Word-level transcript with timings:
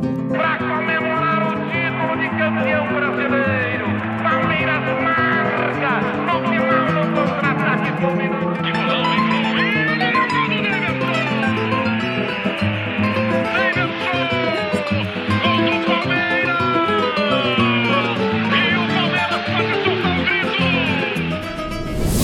Para 0.00 0.58
comemorar 0.58 1.42
o 1.46 1.54
título 1.68 2.16
de 2.16 2.28
campeão 2.38 2.86
brasileiro, 2.94 3.86
Palmeiras 4.22 4.84
marca 5.02 6.00
no 6.24 6.36
final 6.48 6.86
do 6.86 7.02
contra-ataque 7.14 7.90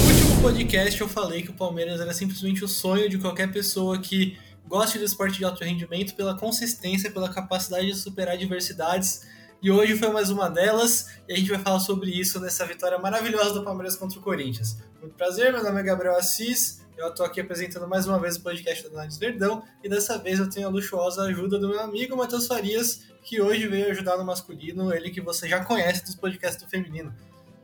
último 0.07 0.41
podcast 0.41 1.01
eu 1.01 1.09
falei 1.09 1.43
que 1.43 1.51
o 1.51 1.53
Palmeiras 1.53 2.01
era 2.01 2.15
simplesmente 2.15 2.65
o 2.65 2.69
sonho 2.69 3.11
de 3.11 3.19
qualquer 3.19 3.53
pessoa 3.53 3.99
que 3.99 4.39
goste 4.77 4.99
do 4.99 5.05
esporte 5.07 5.39
de 5.39 5.45
alto 5.47 5.65
rendimento 5.65 6.15
pela 6.15 6.37
consistência, 6.37 7.11
pela 7.11 7.31
capacidade 7.31 7.87
de 7.87 7.95
superar 7.95 8.35
adversidades. 8.35 9.27
E 9.62 9.71
hoje 9.71 9.97
foi 9.97 10.11
mais 10.11 10.29
uma 10.29 10.51
delas 10.51 11.19
e 11.27 11.33
a 11.33 11.37
gente 11.37 11.48
vai 11.48 11.59
falar 11.59 11.80
sobre 11.80 12.11
isso 12.11 12.39
nessa 12.39 12.67
vitória 12.67 12.98
maravilhosa 12.98 13.55
do 13.55 13.65
Palmeiras 13.65 13.97
contra 13.97 14.19
o 14.19 14.23
Corinthians. 14.23 14.77
Muito 15.01 15.15
prazer, 15.15 15.51
meu 15.51 15.65
nome 15.65 15.81
é 15.81 15.83
Gabriel 15.83 16.15
Assis. 16.19 16.84
Eu 16.95 17.09
estou 17.09 17.25
aqui 17.25 17.41
apresentando 17.41 17.89
mais 17.89 18.07
uma 18.07 18.19
vez 18.20 18.37
o 18.37 18.43
podcast 18.43 18.87
do 18.87 18.93
Análise 18.93 19.19
Verdão 19.19 19.62
e 19.83 19.89
dessa 19.89 20.19
vez 20.19 20.39
eu 20.39 20.51
tenho 20.51 20.67
a 20.67 20.70
luxuosa 20.70 21.23
ajuda 21.23 21.59
do 21.59 21.70
meu 21.70 21.81
amigo 21.81 22.15
Matheus 22.15 22.47
Farias, 22.47 23.06
que 23.23 23.41
hoje 23.41 23.67
veio 23.67 23.91
ajudar 23.91 24.19
no 24.19 24.27
masculino, 24.27 24.93
ele 24.93 25.09
que 25.09 25.23
você 25.23 25.48
já 25.48 25.65
conhece 25.65 26.05
dos 26.05 26.15
podcasts 26.15 26.62
do 26.62 26.69
feminino. 26.69 27.15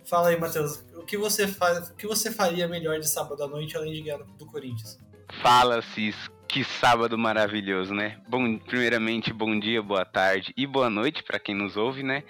Fala 0.03 0.29
aí, 0.29 0.41
Matheus, 0.41 0.83
o 0.97 1.03
que 1.03 1.19
você 1.19 1.47
faz, 1.47 1.91
o 1.91 1.95
que 1.95 2.06
você 2.06 2.31
faria 2.31 2.67
melhor 2.67 2.98
de 2.98 3.06
sábado 3.06 3.45
à 3.45 3.47
noite 3.47 3.77
além 3.77 3.92
de 3.92 4.01
ganhar 4.01 4.17
do 4.39 4.47
Corinthians? 4.47 4.98
Fala, 5.42 5.83
Cis. 5.83 6.17
Que 6.52 6.62
sábado 6.65 7.16
maravilhoso, 7.16 7.95
né? 7.95 8.19
Bom, 8.29 8.59
primeiramente, 8.59 9.33
bom 9.33 9.59
dia, 9.59 9.83
boa 9.83 10.05
tarde 10.05 10.52
e 10.55 10.66
boa 10.66 10.91
noite 10.91 11.23
para 11.23 11.38
quem 11.38 11.55
nos 11.55 11.78
ouve, 11.78 12.02
né? 12.02 12.25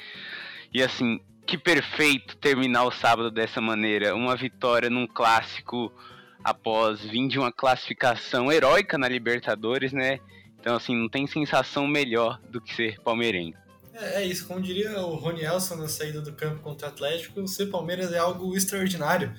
E 0.73 0.81
assim, 0.81 1.21
que 1.45 1.59
perfeito 1.59 2.37
terminar 2.37 2.84
o 2.84 2.93
sábado 2.93 3.33
dessa 3.33 3.61
maneira, 3.61 4.15
uma 4.15 4.37
vitória 4.37 4.89
num 4.89 5.09
clássico 5.09 5.93
após 6.45 7.00
vir 7.00 7.27
de 7.27 7.37
uma 7.37 7.50
classificação 7.50 8.53
heróica 8.53 8.97
na 8.97 9.09
Libertadores, 9.09 9.93
né? 9.93 10.20
Então 10.61 10.77
assim, 10.77 10.95
não 10.95 11.09
tem 11.09 11.27
sensação 11.27 11.89
melhor 11.89 12.41
do 12.48 12.61
que 12.61 12.73
ser 12.77 13.00
palmeirense. 13.00 13.59
É, 13.93 14.23
é 14.23 14.25
isso, 14.25 14.47
como 14.47 14.61
diria 14.61 15.00
o 15.00 15.17
Rony 15.17 15.43
Elson 15.43 15.75
na 15.75 15.89
saída 15.89 16.20
do 16.20 16.33
campo 16.33 16.62
contra 16.62 16.87
o 16.87 16.91
Atlético, 16.93 17.48
ser 17.48 17.67
Palmeiras 17.67 18.12
é 18.12 18.19
algo 18.19 18.56
extraordinário. 18.56 19.34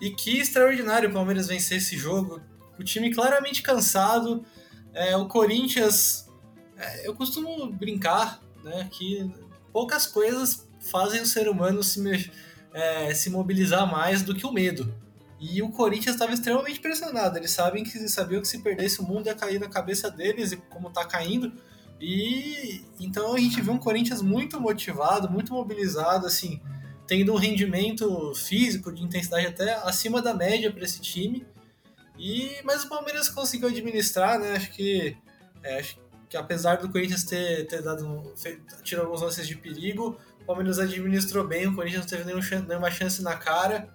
E 0.00 0.10
que 0.10 0.38
extraordinário 0.38 1.10
o 1.10 1.12
Palmeiras 1.12 1.48
vencer 1.48 1.78
esse 1.78 1.96
jogo. 1.96 2.40
O 2.78 2.84
time 2.84 3.12
claramente 3.12 3.62
cansado. 3.62 4.44
É, 4.92 5.16
o 5.16 5.26
Corinthians. 5.26 6.28
é, 6.76 7.06
eu 7.06 7.14
costumo 7.14 7.70
brincar 7.72 8.40
né, 8.62 8.88
que 8.90 9.30
poucas 9.72 10.06
coisas 10.06 10.68
fazem 10.80 11.22
o 11.22 11.26
ser 11.26 11.48
humano 11.48 11.82
se, 11.82 12.30
é, 12.72 13.14
se 13.14 13.30
mobilizar 13.30 13.90
mais 13.90 14.22
do 14.22 14.34
que 14.34 14.46
o 14.46 14.52
medo. 14.52 14.94
E 15.40 15.60
o 15.60 15.70
Corinthians 15.70 16.14
estava 16.14 16.32
extremamente 16.32 16.78
pressionado. 16.78 17.36
Eles 17.36 17.50
sabem 17.50 17.82
que 17.82 18.08
sabiam 18.08 18.40
que 18.40 18.46
se 18.46 18.58
perdesse 18.58 19.00
o 19.00 19.04
mundo 19.04 19.26
ia 19.26 19.34
cair 19.34 19.58
na 19.58 19.68
cabeça 19.68 20.08
deles, 20.08 20.52
e 20.52 20.56
como 20.56 20.88
está 20.88 21.04
caindo. 21.04 21.52
E 22.00 22.84
então 23.00 23.34
a 23.34 23.38
gente 23.38 23.60
vê 23.60 23.70
um 23.70 23.78
Corinthians 23.78 24.22
muito 24.22 24.60
motivado, 24.60 25.28
muito 25.28 25.52
mobilizado, 25.52 26.26
assim, 26.26 26.60
tendo 27.08 27.32
um 27.32 27.36
rendimento 27.36 28.32
físico 28.34 28.92
de 28.92 29.02
intensidade 29.02 29.46
até 29.46 29.74
acima 29.74 30.22
da 30.22 30.32
média 30.32 30.72
para 30.72 30.84
esse 30.84 31.00
time. 31.00 31.44
E 32.18 32.60
mas 32.64 32.84
o 32.84 32.88
Palmeiras 32.88 33.28
conseguiu 33.28 33.68
administrar, 33.68 34.38
né? 34.38 34.56
Acho 34.56 34.70
que 34.72 35.16
é, 35.62 35.78
acho 35.78 35.98
que 36.28 36.36
apesar 36.36 36.76
do 36.76 36.90
Corinthians 36.90 37.24
ter, 37.24 37.66
ter 37.66 37.82
dado 37.82 38.32
feito, 38.36 38.64
alguns 38.98 39.20
lances 39.20 39.46
de 39.46 39.54
perigo, 39.54 40.18
o 40.40 40.44
Palmeiras 40.44 40.78
administrou 40.78 41.46
bem, 41.46 41.66
o 41.66 41.74
Corinthians 41.74 42.02
não 42.02 42.08
teve 42.08 42.24
nenhum 42.24 42.40
nenhuma 42.66 42.90
chance 42.90 43.22
na 43.22 43.36
cara. 43.36 43.88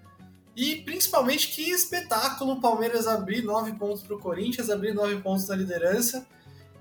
E 0.56 0.78
principalmente 0.78 1.50
que 1.50 1.70
espetáculo 1.70 2.54
o 2.54 2.62
Palmeiras 2.62 3.08
abrir 3.08 3.44
nove 3.44 3.74
pontos 3.74 4.02
para 4.02 4.16
o 4.16 4.20
Corinthians, 4.20 4.70
abrir 4.70 4.94
nove 4.94 5.18
pontos 5.18 5.48
na 5.48 5.56
liderança 5.56 6.26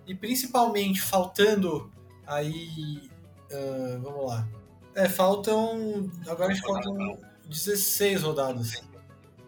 e 0.07 0.15
principalmente 0.15 1.03
faltando 1.03 1.91
aí. 2.27 3.11
ah, 3.53 3.99
vamos 4.03 4.27
lá. 4.27 4.49
É, 4.95 5.09
faltam. 5.09 6.11
Agora 6.27 6.53
acho 6.53 6.63
que 6.63 6.69
faltam 6.69 7.19
16 7.49 8.23
rodadas. 8.23 8.83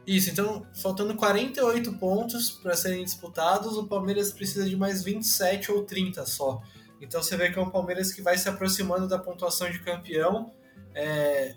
Isso, 0.09 0.31
então 0.31 0.67
faltando 0.73 1.15
48 1.15 1.93
pontos 1.99 2.51
para 2.51 2.75
serem 2.75 3.05
disputados, 3.05 3.77
o 3.77 3.87
Palmeiras 3.87 4.33
precisa 4.33 4.67
de 4.67 4.75
mais 4.75 5.05
27 5.05 5.71
ou 5.71 5.85
30 5.85 6.25
só. 6.25 6.63
Então 6.99 7.23
você 7.23 7.37
vê 7.37 7.53
que 7.53 7.59
é 7.59 7.63
um 7.63 7.69
Palmeiras 7.69 8.11
que 8.11 8.23
vai 8.23 8.39
se 8.39 8.49
aproximando 8.49 9.07
da 9.07 9.19
pontuação 9.19 9.71
de 9.71 9.81
campeão. 9.81 10.51
É, 10.95 11.55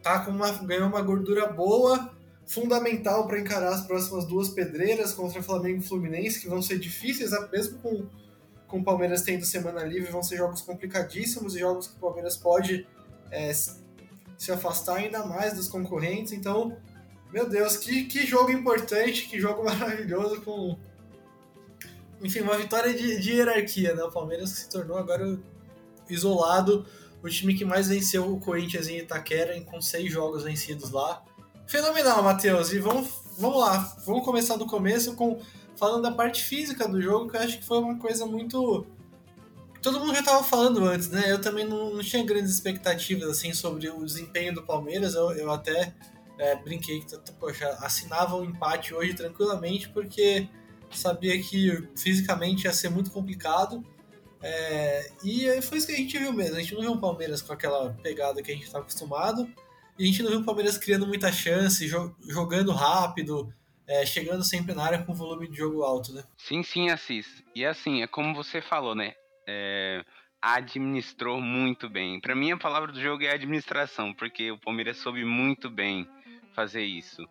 tá 0.00 0.20
com 0.20 0.30
uma, 0.30 0.52
ganhou 0.52 0.86
uma 0.86 1.02
gordura 1.02 1.48
boa, 1.48 2.14
fundamental 2.46 3.26
para 3.26 3.40
encarar 3.40 3.70
as 3.70 3.84
próximas 3.84 4.24
duas 4.24 4.50
pedreiras 4.50 5.12
contra 5.12 5.42
Flamengo 5.42 5.80
e 5.80 5.84
Fluminense, 5.84 6.40
que 6.40 6.48
vão 6.48 6.62
ser 6.62 6.78
difíceis, 6.78 7.32
mesmo 7.50 7.80
com, 7.80 8.06
com 8.68 8.78
o 8.78 8.84
Palmeiras 8.84 9.22
tendo 9.22 9.44
semana 9.44 9.82
livre, 9.82 10.12
vão 10.12 10.22
ser 10.22 10.36
jogos 10.36 10.60
complicadíssimos 10.60 11.56
e 11.56 11.58
jogos 11.58 11.88
que 11.88 11.96
o 11.96 11.98
Palmeiras 11.98 12.36
pode 12.36 12.86
é, 13.32 13.52
se 13.52 14.52
afastar 14.52 14.98
ainda 14.98 15.26
mais 15.26 15.54
dos 15.54 15.66
concorrentes. 15.66 16.32
Então, 16.32 16.76
meu 17.34 17.48
Deus, 17.48 17.76
que, 17.76 18.04
que 18.04 18.24
jogo 18.24 18.52
importante, 18.52 19.26
que 19.26 19.40
jogo 19.40 19.64
maravilhoso 19.66 20.40
com. 20.42 20.78
Enfim, 22.22 22.40
uma 22.40 22.56
vitória 22.56 22.94
de, 22.94 23.20
de 23.20 23.32
hierarquia, 23.32 23.92
né? 23.92 24.04
O 24.04 24.12
Palmeiras 24.12 24.50
se 24.50 24.68
tornou 24.68 24.96
agora 24.96 25.36
isolado, 26.08 26.86
o 27.20 27.28
time 27.28 27.54
que 27.54 27.64
mais 27.64 27.88
venceu 27.88 28.32
o 28.32 28.38
Corinthians 28.38 28.86
em 28.86 28.98
Itaquera, 28.98 29.60
com 29.62 29.80
seis 29.80 30.12
jogos 30.12 30.44
vencidos 30.44 30.92
lá. 30.92 31.24
Fenomenal, 31.66 32.22
Matheus. 32.22 32.72
E 32.72 32.78
vamos, 32.78 33.08
vamos 33.36 33.58
lá, 33.58 33.96
vamos 34.06 34.24
começar 34.24 34.54
do 34.54 34.66
começo 34.66 35.16
com 35.16 35.40
falando 35.76 36.02
da 36.02 36.12
parte 36.12 36.44
física 36.44 36.86
do 36.86 37.02
jogo, 37.02 37.28
que 37.28 37.36
eu 37.36 37.40
acho 37.40 37.58
que 37.58 37.66
foi 37.66 37.78
uma 37.78 37.98
coisa 37.98 38.24
muito. 38.24 38.86
Todo 39.82 39.98
mundo 39.98 40.14
já 40.14 40.20
estava 40.20 40.44
falando 40.44 40.84
antes, 40.84 41.10
né? 41.10 41.32
Eu 41.32 41.40
também 41.40 41.66
não, 41.66 41.94
não 41.94 42.02
tinha 42.02 42.24
grandes 42.24 42.52
expectativas 42.52 43.28
assim 43.28 43.52
sobre 43.52 43.90
o 43.90 44.04
desempenho 44.04 44.54
do 44.54 44.62
Palmeiras. 44.62 45.16
Eu, 45.16 45.32
eu 45.32 45.50
até 45.50 45.92
é, 46.38 46.56
brinquei 46.56 47.00
que, 47.00 47.32
poxa, 47.32 47.68
assinava 47.80 48.36
o 48.36 48.44
empate 48.44 48.94
hoje 48.94 49.14
tranquilamente, 49.14 49.88
porque 49.88 50.48
sabia 50.90 51.40
que 51.40 51.88
fisicamente 51.96 52.64
ia 52.64 52.72
ser 52.72 52.88
muito 52.88 53.10
complicado. 53.10 53.84
É, 54.42 55.10
e 55.24 55.62
foi 55.62 55.78
isso 55.78 55.86
que 55.86 55.92
a 55.92 55.96
gente 55.96 56.18
viu 56.18 56.32
mesmo. 56.32 56.56
A 56.56 56.60
gente 56.60 56.74
não 56.74 56.82
viu 56.82 56.92
um 56.92 57.00
Palmeiras 57.00 57.40
com 57.40 57.52
aquela 57.52 57.94
pegada 58.02 58.42
que 58.42 58.50
a 58.50 58.54
gente 58.54 58.66
está 58.66 58.78
acostumado. 58.78 59.48
E 59.98 60.04
a 60.04 60.06
gente 60.06 60.22
não 60.22 60.30
viu 60.30 60.40
o 60.40 60.44
Palmeiras 60.44 60.76
criando 60.76 61.06
muita 61.06 61.32
chance, 61.32 61.86
jo 61.86 62.14
jogando 62.28 62.72
rápido, 62.72 63.52
é, 63.86 64.04
chegando 64.04 64.44
sempre 64.44 64.74
na 64.74 64.84
área 64.84 65.02
com 65.02 65.14
volume 65.14 65.48
de 65.48 65.56
jogo 65.56 65.82
alto, 65.82 66.12
né? 66.12 66.24
Sim, 66.36 66.62
sim, 66.62 66.90
Assis. 66.90 67.42
E 67.54 67.64
assim, 67.64 68.02
é 68.02 68.06
como 68.06 68.34
você 68.34 68.60
falou, 68.60 68.94
né? 68.94 69.14
É, 69.48 70.04
administrou 70.42 71.40
muito 71.40 71.88
bem. 71.88 72.20
Para 72.20 72.34
mim, 72.34 72.52
a 72.52 72.58
palavra 72.58 72.92
do 72.92 73.00
jogo 73.00 73.22
é 73.22 73.32
administração, 73.32 74.12
porque 74.12 74.50
o 74.50 74.58
Palmeiras 74.58 74.98
soube 74.98 75.24
muito 75.24 75.70
bem 75.70 76.06
fazer 76.54 76.84
isso. 76.84 77.26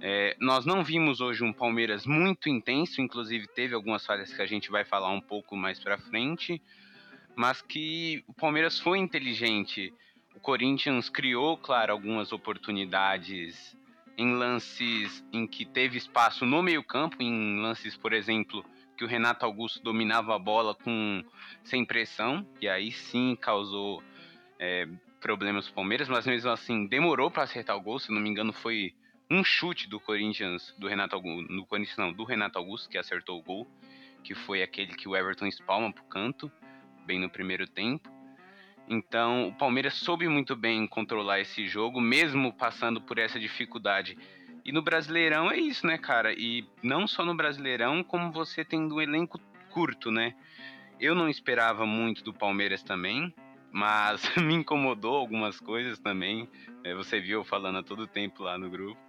É, 0.00 0.34
nós 0.40 0.64
não 0.64 0.82
vimos 0.82 1.20
hoje 1.20 1.44
um 1.44 1.52
Palmeiras 1.52 2.06
muito 2.06 2.48
intenso, 2.48 3.02
inclusive 3.02 3.46
teve 3.48 3.74
algumas 3.74 4.06
falhas 4.06 4.32
que 4.32 4.40
a 4.40 4.46
gente 4.46 4.70
vai 4.70 4.84
falar 4.84 5.10
um 5.10 5.20
pouco 5.20 5.54
mais 5.54 5.78
para 5.78 5.98
frente, 5.98 6.62
mas 7.36 7.60
que 7.60 8.24
o 8.26 8.32
Palmeiras 8.32 8.80
foi 8.80 8.98
inteligente. 8.98 9.92
O 10.34 10.40
Corinthians 10.40 11.10
criou, 11.10 11.56
claro, 11.58 11.92
algumas 11.92 12.32
oportunidades 12.32 13.76
em 14.16 14.34
lances 14.34 15.24
em 15.32 15.46
que 15.46 15.64
teve 15.64 15.98
espaço 15.98 16.46
no 16.46 16.62
meio-campo, 16.62 17.16
em 17.20 17.60
lances, 17.60 17.96
por 17.96 18.12
exemplo, 18.12 18.64
que 18.96 19.04
o 19.04 19.08
Renato 19.08 19.44
Augusto 19.44 19.82
dominava 19.82 20.34
a 20.34 20.38
bola 20.38 20.74
com 20.74 21.24
sem 21.64 21.84
pressão, 21.84 22.46
e 22.60 22.68
aí 22.68 22.92
sim 22.92 23.36
causou 23.40 24.02
é, 24.58 24.86
problemas 25.20 25.66
para 25.66 25.72
o 25.72 25.74
Palmeiras, 25.76 26.08
mas 26.08 26.26
mesmo 26.26 26.50
assim 26.50 26.86
demorou 26.86 27.30
para 27.30 27.44
acertar 27.44 27.76
o 27.76 27.80
gol, 27.80 27.98
se 27.98 28.10
não 28.10 28.20
me 28.20 28.28
engano 28.28 28.52
foi 28.52 28.94
um 29.30 29.44
chute 29.44 29.88
do 29.88 30.00
Corinthians, 30.00 30.74
do 30.76 30.88
Renato 30.88 31.14
Augusto, 31.14 31.52
no 31.52 31.64
Corinthians 31.64 31.98
não, 31.98 32.12
do 32.12 32.24
Renato 32.24 32.58
Augusto 32.58 32.88
que 32.88 32.98
acertou 32.98 33.38
o 33.38 33.42
gol, 33.42 33.70
que 34.24 34.34
foi 34.34 34.62
aquele 34.62 34.94
que 34.94 35.08
o 35.08 35.16
Everton 35.16 35.46
espalma 35.46 35.92
pro 35.92 36.02
canto, 36.04 36.50
bem 37.06 37.20
no 37.20 37.30
primeiro 37.30 37.66
tempo. 37.66 38.10
Então, 38.88 39.48
o 39.48 39.54
Palmeiras 39.54 39.94
soube 39.94 40.26
muito 40.26 40.56
bem 40.56 40.84
controlar 40.86 41.38
esse 41.38 41.68
jogo, 41.68 42.00
mesmo 42.00 42.52
passando 42.52 43.00
por 43.00 43.18
essa 43.18 43.38
dificuldade. 43.38 44.18
E 44.64 44.72
no 44.72 44.82
Brasileirão 44.82 45.48
é 45.48 45.56
isso, 45.56 45.86
né, 45.86 45.96
cara? 45.96 46.32
E 46.32 46.66
não 46.82 47.06
só 47.06 47.24
no 47.24 47.34
Brasileirão, 47.34 48.02
como 48.02 48.32
você 48.32 48.64
tendo 48.64 48.96
um 48.96 49.00
elenco 49.00 49.40
curto, 49.70 50.10
né? 50.10 50.34
Eu 50.98 51.14
não 51.14 51.28
esperava 51.28 51.86
muito 51.86 52.24
do 52.24 52.34
Palmeiras 52.34 52.82
também, 52.82 53.32
mas 53.72 54.22
me 54.36 54.54
incomodou 54.54 55.16
algumas 55.16 55.60
coisas 55.60 55.98
também. 55.98 56.48
É, 56.84 56.94
você 56.94 57.20
viu 57.20 57.40
eu 57.40 57.44
falando 57.44 57.78
a 57.78 57.82
todo 57.82 58.06
tempo 58.06 58.42
lá 58.42 58.58
no 58.58 58.70
grupo. 58.70 59.00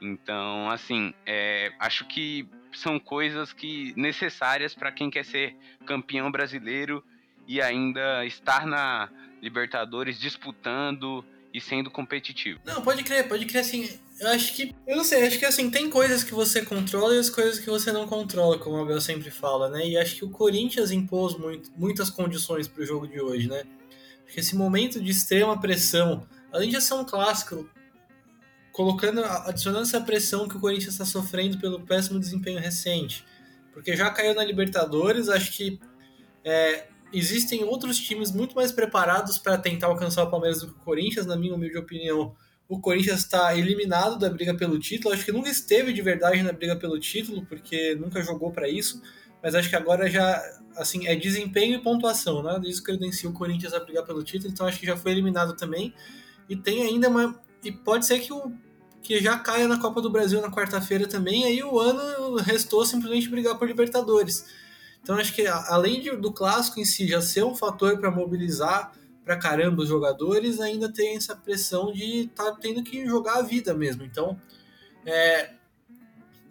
Então, 0.00 0.70
assim, 0.70 1.12
é, 1.26 1.72
acho 1.78 2.06
que 2.06 2.48
são 2.72 2.98
coisas 3.00 3.52
que 3.52 3.92
necessárias 3.96 4.74
para 4.74 4.92
quem 4.92 5.10
quer 5.10 5.24
ser 5.24 5.56
campeão 5.84 6.30
brasileiro 6.30 7.02
e 7.46 7.60
ainda 7.60 8.24
estar 8.24 8.66
na 8.66 9.08
Libertadores 9.40 10.18
disputando 10.18 11.24
e 11.52 11.60
sendo 11.60 11.90
competitivo. 11.90 12.60
Não, 12.64 12.82
pode 12.82 13.02
crer, 13.02 13.28
pode 13.28 13.46
crer 13.46 13.60
assim. 13.60 13.88
Eu 14.20 14.28
acho 14.28 14.52
que. 14.54 14.74
Eu 14.86 14.96
não 14.96 15.04
sei, 15.04 15.26
acho 15.26 15.38
que 15.38 15.46
assim, 15.46 15.70
tem 15.70 15.88
coisas 15.88 16.22
que 16.22 16.34
você 16.34 16.64
controla 16.64 17.14
e 17.14 17.18
as 17.18 17.30
coisas 17.30 17.58
que 17.58 17.70
você 17.70 17.90
não 17.92 18.06
controla, 18.06 18.58
como 18.58 18.76
o 18.76 18.82
Abel 18.82 19.00
sempre 19.00 19.30
fala, 19.30 19.68
né? 19.68 19.86
E 19.86 19.96
acho 19.96 20.16
que 20.16 20.24
o 20.24 20.30
Corinthians 20.30 20.90
impôs 20.90 21.38
muito, 21.38 21.70
muitas 21.76 22.10
condições 22.10 22.68
para 22.68 22.82
o 22.82 22.86
jogo 22.86 23.06
de 23.06 23.20
hoje, 23.20 23.48
né? 23.48 23.64
Esse 24.36 24.54
momento 24.54 25.00
de 25.00 25.10
extrema 25.10 25.60
pressão, 25.60 26.26
além 26.52 26.70
de 26.70 26.80
ser 26.80 26.94
um 26.94 27.04
clássico, 27.04 27.68
colocando, 28.72 29.24
adicionando 29.24 29.82
essa 29.82 30.00
pressão 30.00 30.48
que 30.48 30.56
o 30.56 30.60
Corinthians 30.60 30.92
está 30.92 31.04
sofrendo 31.04 31.58
pelo 31.58 31.80
péssimo 31.80 32.20
desempenho 32.20 32.60
recente, 32.60 33.24
porque 33.72 33.96
já 33.96 34.10
caiu 34.10 34.34
na 34.34 34.44
Libertadores, 34.44 35.28
acho 35.28 35.52
que 35.52 35.80
é, 36.44 36.86
existem 37.12 37.64
outros 37.64 37.98
times 37.98 38.32
muito 38.32 38.54
mais 38.54 38.72
preparados 38.72 39.38
para 39.38 39.58
tentar 39.58 39.88
alcançar 39.88 40.24
o 40.24 40.30
Palmeiras 40.30 40.60
do 40.60 40.68
que 40.68 40.80
o 40.80 40.84
Corinthians, 40.84 41.26
na 41.26 41.36
minha 41.36 41.54
humilde 41.54 41.76
opinião. 41.76 42.34
O 42.68 42.80
Corinthians 42.80 43.20
está 43.20 43.56
eliminado 43.56 44.18
da 44.18 44.28
briga 44.28 44.54
pelo 44.54 44.78
título. 44.78 45.14
Acho 45.14 45.24
que 45.24 45.32
nunca 45.32 45.48
esteve 45.48 45.92
de 45.92 46.02
verdade 46.02 46.42
na 46.42 46.52
briga 46.52 46.76
pelo 46.76 46.98
título, 46.98 47.46
porque 47.46 47.94
nunca 47.94 48.22
jogou 48.22 48.52
para 48.52 48.68
isso. 48.68 49.00
Mas 49.42 49.54
acho 49.54 49.68
que 49.68 49.76
agora 49.76 50.08
já, 50.10 50.42
assim, 50.76 51.06
é 51.06 51.14
desempenho 51.14 51.76
e 51.76 51.82
pontuação, 51.82 52.42
né? 52.42 52.60
Isso 52.64 52.82
credencia 52.82 53.28
o 53.28 53.32
Corinthians 53.32 53.72
a 53.72 53.80
brigar 53.80 54.04
pelo 54.04 54.22
título. 54.22 54.52
Então 54.52 54.66
acho 54.66 54.80
que 54.80 54.86
já 54.86 54.96
foi 54.96 55.12
eliminado 55.12 55.54
também. 55.54 55.94
E 56.48 56.56
tem 56.56 56.82
ainda 56.82 57.08
uma. 57.08 57.40
E 57.62 57.70
pode 57.70 58.06
ser 58.06 58.18
que 58.20 58.32
o 58.32 58.52
que 59.02 59.20
já 59.20 59.38
caia 59.38 59.68
na 59.68 59.78
Copa 59.78 60.02
do 60.02 60.10
Brasil 60.10 60.40
na 60.40 60.50
quarta-feira 60.50 61.06
também. 61.06 61.44
Aí 61.44 61.62
o 61.62 61.78
ano 61.78 62.36
restou 62.36 62.84
simplesmente 62.84 63.28
brigar 63.28 63.58
por 63.58 63.68
Libertadores. 63.68 64.44
Então 65.02 65.16
acho 65.16 65.32
que 65.32 65.46
além 65.46 66.00
de, 66.00 66.10
do 66.16 66.32
clássico 66.32 66.80
em 66.80 66.84
si 66.84 67.06
já 67.06 67.20
ser 67.20 67.44
um 67.44 67.54
fator 67.54 67.98
para 67.98 68.10
mobilizar 68.10 68.92
para 69.24 69.36
caramba 69.36 69.82
os 69.82 69.88
jogadores, 69.88 70.58
ainda 70.60 70.90
tem 70.90 71.16
essa 71.16 71.36
pressão 71.36 71.92
de 71.92 72.22
estar 72.22 72.52
tá 72.52 72.58
tendo 72.60 72.82
que 72.82 73.06
jogar 73.06 73.36
a 73.36 73.42
vida 73.42 73.74
mesmo. 73.74 74.02
Então, 74.02 74.40
é, 75.04 75.50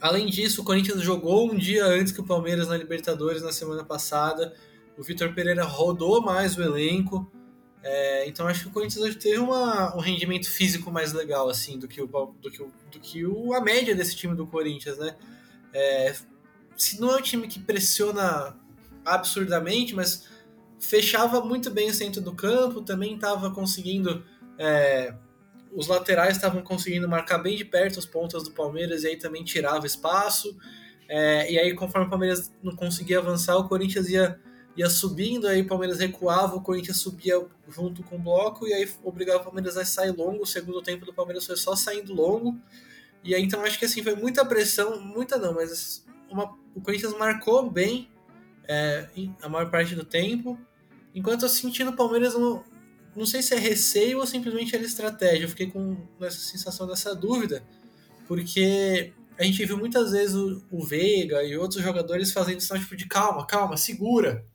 além 0.02 0.28
disso, 0.28 0.62
o 0.62 0.64
Corinthians 0.64 1.02
jogou 1.02 1.52
um 1.52 1.56
dia 1.56 1.86
antes 1.86 2.12
que 2.12 2.22
o 2.22 2.26
Palmeiras 2.26 2.68
na 2.68 2.78
Libertadores 2.78 3.42
na 3.42 3.52
semana 3.52 3.84
passada. 3.84 4.54
O 4.98 5.04
Vitor 5.04 5.34
Pereira 5.34 5.64
rodou 5.64 6.22
mais 6.22 6.58
o 6.58 6.62
elenco. 6.62 7.32
É, 7.84 8.28
então 8.28 8.48
acho 8.48 8.64
que 8.64 8.68
o 8.70 8.72
Corinthians 8.72 9.04
hoje 9.04 9.18
teve 9.18 9.40
uma, 9.40 9.96
um 9.96 10.00
rendimento 10.00 10.50
físico 10.50 10.92
mais 10.92 11.14
legal 11.14 11.48
assim 11.48 11.78
do 11.78 11.88
que, 11.88 12.02
o, 12.02 12.08
do 12.42 12.52
que, 12.52 12.62
o, 12.62 12.72
do 12.92 13.00
que 13.00 13.26
o, 13.26 13.54
a 13.54 13.62
média 13.62 13.96
desse 13.96 14.16
time 14.16 14.36
do 14.36 14.48
Corinthians, 14.48 14.98
né? 14.98 15.16
É, 15.74 16.14
se 16.76 17.00
não 17.00 17.12
é 17.12 17.18
um 17.18 17.22
time 17.22 17.48
que 17.48 17.60
pressiona 17.60 18.56
absurdamente, 19.06 19.96
mas 19.96 20.28
fechava 20.80 21.42
muito 21.42 21.72
bem 21.72 21.90
o 21.90 21.94
centro 21.94 22.22
do 22.22 22.34
campo, 22.34 22.82
também 22.82 23.16
estava 23.16 23.52
conseguindo. 23.52 24.24
É, 24.60 25.14
os 25.74 25.88
laterais 25.88 26.36
estavam 26.36 26.62
conseguindo 26.62 27.08
marcar 27.08 27.38
bem 27.38 27.56
de 27.56 27.66
perto 27.66 28.00
as 28.00 28.06
pontas 28.06 28.44
do 28.44 28.52
Palmeiras 28.52 29.04
e 29.04 29.08
aí 29.08 29.18
também 29.18 29.44
tirava 29.44 29.86
espaço. 29.86 30.58
É, 31.08 31.52
e 31.52 31.58
aí, 31.58 31.74
conforme 31.74 32.08
o 32.08 32.10
Palmeiras 32.10 32.52
não 32.62 32.76
conseguia 32.76 33.20
avançar, 33.20 33.58
o 33.58 33.68
Corinthians 33.68 34.10
ia, 34.10 34.40
ia 34.76 34.90
subindo, 34.90 35.48
aí 35.48 35.62
o 35.62 35.68
Palmeiras 35.68 36.00
recuava, 36.00 36.56
o 36.56 36.62
Corinthians 36.62 36.98
subia 36.98 37.46
junto 37.70 38.04
com 38.04 38.18
o 38.18 38.20
bloco, 38.20 38.68
e 38.68 38.74
aí 38.74 38.90
obrigava 39.04 39.42
o 39.42 39.44
Palmeiras 39.46 39.78
a 39.78 39.86
sair 39.86 40.12
longo. 40.12 40.44
O 40.44 40.46
segundo 40.46 40.82
tempo 40.82 41.06
do 41.06 41.14
Palmeiras 41.14 41.46
foi 41.46 41.56
só 41.56 41.76
saindo 41.76 42.14
longo. 42.14 42.60
E 43.24 43.34
aí, 43.34 43.42
então, 43.42 43.64
acho 43.64 43.80
que 43.80 43.86
assim, 43.86 44.04
foi 44.04 44.16
muita 44.16 44.46
pressão, 44.46 45.00
muita 45.00 45.38
não, 45.38 45.54
mas 45.54 46.06
uma, 46.30 46.58
o 46.76 46.82
Corinthians 46.82 47.18
marcou 47.18 47.70
bem 47.70 48.10
é, 48.68 49.08
a 49.42 49.50
maior 49.50 49.70
parte 49.72 49.96
do 49.96 50.04
tempo, 50.04 50.60
enquanto 51.16 51.44
eu 51.44 51.50
senti 51.50 51.84
no 51.84 51.96
Palmeiras, 51.96 52.36
não 53.18 53.26
sei 53.26 53.42
se 53.42 53.56
é 53.56 53.58
receio 53.58 54.20
ou 54.20 54.28
simplesmente 54.28 54.76
era 54.76 54.84
estratégia. 54.84 55.46
Eu 55.46 55.50
fiquei 55.50 55.72
com 55.72 55.98
essa 56.22 56.38
sensação 56.38 56.86
dessa 56.86 57.16
dúvida, 57.16 57.64
porque 58.28 59.12
a 59.38 59.44
gente 59.44 59.66
viu 59.66 59.78
muitas 59.78 60.12
vezes 60.12 60.36
o, 60.36 60.64
o 60.72 60.86
Veiga 60.86 61.44
e 61.44 61.58
outros 61.58 61.82
jogadores 61.82 62.32
fazendo 62.32 62.62
sinal 62.62 62.82
tipo 62.82 62.96
de 62.96 63.08
calma, 63.08 63.46
calma, 63.46 63.76
segura. 63.76 64.46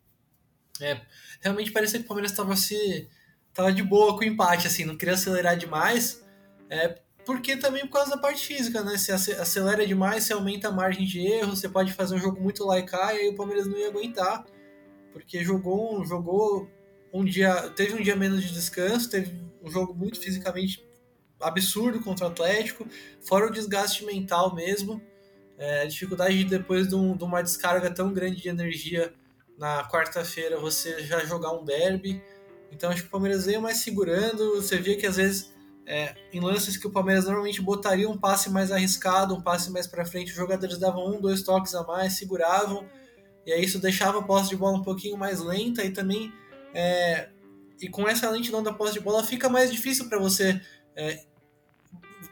É, 0.80 1.00
realmente 1.40 1.72
parecia 1.72 1.98
que 1.98 2.04
o 2.04 2.08
Palmeiras 2.08 2.30
estava 2.30 2.54
se 2.56 3.08
tava 3.52 3.72
de 3.72 3.82
boa 3.82 4.14
com 4.14 4.20
o 4.20 4.24
empate, 4.24 4.66
assim, 4.66 4.84
não 4.84 4.96
queria 4.96 5.14
acelerar 5.14 5.56
demais. 5.56 6.24
É, 6.70 7.00
porque 7.24 7.56
também 7.56 7.82
por 7.82 7.94
causa 7.94 8.10
da 8.10 8.18
parte 8.18 8.46
física, 8.46 8.82
né? 8.82 8.96
Se 8.96 9.12
acelera 9.12 9.86
demais, 9.86 10.24
você 10.24 10.32
aumenta 10.32 10.68
a 10.68 10.72
margem 10.72 11.04
de 11.04 11.20
erro, 11.20 11.56
você 11.56 11.68
pode 11.68 11.92
fazer 11.92 12.14
um 12.14 12.18
jogo 12.18 12.40
muito 12.40 12.64
laicar 12.64 13.14
e 13.14 13.18
aí 13.18 13.28
o 13.28 13.34
Palmeiras 13.34 13.66
não 13.66 13.76
ia 13.76 13.88
aguentar. 13.88 14.44
Porque 15.12 15.44
jogou, 15.44 16.04
jogou 16.04 16.70
um 17.12 17.24
dia. 17.24 17.70
Teve 17.70 17.94
um 17.94 18.02
dia 18.02 18.16
menos 18.16 18.42
de 18.42 18.52
descanso, 18.52 19.10
teve 19.10 19.32
um 19.62 19.70
jogo 19.70 19.94
muito 19.94 20.20
fisicamente 20.20 20.84
absurdo 21.40 22.00
contra 22.00 22.26
o 22.26 22.30
Atlético, 22.30 22.86
fora 23.20 23.46
o 23.46 23.50
desgaste 23.50 24.04
mental 24.04 24.54
mesmo. 24.54 25.00
É, 25.58 25.86
dificuldade 25.86 26.38
de 26.38 26.44
depois 26.44 26.88
de, 26.88 26.94
um, 26.94 27.16
de 27.16 27.22
uma 27.22 27.42
descarga 27.42 27.90
tão 27.90 28.12
grande 28.12 28.40
de 28.40 28.48
energia 28.48 29.12
na 29.58 29.88
quarta-feira 29.88 30.58
você 30.58 31.02
já 31.04 31.24
jogar 31.24 31.52
um 31.52 31.64
derby. 31.64 32.22
Então 32.70 32.90
acho 32.90 33.02
que 33.02 33.08
o 33.08 33.10
Palmeiras 33.10 33.44
veio 33.44 33.60
mais 33.60 33.78
segurando. 33.78 34.56
Você 34.56 34.78
via 34.78 34.96
que 34.96 35.06
às 35.06 35.16
vezes 35.16 35.52
é, 35.86 36.14
em 36.32 36.40
lances 36.40 36.76
que 36.76 36.86
o 36.86 36.90
Palmeiras 36.90 37.24
normalmente 37.24 37.60
botaria 37.60 38.08
um 38.08 38.16
passe 38.16 38.50
mais 38.50 38.70
arriscado, 38.70 39.34
um 39.34 39.40
passe 39.40 39.70
mais 39.70 39.86
para 39.86 40.04
frente, 40.04 40.30
os 40.30 40.36
jogadores 40.36 40.78
davam 40.78 41.14
um, 41.14 41.20
dois 41.20 41.42
toques 41.42 41.74
a 41.74 41.82
mais, 41.82 42.16
seguravam, 42.16 42.86
e 43.44 43.52
aí 43.52 43.64
isso 43.64 43.78
deixava 43.78 44.20
a 44.20 44.22
posse 44.22 44.50
de 44.50 44.56
bola 44.56 44.78
um 44.78 44.82
pouquinho 44.82 45.16
mais 45.16 45.40
lenta 45.40 45.84
e 45.84 45.90
também 45.90 46.32
é, 46.74 47.28
e 47.80 47.88
com 47.88 48.08
essa 48.08 48.28
lentidão 48.30 48.62
da 48.62 48.72
posse 48.72 48.94
de 48.94 49.00
bola 49.00 49.24
fica 49.24 49.48
mais 49.48 49.70
difícil 49.70 50.08
para 50.08 50.18
você 50.18 50.60
é, 50.96 51.24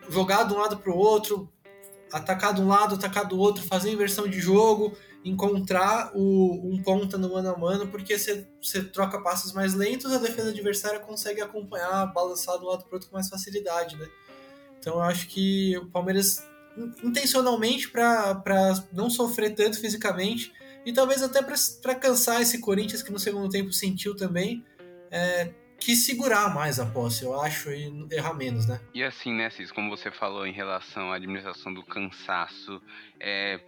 jogar 0.08 0.44
de 0.44 0.54
um 0.54 0.58
lado 0.58 0.78
para 0.78 0.92
o 0.92 0.96
outro, 0.96 1.50
atacar 2.12 2.54
de 2.54 2.60
um 2.60 2.68
lado, 2.68 2.94
atacar 2.94 3.26
do 3.26 3.38
outro, 3.38 3.62
fazer 3.62 3.90
inversão 3.90 4.28
de 4.28 4.40
jogo 4.40 4.96
encontrar 5.24 6.12
o, 6.14 6.72
um 6.72 6.82
ponta 6.82 7.18
no 7.18 7.32
mano 7.32 7.50
a 7.50 7.58
mano, 7.58 7.86
porque 7.88 8.16
você, 8.18 8.46
troca 8.92 9.20
passos 9.20 9.52
mais 9.52 9.74
lentos, 9.74 10.12
a 10.12 10.18
defesa 10.18 10.48
adversária 10.48 10.98
consegue 11.00 11.40
acompanhar, 11.40 12.06
balançar 12.06 12.58
do 12.58 12.66
lado 12.66 12.84
para 12.84 12.96
outro 12.96 13.08
com 13.10 13.16
mais 13.16 13.28
facilidade, 13.28 13.96
né? 13.96 14.08
Então 14.78 14.94
eu 14.94 15.02
acho 15.02 15.28
que 15.28 15.76
o 15.76 15.86
Palmeiras, 15.86 16.42
intencionalmente, 17.04 17.90
para 17.90 18.42
não 18.92 19.10
sofrer 19.10 19.54
tanto 19.54 19.78
fisicamente, 19.78 20.52
e 20.84 20.92
talvez 20.92 21.22
até 21.22 21.42
para 21.42 21.94
cansar 21.94 22.40
esse 22.40 22.60
Corinthians 22.60 23.02
que 23.02 23.12
no 23.12 23.18
segundo 23.18 23.48
tempo 23.48 23.72
sentiu 23.72 24.16
também, 24.16 24.64
é, 25.10 25.52
que 25.78 25.96
segurar 25.96 26.54
mais 26.54 26.78
a 26.78 26.86
posse, 26.86 27.24
eu 27.24 27.40
acho, 27.40 27.70
e 27.70 28.06
errar 28.10 28.34
menos, 28.34 28.66
né? 28.66 28.80
E 28.94 29.02
assim, 29.02 29.32
né, 29.32 29.48
Cis, 29.50 29.72
como 29.72 29.88
você 29.88 30.10
falou 30.10 30.46
em 30.46 30.52
relação 30.52 31.12
à 31.12 31.16
administração 31.16 31.72
do 31.72 31.82
cansaço, 31.82 32.80
é, 33.18 33.60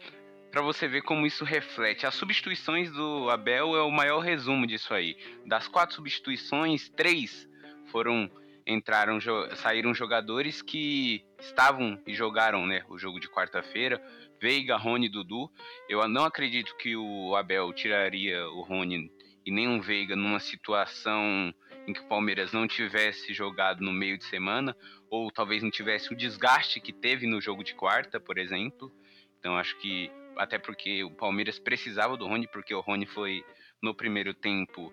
para 0.50 0.61
você 0.61 0.87
ver 0.87 1.02
como 1.02 1.26
isso 1.26 1.45
reflete. 1.45 2.07
As 2.07 2.14
substituições 2.14 2.92
do 2.92 3.31
Abel 3.31 3.75
é 3.75 3.83
o 3.83 3.90
maior 3.90 4.21
resumo 4.21 4.66
disso 4.66 4.92
aí. 4.92 5.16
Das 5.47 5.66
quatro 5.66 5.97
substituições, 5.97 6.90
três 6.90 7.49
foram 7.90 8.31
entraram 8.64 9.19
saíram 9.57 9.92
jogadores 9.92 10.62
que 10.62 11.25
estavam 11.40 11.99
e 12.07 12.14
jogaram, 12.14 12.64
né, 12.66 12.85
o 12.88 12.97
jogo 12.97 13.19
de 13.19 13.28
quarta-feira. 13.28 14.00
Veiga, 14.42 14.76
Rony, 14.76 15.08
Dudu. 15.08 15.49
Eu 15.88 16.06
não 16.08 16.25
acredito 16.25 16.76
que 16.76 16.96
o 16.96 17.37
Abel 17.37 17.72
tiraria 17.72 18.44
o 18.49 18.62
Rony 18.62 19.08
e 19.46 19.52
nem 19.52 19.68
um 19.68 19.80
Veiga 19.80 20.16
numa 20.16 20.40
situação 20.40 21.54
em 21.87 21.92
que 21.92 22.00
o 22.00 22.08
Palmeiras 22.08 22.52
não 22.52 22.66
tivesse 22.66 23.32
jogado 23.32 23.84
no 23.84 23.92
meio 23.92 24.18
de 24.18 24.25
semana 24.25 24.76
ou 25.08 25.30
talvez 25.30 25.62
não 25.62 25.70
tivesse 25.70 26.12
o 26.12 26.16
desgaste 26.16 26.80
que 26.80 26.92
teve 26.92 27.25
no 27.25 27.40
jogo 27.40 27.62
de 27.62 27.72
quarta, 27.72 28.18
por 28.18 28.37
exemplo. 28.37 28.92
Então 29.38 29.56
acho 29.56 29.78
que 29.78 30.11
até 30.37 30.58
porque 30.58 31.04
o 31.04 31.11
Palmeiras 31.12 31.61
precisava 31.61 32.16
do 32.16 32.26
Rony, 32.26 32.49
porque 32.49 32.75
o 32.75 32.80
Rony 32.80 33.06
foi 33.06 33.44
no 33.80 33.94
primeiro 33.94 34.34
tempo 34.34 34.92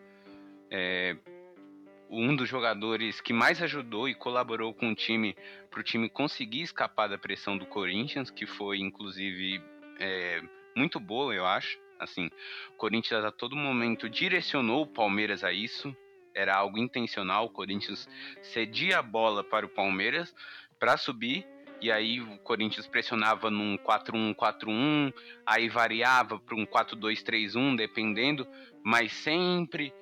é, 0.69 1.17
um 2.09 2.35
dos 2.35 2.49
jogadores 2.49 3.21
que 3.21 3.31
mais 3.31 3.61
ajudou 3.61 4.09
e 4.09 4.15
colaborou 4.15 4.73
com 4.73 4.91
o 4.91 4.95
time 4.95 5.35
para 5.69 5.79
o 5.79 5.83
time 5.83 6.09
conseguir 6.09 6.61
escapar 6.61 7.07
da 7.07 7.17
pressão 7.17 7.57
do 7.57 7.65
Corinthians, 7.65 8.31
que 8.31 8.45
foi 8.45 8.79
inclusive 8.79 9.61
é, 9.99 10.41
muito 10.75 10.99
boa, 10.99 11.33
eu 11.33 11.45
acho. 11.45 11.77
Assim, 11.99 12.29
o 12.69 12.77
Corinthians 12.77 13.23
a 13.23 13.31
todo 13.31 13.55
momento 13.55 14.09
direcionou 14.09 14.83
o 14.83 14.87
Palmeiras 14.87 15.43
a 15.43 15.51
isso. 15.51 15.95
Era 16.33 16.55
algo 16.55 16.77
intencional. 16.77 17.45
O 17.45 17.49
Corinthians 17.49 18.07
cedia 18.41 18.99
a 18.99 19.01
bola 19.03 19.43
para 19.43 19.65
o 19.65 19.69
Palmeiras 19.69 20.33
para 20.79 20.95
subir 20.95 21.45
e 21.81 21.91
aí 21.91 22.19
o 22.19 22.37
Corinthians 22.39 22.87
pressionava 22.87 23.49
num 23.49 23.77
4-1-4-1, 23.77 25.13
aí 25.45 25.69
variava 25.69 26.37
para 26.37 26.55
um 26.55 26.65
4-2-3-1, 26.65 27.77
dependendo, 27.77 28.45
mas 28.83 29.13
sempre 29.13 29.93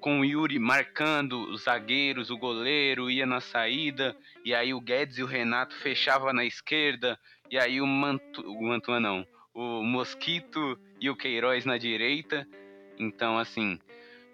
com 0.00 0.20
o 0.20 0.24
Yuri 0.24 0.58
marcando 0.58 1.50
os 1.50 1.64
zagueiros, 1.64 2.30
o 2.30 2.38
goleiro 2.38 3.10
ia 3.10 3.26
na 3.26 3.40
saída, 3.40 4.16
e 4.44 4.54
aí 4.54 4.72
o 4.74 4.80
Guedes 4.80 5.18
e 5.18 5.22
o 5.22 5.26
Renato 5.26 5.74
fechava 5.76 6.32
na 6.32 6.44
esquerda, 6.44 7.18
e 7.50 7.58
aí 7.58 7.80
o 7.80 7.86
Mantu, 7.86 8.42
o 8.42 8.62
Mantua 8.62 8.98
não, 8.98 9.26
o 9.54 9.82
Mosquito 9.82 10.78
e 11.00 11.10
o 11.10 11.16
Queiroz 11.16 11.64
na 11.64 11.78
direita. 11.78 12.46
Então, 12.98 13.38
assim, 13.38 13.78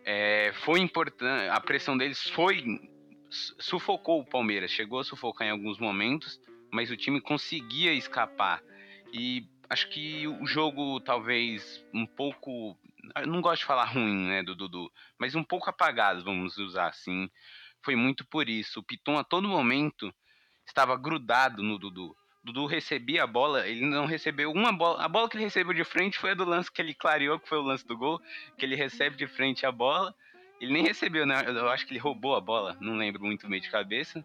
É, 0.09 0.53
foi 0.65 0.79
importante, 0.79 1.51
a 1.51 1.61
pressão 1.61 1.99
deles 1.99 2.31
foi 2.31 2.63
sufocou 3.29 4.21
o 4.21 4.25
Palmeiras, 4.25 4.71
chegou 4.71 5.01
a 5.01 5.05
sufocar 5.05 5.49
em 5.49 5.51
alguns 5.51 5.81
momentos, 5.81 6.41
mas 6.71 6.93
o 6.93 6.97
time 6.97 7.21
conseguia 7.21 7.93
escapar. 7.93 8.63
E 9.13 9.45
acho 9.69 9.89
que 9.89 10.29
o 10.29 10.47
jogo 10.47 11.01
talvez 11.01 11.85
um 11.93 12.07
pouco, 12.07 12.77
eu 13.17 13.27
não 13.27 13.41
gosto 13.41 13.61
de 13.61 13.67
falar 13.67 13.85
ruim, 13.93 14.27
né, 14.27 14.43
do 14.43 14.55
Dudu, 14.55 14.91
mas 15.19 15.35
um 15.35 15.45
pouco 15.45 15.71
apagado, 15.71 16.25
vamos 16.25 16.57
usar 16.59 16.89
assim. 16.89 17.29
Foi 17.85 17.95
muito 17.95 18.27
por 18.27 18.49
isso. 18.49 18.81
O 18.81 18.83
Piton 18.83 19.19
a 19.19 19.25
todo 19.25 19.49
momento 19.49 20.13
estava 20.67 20.97
grudado 20.97 21.63
no 21.63 21.79
Dudu. 21.79 22.17
Dudu 22.43 22.67
recebia 22.67 23.25
a 23.25 23.27
bola, 23.27 23.67
ele 23.67 23.85
não 23.85 24.07
recebeu 24.07 24.53
uma 24.53 24.73
bola. 24.73 25.03
A 25.03 25.09
bola 25.09 25.29
que 25.29 25.37
ele 25.37 25.45
recebeu 25.45 25.75
de 25.75 25.83
frente 25.83 26.17
foi 26.17 26.31
a 26.31 26.35
do 26.35 26.45
lance 26.45 26.71
que 26.71 26.81
ele 26.81 26.95
clareou, 26.95 27.41
que 27.41 27.49
foi 27.49 27.59
o 27.59 27.63
lance 27.63 27.85
do 27.85 27.97
gol, 27.97 28.21
que 28.57 28.65
ele 28.65 28.77
recebe 28.77 29.17
de 29.17 29.27
frente 29.27 29.67
a 29.67 29.73
bola. 29.73 30.15
Ele 30.61 30.73
nem 30.73 30.85
recebeu, 30.85 31.27
né? 31.27 31.43
Eu 31.45 31.69
acho 31.69 31.85
que 31.85 31.93
ele 31.93 31.99
roubou 31.99 32.37
a 32.37 32.41
bola, 32.41 32.77
não 32.81 32.95
lembro 32.95 33.25
muito 33.25 33.49
bem 33.49 33.61
de 33.61 33.69
cabeça. 33.69 34.25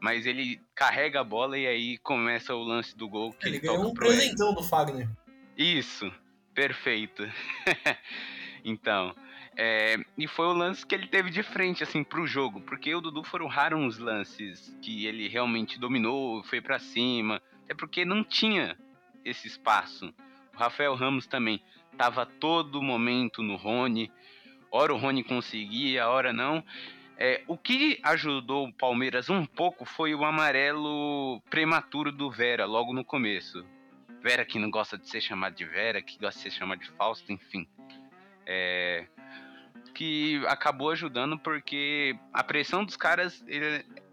Mas 0.00 0.24
ele 0.24 0.60
carrega 0.74 1.20
a 1.20 1.24
bola 1.24 1.58
e 1.58 1.66
aí 1.66 1.98
começa 1.98 2.54
o 2.54 2.62
lance 2.62 2.96
do 2.96 3.08
gol 3.08 3.32
que 3.32 3.46
ele, 3.46 3.56
ele 3.56 3.66
ganhou 3.66 3.90
um 3.90 3.94
presentão 3.94 4.54
do 4.54 4.62
Fagner. 4.62 5.08
Isso, 5.56 6.10
perfeito. 6.58 7.22
então, 8.64 9.14
é, 9.56 9.94
e 10.16 10.26
foi 10.26 10.46
o 10.46 10.52
lance 10.52 10.84
que 10.84 10.92
ele 10.92 11.06
teve 11.06 11.30
de 11.30 11.44
frente, 11.44 11.84
assim, 11.84 12.02
pro 12.02 12.26
jogo. 12.26 12.60
Porque 12.62 12.92
o 12.92 13.00
Dudu 13.00 13.22
foram 13.22 13.46
raros 13.46 13.78
uns 13.78 13.98
lances 13.98 14.76
que 14.82 15.06
ele 15.06 15.28
realmente 15.28 15.78
dominou, 15.78 16.42
foi 16.42 16.60
para 16.60 16.80
cima 16.80 17.40
é 17.68 17.74
porque 17.74 18.04
não 18.04 18.24
tinha 18.24 18.76
esse 19.24 19.46
espaço. 19.46 20.12
O 20.52 20.58
Rafael 20.58 20.96
Ramos 20.96 21.28
também 21.28 21.62
estava 21.92 22.26
todo 22.26 22.82
momento 22.82 23.40
no 23.40 23.54
Rony. 23.54 24.10
Ora 24.68 24.92
o 24.92 24.96
Rony 24.96 25.22
conseguia, 25.22 26.08
ora 26.08 26.32
não. 26.32 26.64
É, 27.16 27.42
o 27.46 27.56
que 27.56 28.00
ajudou 28.02 28.66
o 28.66 28.72
Palmeiras 28.72 29.30
um 29.30 29.46
pouco 29.46 29.84
foi 29.84 30.12
o 30.12 30.24
amarelo 30.24 31.40
prematuro 31.50 32.10
do 32.10 32.28
Vera, 32.28 32.64
logo 32.64 32.92
no 32.92 33.04
começo. 33.04 33.64
Vera 34.22 34.44
que 34.44 34.58
não 34.58 34.70
gosta 34.70 34.98
de 34.98 35.08
ser 35.08 35.20
chamado 35.20 35.54
de 35.54 35.64
Vera, 35.64 36.02
que 36.02 36.18
gosta 36.18 36.38
de 36.38 36.50
ser 36.50 36.58
chamado 36.58 36.80
de 36.80 36.90
Fausto, 36.92 37.32
enfim. 37.32 37.68
É, 38.46 39.06
que 39.94 40.42
acabou 40.46 40.90
ajudando 40.90 41.38
porque 41.38 42.16
a 42.32 42.42
pressão 42.42 42.84
dos 42.84 42.96
caras 42.96 43.44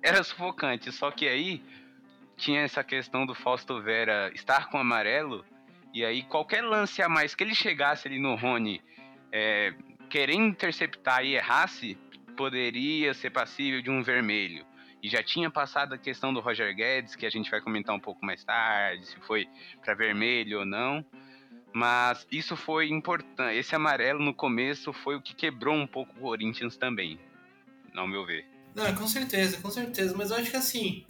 era 0.01 0.23
sufocante. 0.23 0.91
Só 0.91 1.11
que 1.11 1.27
aí 1.27 1.63
tinha 2.37 2.61
essa 2.61 2.83
questão 2.83 3.25
do 3.25 3.33
Fausto 3.33 3.81
Vera 3.81 4.31
estar 4.33 4.69
com 4.69 4.77
amarelo, 4.77 5.45
e 5.93 6.03
aí 6.03 6.23
qualquer 6.23 6.61
lance 6.61 7.01
a 7.01 7.09
mais 7.09 7.33
que 7.33 7.43
ele 7.43 7.55
chegasse 7.55 8.07
ali 8.07 8.19
no 8.19 8.35
Rony, 8.35 8.81
é, 9.31 9.73
querendo 10.09 10.45
interceptar 10.45 11.23
e 11.23 11.35
errasse, 11.35 11.97
poderia 12.35 13.13
ser 13.13 13.29
passível 13.29 13.81
de 13.81 13.89
um 13.89 14.03
vermelho. 14.03 14.65
E 15.05 15.07
já 15.07 15.21
tinha 15.21 15.51
passado 15.51 15.93
a 15.93 15.99
questão 15.99 16.33
do 16.33 16.39
Roger 16.39 16.75
Guedes, 16.75 17.15
que 17.15 17.27
a 17.27 17.29
gente 17.29 17.51
vai 17.51 17.61
comentar 17.61 17.95
um 17.95 17.99
pouco 17.99 18.25
mais 18.25 18.43
tarde, 18.43 19.05
se 19.05 19.15
foi 19.19 19.47
para 19.79 19.93
vermelho 19.93 20.61
ou 20.61 20.65
não. 20.65 21.05
Mas 21.71 22.25
isso 22.31 22.55
foi 22.55 22.89
importante. 22.89 23.55
Esse 23.55 23.75
amarelo 23.75 24.19
no 24.19 24.33
começo 24.33 24.91
foi 24.91 25.15
o 25.15 25.21
que 25.21 25.35
quebrou 25.35 25.75
um 25.75 25.85
pouco 25.85 26.11
o 26.17 26.21
Corinthians 26.21 26.75
também, 26.75 27.19
ao 27.95 28.07
meu 28.07 28.25
ver. 28.25 28.47
Não, 28.73 28.95
com 28.95 29.07
certeza, 29.07 29.61
com 29.61 29.69
certeza. 29.69 30.15
Mas 30.17 30.31
eu 30.31 30.37
acho 30.37 30.49
que 30.49 30.57
assim, 30.57 31.05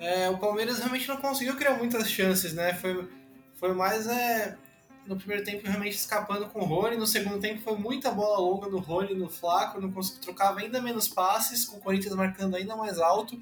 é, 0.00 0.28
o 0.28 0.38
Palmeiras 0.38 0.80
realmente 0.80 1.06
não 1.06 1.18
conseguiu 1.18 1.54
criar 1.54 1.74
muitas 1.74 2.10
chances, 2.10 2.52
né? 2.52 2.74
Foi, 2.74 3.08
foi 3.54 3.72
mais 3.74 4.08
é, 4.08 4.58
no 5.06 5.16
primeiro 5.16 5.44
tempo 5.44 5.66
realmente 5.66 5.96
escapando 5.96 6.46
com 6.46 6.60
o 6.60 6.64
Rony, 6.64 6.96
no 6.96 7.06
segundo 7.06 7.38
tempo 7.38 7.62
foi 7.62 7.76
muita 7.76 8.10
bola 8.10 8.40
longa 8.40 8.68
do 8.68 8.78
Rony 8.78 9.14
no 9.14 9.28
Flaco, 9.28 9.80
não 9.80 9.92
conseguiu 9.92 10.20
trocava 10.22 10.60
ainda 10.60 10.80
menos 10.80 11.08
passes, 11.08 11.64
com 11.64 11.76
o 11.76 11.80
Corinthians 11.80 12.14
marcando 12.14 12.56
ainda 12.56 12.74
mais 12.76 12.98
alto. 12.98 13.40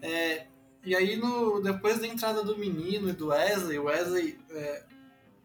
É, 0.00 0.46
e 0.82 0.94
aí 0.94 1.16
no, 1.16 1.60
depois 1.60 1.98
da 1.98 2.06
entrada 2.06 2.42
do 2.42 2.56
menino 2.58 3.10
e 3.10 3.12
do 3.12 3.28
Wesley, 3.28 3.78
Wesley 3.78 4.38
é, 4.50 4.84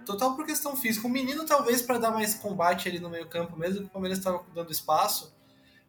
total 0.06 0.36
por 0.36 0.46
questão 0.46 0.76
física, 0.76 1.08
o 1.08 1.10
menino 1.10 1.46
talvez 1.46 1.82
para 1.82 1.98
dar 1.98 2.12
mais 2.12 2.34
combate 2.36 2.88
ali 2.88 3.00
no 3.00 3.10
meio 3.10 3.28
campo, 3.28 3.58
mesmo 3.58 3.82
que 3.82 3.88
o 3.88 3.90
Palmeiras 3.90 4.20
estava 4.20 4.44
dando 4.54 4.72
espaço, 4.72 5.34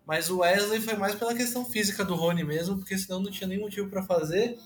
mas 0.04 0.28
o 0.28 0.38
Wesley 0.38 0.80
foi 0.80 0.96
mais 0.96 1.14
pela 1.14 1.34
questão 1.34 1.64
física 1.64 2.04
do 2.04 2.14
Rony 2.14 2.42
mesmo, 2.42 2.76
porque 2.78 2.98
senão 2.98 3.20
não 3.20 3.30
tinha 3.30 3.46
nenhum 3.46 3.62
motivo 3.62 3.88
para 3.88 4.02
fazer. 4.02 4.58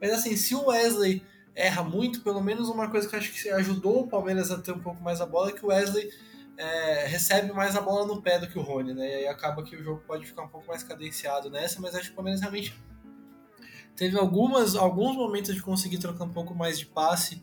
Mas 0.00 0.12
assim, 0.12 0.36
se 0.36 0.54
o 0.54 0.66
Wesley 0.66 1.22
erra 1.54 1.82
muito, 1.82 2.20
pelo 2.22 2.40
menos 2.40 2.68
uma 2.68 2.90
coisa 2.90 3.08
que 3.08 3.14
eu 3.14 3.18
acho 3.18 3.32
que 3.32 3.48
ajudou 3.50 4.00
o 4.00 4.08
Palmeiras 4.08 4.50
a 4.50 4.58
ter 4.60 4.72
um 4.72 4.80
pouco 4.80 5.02
mais 5.02 5.20
a 5.20 5.26
bola 5.26 5.50
é 5.50 5.52
que 5.52 5.64
o 5.64 5.68
Wesley 5.68 6.10
é, 6.56 7.06
recebe 7.06 7.52
mais 7.52 7.76
a 7.76 7.80
bola 7.80 8.06
no 8.06 8.20
pé 8.20 8.38
do 8.38 8.48
que 8.48 8.58
o 8.58 8.62
Rony, 8.62 8.94
né? 8.94 9.08
E 9.08 9.14
aí 9.14 9.28
acaba 9.28 9.62
que 9.62 9.76
o 9.76 9.82
jogo 9.82 10.02
pode 10.06 10.26
ficar 10.26 10.42
um 10.42 10.48
pouco 10.48 10.66
mais 10.66 10.82
cadenciado 10.82 11.50
nessa, 11.50 11.80
mas 11.80 11.94
acho 11.94 12.06
que 12.06 12.12
o 12.12 12.14
Palmeiras 12.16 12.40
realmente 12.40 12.74
teve 13.96 14.18
algumas, 14.18 14.74
alguns 14.74 15.16
momentos 15.16 15.54
de 15.54 15.62
conseguir 15.62 15.98
trocar 15.98 16.24
um 16.24 16.32
pouco 16.32 16.54
mais 16.54 16.78
de 16.78 16.86
passe 16.86 17.42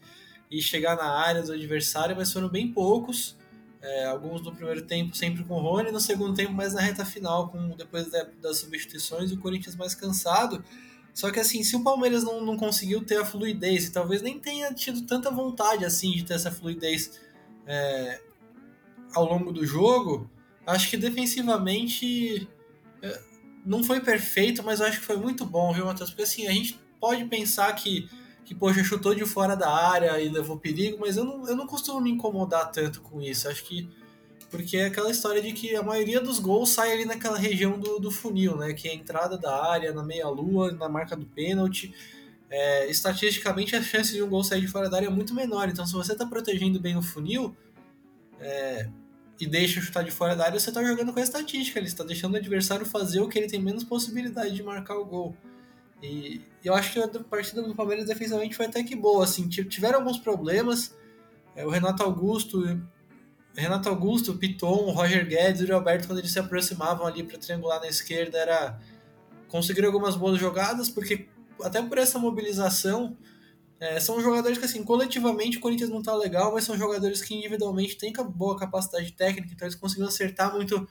e 0.49 0.61
chegar 0.61 0.95
na 0.97 1.09
área 1.09 1.41
do 1.41 1.53
adversário, 1.53 2.15
mas 2.15 2.31
foram 2.31 2.49
bem 2.49 2.71
poucos. 2.71 3.39
É, 3.81 4.05
alguns 4.05 4.43
no 4.43 4.53
primeiro 4.53 4.83
tempo 4.83 5.15
sempre 5.15 5.43
com 5.43 5.55
o 5.55 5.59
Rony, 5.59 5.91
no 5.91 5.99
segundo 5.99 6.35
tempo 6.35 6.53
mais 6.53 6.73
na 6.73 6.81
reta 6.81 7.03
final, 7.03 7.49
com 7.49 7.69
depois 7.69 8.11
da, 8.11 8.27
das 8.39 8.59
substituições, 8.59 9.31
o 9.31 9.39
Corinthians 9.39 9.75
mais 9.75 9.95
cansado. 9.95 10.63
Só 11.13 11.31
que 11.31 11.39
assim, 11.39 11.63
se 11.63 11.75
o 11.75 11.83
Palmeiras 11.83 12.23
não, 12.23 12.43
não 12.43 12.57
conseguiu 12.57 13.03
ter 13.03 13.17
a 13.17 13.25
fluidez, 13.25 13.85
e 13.85 13.91
talvez 13.91 14.21
nem 14.21 14.39
tenha 14.39 14.73
tido 14.73 15.01
tanta 15.03 15.29
vontade 15.29 15.83
assim 15.85 16.11
de 16.11 16.23
ter 16.23 16.35
essa 16.35 16.51
fluidez 16.51 17.19
é, 17.67 18.21
ao 19.13 19.25
longo 19.25 19.51
do 19.51 19.65
jogo, 19.65 20.29
acho 20.65 20.89
que 20.89 20.97
defensivamente 20.97 22.47
é, 23.01 23.21
não 23.65 23.83
foi 23.83 23.99
perfeito, 23.99 24.63
mas 24.63 24.79
eu 24.79 24.87
acho 24.87 24.99
que 24.99 25.05
foi 25.05 25.17
muito 25.17 25.45
bom, 25.45 25.73
viu, 25.73 25.85
Matheus? 25.85 26.09
Porque 26.09 26.23
assim, 26.23 26.47
a 26.47 26.51
gente 26.51 26.79
pode 26.99 27.25
pensar 27.25 27.73
que 27.73 28.09
que, 28.51 28.55
poxa, 28.55 28.83
chutou 28.83 29.15
de 29.15 29.25
fora 29.25 29.55
da 29.55 29.69
área 29.69 30.19
e 30.19 30.27
levou 30.27 30.57
perigo, 30.57 30.97
mas 30.99 31.15
eu 31.15 31.23
não, 31.23 31.47
eu 31.47 31.55
não 31.55 31.65
costumo 31.65 32.01
me 32.01 32.11
incomodar 32.11 32.69
tanto 32.69 33.01
com 33.01 33.21
isso. 33.21 33.47
Acho 33.47 33.63
que. 33.63 33.89
Porque 34.51 34.75
é 34.75 34.85
aquela 34.87 35.09
história 35.09 35.41
de 35.41 35.53
que 35.53 35.73
a 35.75 35.81
maioria 35.81 36.19
dos 36.19 36.37
gols 36.37 36.71
sai 36.71 36.91
ali 36.91 37.05
naquela 37.05 37.37
região 37.37 37.79
do, 37.79 37.99
do 37.99 38.11
funil, 38.11 38.57
né? 38.57 38.73
Que 38.73 38.89
é 38.89 38.91
a 38.91 38.95
entrada 38.95 39.37
da 39.37 39.63
área, 39.71 39.93
na 39.93 40.03
meia-lua, 40.03 40.73
na 40.73 40.89
marca 40.89 41.15
do 41.15 41.25
pênalti. 41.25 41.95
É, 42.49 42.89
estatisticamente, 42.91 43.77
a 43.77 43.81
chance 43.81 44.11
de 44.11 44.21
um 44.21 44.27
gol 44.27 44.43
sair 44.43 44.59
de 44.59 44.67
fora 44.67 44.89
da 44.89 44.97
área 44.97 45.07
é 45.07 45.09
muito 45.09 45.33
menor. 45.33 45.69
Então, 45.69 45.87
se 45.87 45.93
você 45.93 46.11
está 46.11 46.25
protegendo 46.25 46.81
bem 46.81 46.97
o 46.97 47.01
funil 47.01 47.55
é, 48.41 48.89
e 49.39 49.47
deixa 49.47 49.79
chutar 49.79 50.03
de 50.03 50.11
fora 50.11 50.35
da 50.35 50.43
área, 50.43 50.59
você 50.59 50.69
está 50.69 50.83
jogando 50.83 51.13
com 51.13 51.19
a 51.19 51.23
estatística. 51.23 51.79
Ele 51.79 51.87
está 51.87 52.03
deixando 52.03 52.33
o 52.33 52.37
adversário 52.37 52.85
fazer 52.85 53.21
o 53.21 53.29
que 53.29 53.39
ele 53.39 53.47
tem 53.47 53.61
menos 53.61 53.85
possibilidade 53.85 54.53
de 54.53 54.61
marcar 54.61 54.97
o 54.97 55.05
gol. 55.05 55.33
E 56.03 56.41
eu 56.61 56.73
acho 56.73 56.91
que 56.91 56.99
a 56.99 57.07
partida 57.23 57.61
do 57.61 57.73
Palmeiras 57.73 58.05
defensivamente 58.05 58.55
foi 58.55 58.65
até 58.65 58.83
que 58.83 58.97
boa, 58.97 59.23
assim, 59.23 59.47
tiveram 59.47 59.99
alguns 59.99 60.17
problemas. 60.17 60.93
É, 61.55 61.65
o 61.65 61.69
Renato 61.69 62.03
Augusto, 62.03 62.65
Renato 63.55 63.89
Augusto, 63.89 64.35
Piton, 64.35 64.91
Roger 64.91 65.27
Guedes 65.27 65.61
e 65.61 65.71
o 65.71 65.75
Alberto, 65.75 66.07
quando 66.07 66.19
eles 66.19 66.31
se 66.31 66.39
aproximavam 66.39 67.05
ali 67.05 67.23
para 67.23 67.37
triangular 67.37 67.79
na 67.79 67.87
esquerda, 67.87 68.37
era 68.37 68.79
conseguir 69.47 69.85
algumas 69.85 70.15
boas 70.15 70.39
jogadas, 70.39 70.89
porque 70.89 71.27
até 71.61 71.81
por 71.81 71.97
essa 71.97 72.17
mobilização, 72.17 73.17
é, 73.81 73.99
são 73.99 74.21
jogadores 74.21 74.59
que, 74.59 74.65
assim, 74.65 74.83
coletivamente 74.83 75.57
o 75.57 75.59
Corinthians 75.59 75.89
não 75.89 76.03
tá 76.03 76.15
legal, 76.15 76.53
mas 76.53 76.63
são 76.63 76.77
jogadores 76.77 77.19
que 77.21 77.33
individualmente 77.33 77.97
têm 77.97 78.13
boa 78.13 78.55
capacidade 78.55 79.11
técnica, 79.11 79.53
então 79.53 79.67
eles 79.67 79.75
conseguiram 79.75 80.07
acertar 80.07 80.53
muito 80.53 80.87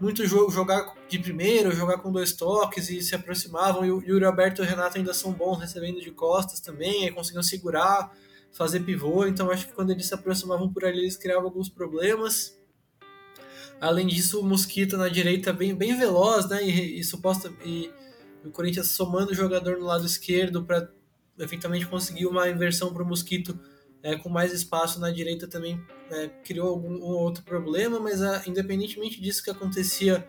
muito 0.00 0.26
jogo, 0.26 0.50
jogar 0.50 0.92
de 1.08 1.18
primeiro, 1.18 1.72
jogar 1.72 1.98
com 1.98 2.12
dois 2.12 2.32
toques 2.32 2.90
e 2.90 3.00
se 3.00 3.14
aproximavam. 3.14 3.84
E 3.84 4.12
o 4.12 4.26
Alberto 4.26 4.60
e 4.60 4.64
o 4.64 4.68
Renato 4.68 4.98
ainda 4.98 5.14
são 5.14 5.32
bons 5.32 5.58
recebendo 5.58 6.00
de 6.00 6.10
costas 6.10 6.60
também, 6.60 7.04
aí 7.04 7.12
conseguiam 7.12 7.42
segurar, 7.42 8.12
fazer 8.54 8.80
pivô. 8.80 9.26
Então 9.26 9.50
acho 9.50 9.66
que 9.66 9.72
quando 9.72 9.90
eles 9.90 10.06
se 10.06 10.14
aproximavam 10.14 10.72
por 10.72 10.84
ali, 10.84 11.00
eles 11.00 11.16
criavam 11.16 11.44
alguns 11.44 11.68
problemas. 11.68 12.56
Além 13.80 14.06
disso, 14.06 14.40
o 14.40 14.44
Mosquito 14.44 14.96
na 14.96 15.08
direita 15.08 15.52
bem, 15.52 15.74
bem 15.74 15.96
veloz, 15.96 16.48
né? 16.48 16.64
E, 16.64 17.00
e 17.00 17.04
suposta 17.04 17.52
e, 17.64 17.90
o 18.44 18.50
Corinthians 18.50 18.88
somando 18.88 19.32
o 19.32 19.34
jogador 19.34 19.78
no 19.78 19.86
lado 19.86 20.04
esquerdo 20.04 20.62
para 20.64 20.88
eventualmente 21.38 21.86
conseguir 21.86 22.26
uma 22.26 22.48
inversão 22.48 22.92
para 22.92 23.02
o 23.02 23.06
Mosquito 23.06 23.58
é, 24.02 24.16
com 24.16 24.28
mais 24.28 24.52
espaço 24.52 25.00
na 25.00 25.10
direita 25.10 25.48
também 25.48 25.80
é, 26.10 26.28
criou 26.44 26.68
algum 26.68 27.00
outro 27.00 27.42
problema, 27.42 27.98
mas 27.98 28.20
a, 28.20 28.36
ah, 28.36 28.42
independentemente 28.46 29.18
disso 29.18 29.42
que 29.42 29.50
acontecia 29.50 30.24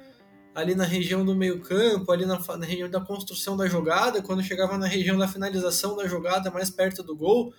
ali 0.55 0.74
na 0.74 0.86
região 0.86 1.25
do 1.25 1.36
meio 1.36 1.60
campo, 1.60 2.10
ali 2.10 2.25
na, 2.25 2.39
na, 2.39 2.65
região 2.65 2.89
da 2.89 3.01
construção 3.01 3.58
da 3.58 3.67
jogada, 3.67 4.22
quando 4.22 4.41
chegava 4.41 4.77
na 4.77 4.88
região 4.88 5.17
da 5.17 5.27
finalização 5.27 5.98
da 5.98 6.08
jogada, 6.08 6.50
mais 6.50 6.70
perto 6.70 7.03
do 7.03 7.13
gol, 7.13 7.53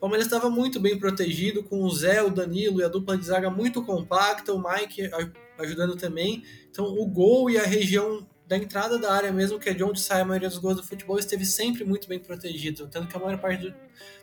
Palmeiras 0.00 0.26
estava 0.26 0.48
muito 0.48 0.80
bem 0.80 0.98
protegido, 0.98 1.62
com 1.62 1.82
o 1.82 1.90
Zé, 1.90 2.22
o 2.22 2.30
Danilo 2.30 2.80
e 2.80 2.84
a 2.84 2.88
dupla 2.88 3.18
de 3.18 3.26
zaga 3.26 3.50
muito 3.50 3.84
compacta, 3.84 4.52
o 4.52 4.62
Mike 4.62 5.10
ajudando 5.58 5.94
também. 5.96 6.42
Então 6.70 6.86
o 6.86 7.06
gol 7.06 7.50
e 7.50 7.58
a 7.58 7.62
região 7.62 8.26
da 8.50 8.56
entrada 8.56 8.98
da 8.98 9.12
área 9.12 9.30
mesmo, 9.30 9.60
que 9.60 9.68
é 9.68 9.72
de 9.72 9.84
onde 9.84 10.00
sai 10.00 10.22
a 10.22 10.24
maioria 10.24 10.48
dos 10.48 10.58
gols 10.58 10.76
do 10.76 10.82
futebol, 10.82 11.16
esteve 11.18 11.44
sempre 11.44 11.84
muito 11.84 12.08
bem 12.08 12.18
protegido. 12.18 12.88
Tanto 12.88 13.06
que 13.06 13.16
a 13.16 13.20
maior 13.20 13.38
parte 13.38 13.62
do. 13.62 13.74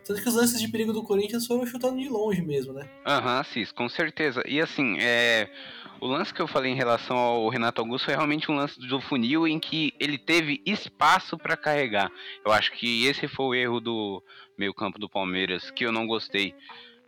Tanto 0.03 0.21
que 0.21 0.27
os 0.27 0.35
lances 0.35 0.59
de 0.59 0.67
perigo 0.67 0.91
do 0.91 1.01
Corinthians 1.03 1.47
foram 1.47 1.65
chutando 1.65 1.97
de 1.97 2.09
longe 2.09 2.41
mesmo, 2.41 2.73
né? 2.73 2.89
Aham, 3.05 3.37
uhum, 3.37 3.43
Cis, 3.45 3.71
com 3.71 3.87
certeza. 3.87 4.41
E 4.45 4.59
assim, 4.59 4.97
é. 4.99 5.49
O 5.99 6.05
lance 6.05 6.31
que 6.31 6.41
eu 6.41 6.47
falei 6.47 6.71
em 6.71 6.75
relação 6.75 7.17
ao 7.17 7.49
Renato 7.49 7.81
Augusto 7.81 8.05
foi 8.05 8.13
realmente 8.13 8.51
um 8.51 8.55
lance 8.55 8.79
do 8.79 9.01
funil 9.01 9.47
em 9.47 9.59
que 9.59 9.93
ele 9.99 10.17
teve 10.17 10.61
espaço 10.63 11.37
para 11.37 11.57
carregar. 11.57 12.11
Eu 12.45 12.51
acho 12.51 12.71
que 12.71 13.05
esse 13.07 13.27
foi 13.27 13.45
o 13.45 13.55
erro 13.55 13.79
do 13.79 14.23
meio-campo 14.55 14.99
do 14.99 15.09
Palmeiras, 15.09 15.71
que 15.71 15.85
eu 15.85 15.91
não 15.91 16.05
gostei. 16.05 16.53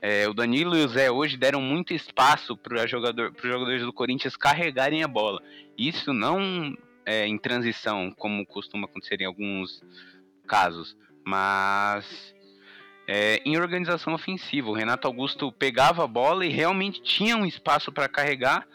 É, 0.01 0.27
o 0.27 0.34
Danilo 0.34 0.75
e 0.75 0.84
o 0.84 0.88
Zé 0.88 1.12
hoje 1.12 1.38
deram 1.38 1.62
muito 1.62 1.93
espaço 1.93 2.58
para 2.58 2.88
jogador, 2.88 3.31
os 3.36 3.41
jogadores 3.41 3.81
do 3.84 3.93
Corinthians 3.93 4.36
carregarem 4.36 5.03
a 5.03 5.08
bola. 5.08 5.41
Isso 5.77 6.12
não 6.12 6.75
é 7.05 7.27
em 7.27 7.38
transição, 7.38 8.12
como 8.12 8.46
costuma 8.46 8.86
acontecer 8.86 9.22
em 9.22 9.25
alguns 9.25 9.84
casos, 10.48 10.98
mas 11.24 12.34
é, 13.12 13.42
em 13.44 13.58
organização 13.58 14.13
ofensiva. 14.13 14.70
O 14.70 14.74
Renato 14.74 15.08
Augusto 15.08 15.51
pegava 15.51 16.04
a 16.04 16.08
bola 16.08 16.46
e 16.46 16.50
realmente 16.50 17.01
tinha 17.01 17.36
um 17.36 17.44
espaço 17.44 17.92
para 17.92 18.08
carregar 18.08 18.68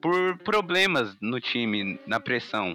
por 0.00 0.38
problemas 0.38 1.14
no 1.20 1.38
time, 1.38 2.00
na 2.06 2.18
pressão. 2.18 2.74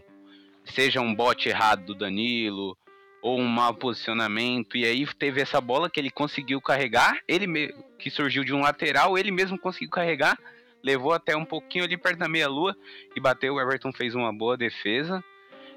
Seja 0.63 1.01
um 1.01 1.15
bote 1.15 1.49
errado 1.49 1.85
do 1.85 1.95
Danilo, 1.95 2.77
ou 3.19 3.39
um 3.39 3.47
mau 3.47 3.73
posicionamento, 3.73 4.77
e 4.77 4.85
aí 4.85 5.07
teve 5.15 5.41
essa 5.41 5.59
bola 5.59 5.89
que 5.89 5.99
ele 5.99 6.11
conseguiu 6.11 6.61
carregar, 6.61 7.19
ele 7.27 7.73
que 7.97 8.11
surgiu 8.11 8.43
de 8.43 8.53
um 8.53 8.61
lateral, 8.61 9.17
ele 9.17 9.31
mesmo 9.31 9.57
conseguiu 9.57 9.89
carregar, 9.89 10.37
levou 10.83 11.13
até 11.13 11.35
um 11.35 11.43
pouquinho 11.43 11.83
ali 11.83 11.97
perto 11.97 12.19
da 12.19 12.29
meia-lua 12.29 12.77
e 13.15 13.19
bateu. 13.19 13.55
O 13.55 13.59
Everton 13.59 13.91
fez 13.91 14.13
uma 14.13 14.31
boa 14.31 14.55
defesa. 14.55 15.23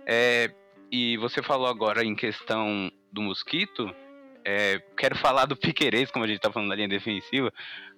É, 0.07 0.53
e 0.93 1.17
você 1.17 1.43
falou 1.43 1.67
agora 1.67 2.05
em 2.05 2.15
questão 2.15 2.93
do 3.11 3.23
Mosquito, 3.23 3.91
é, 4.51 4.83
quero 4.97 5.17
falar 5.17 5.47
do 5.47 5.57
Piquerez, 5.57 6.11
como 6.11 6.25
a 6.25 6.29
gente 6.29 6.41
tá 6.41 6.51
falando 6.51 6.71
da 6.71 6.75
linha 6.75 6.89
defensiva, 6.89 7.53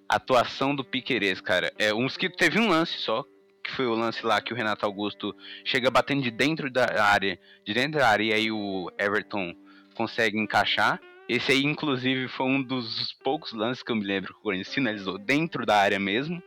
atuação 0.07 0.75
do 0.75 0.83
Piquerez, 0.83 1.41
cara. 1.41 1.73
É, 1.79 1.91
o 1.91 2.01
Mosquito 2.01 2.37
teve 2.37 2.59
um 2.59 2.69
lance 2.69 2.93
só, 2.99 3.25
que 3.63 3.71
foi 3.71 3.87
o 3.87 3.95
lance 3.95 4.23
lá 4.23 4.39
que 4.39 4.53
o 4.53 4.55
Renato 4.55 4.85
Augusto 4.85 5.35
chega 5.65 5.89
batendo 5.89 6.21
de 6.21 6.29
dentro 6.29 6.69
da 6.69 7.03
área, 7.03 7.39
de 7.65 7.73
dentro 7.73 7.99
da 7.99 8.07
área, 8.07 8.23
e 8.23 8.33
aí 8.33 8.51
o 8.51 8.91
Everton 8.99 9.55
consegue 9.95 10.37
encaixar. 10.37 11.01
Esse 11.27 11.53
aí, 11.53 11.63
inclusive, 11.63 12.27
foi 12.27 12.45
um 12.45 12.61
dos 12.61 13.13
poucos 13.23 13.53
lances 13.53 13.81
que 13.81 13.91
eu 13.91 13.95
me 13.95 14.05
lembro 14.05 14.33
que 14.33 14.39
o 14.39 14.43
Corinthians 14.43 14.73
finalizou 14.73 15.17
dentro 15.17 15.65
da 15.65 15.77
área 15.77 15.99
mesmo. 15.99 16.43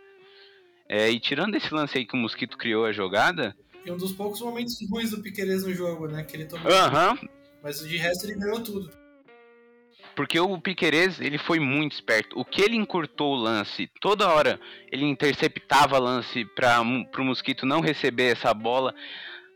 É, 0.89 1.11
e 1.11 1.19
tirando 1.19 1.57
esse 1.57 1.73
lance 1.75 1.99
aí 1.99 2.07
que 2.07 2.15
o 2.15 2.19
Mosquito 2.19 2.57
criou 2.57 2.85
a 2.85 2.93
jogada. 2.93 3.57
E 3.85 3.91
um 3.91 3.97
dos 3.97 4.13
poucos 4.13 4.41
momentos 4.41 4.77
ruins 4.89 5.11
do 5.11 5.21
Piqueires 5.21 5.65
no 5.65 5.75
jogo, 5.75 6.07
né? 6.07 6.23
Que 6.23 6.37
ele 6.37 6.45
tomou. 6.45 6.71
Aham. 6.71 7.19
Mas 7.61 7.81
de 7.81 7.97
resto 7.97 8.27
ele 8.27 8.39
ganhou 8.39 8.63
tudo. 8.63 9.06
Porque 10.17 10.41
o 10.41 10.59
Piquerez, 10.59 11.21
ele 11.21 11.37
foi 11.37 11.61
muito 11.61 11.93
esperto. 11.93 12.41
O 12.41 12.45
que 12.45 12.63
ele 12.63 12.75
encurtou 12.75 13.35
o 13.35 13.37
lance, 13.37 13.91
toda 14.01 14.27
hora 14.27 14.59
ele 14.91 15.05
interceptava 15.05 15.99
lance 15.99 16.47
para 16.47 16.81
o 16.81 17.25
Mosquito 17.25 17.67
não 17.67 17.83
receber 17.83 18.33
essa 18.33 18.55
bola. 18.55 18.95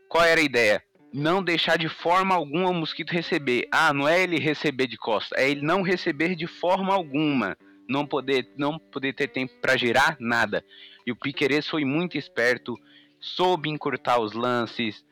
Qual 0.07 0.23
era 0.23 0.39
a 0.39 0.43
ideia? 0.43 0.83
Não 1.11 1.43
deixar 1.43 1.79
de 1.79 1.89
forma 1.89 2.35
alguma 2.35 2.69
o 2.69 2.75
Mosquito 2.75 3.09
receber. 3.09 3.67
Ah, 3.71 3.91
não 3.91 4.07
é 4.07 4.21
ele 4.21 4.37
receber 4.37 4.85
de 4.85 4.97
costa, 4.97 5.35
é 5.35 5.49
ele 5.49 5.61
não 5.61 5.81
receber 5.81 6.35
de 6.35 6.45
forma 6.45 6.93
alguma. 6.93 7.57
Não 7.89 8.05
poder, 8.05 8.47
não 8.55 8.77
poder 8.77 9.13
ter 9.13 9.29
tempo 9.29 9.53
para 9.59 9.75
girar 9.75 10.15
nada. 10.19 10.63
E 11.05 11.11
o 11.11 11.15
Piquerez 11.15 11.67
foi 11.67 11.83
muito 11.83 12.19
esperto, 12.19 12.79
soube 13.19 13.67
encurtar 13.67 14.19
os 14.19 14.33
lances, 14.33 15.03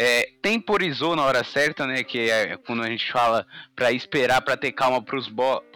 é, 0.00 0.30
temporizou 0.40 1.16
na 1.16 1.24
hora 1.24 1.42
certa, 1.42 1.84
né? 1.84 2.04
Que 2.04 2.30
é 2.30 2.56
quando 2.56 2.84
a 2.84 2.88
gente 2.88 3.10
fala 3.10 3.44
para 3.74 3.90
esperar, 3.90 4.40
para 4.40 4.56
ter 4.56 4.70
calma 4.70 5.02
para 5.02 5.18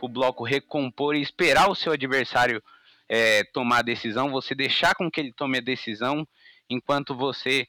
o 0.00 0.08
bloco 0.08 0.44
recompor 0.44 1.16
e 1.16 1.20
esperar 1.20 1.68
o 1.68 1.74
seu 1.74 1.92
adversário 1.92 2.62
é, 3.08 3.42
tomar 3.52 3.78
a 3.78 3.82
decisão, 3.82 4.30
você 4.30 4.54
deixar 4.54 4.94
com 4.94 5.10
que 5.10 5.18
ele 5.18 5.32
tome 5.32 5.58
a 5.58 5.60
decisão 5.60 6.24
enquanto 6.70 7.16
você, 7.16 7.66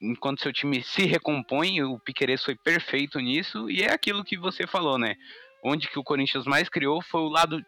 enquanto 0.00 0.40
seu 0.40 0.54
time 0.54 0.82
se 0.82 1.04
recompõe. 1.04 1.82
O 1.82 1.98
Piqueires 1.98 2.42
foi 2.42 2.56
perfeito 2.56 3.20
nisso 3.20 3.70
e 3.70 3.82
é 3.82 3.92
aquilo 3.92 4.24
que 4.24 4.38
você 4.38 4.66
falou, 4.66 4.96
né? 4.96 5.16
Onde 5.62 5.86
que 5.86 5.98
o 5.98 6.04
Corinthians 6.04 6.46
mais 6.46 6.70
criou 6.70 7.02
foi 7.02 7.20
o 7.20 7.28
lado 7.28 7.62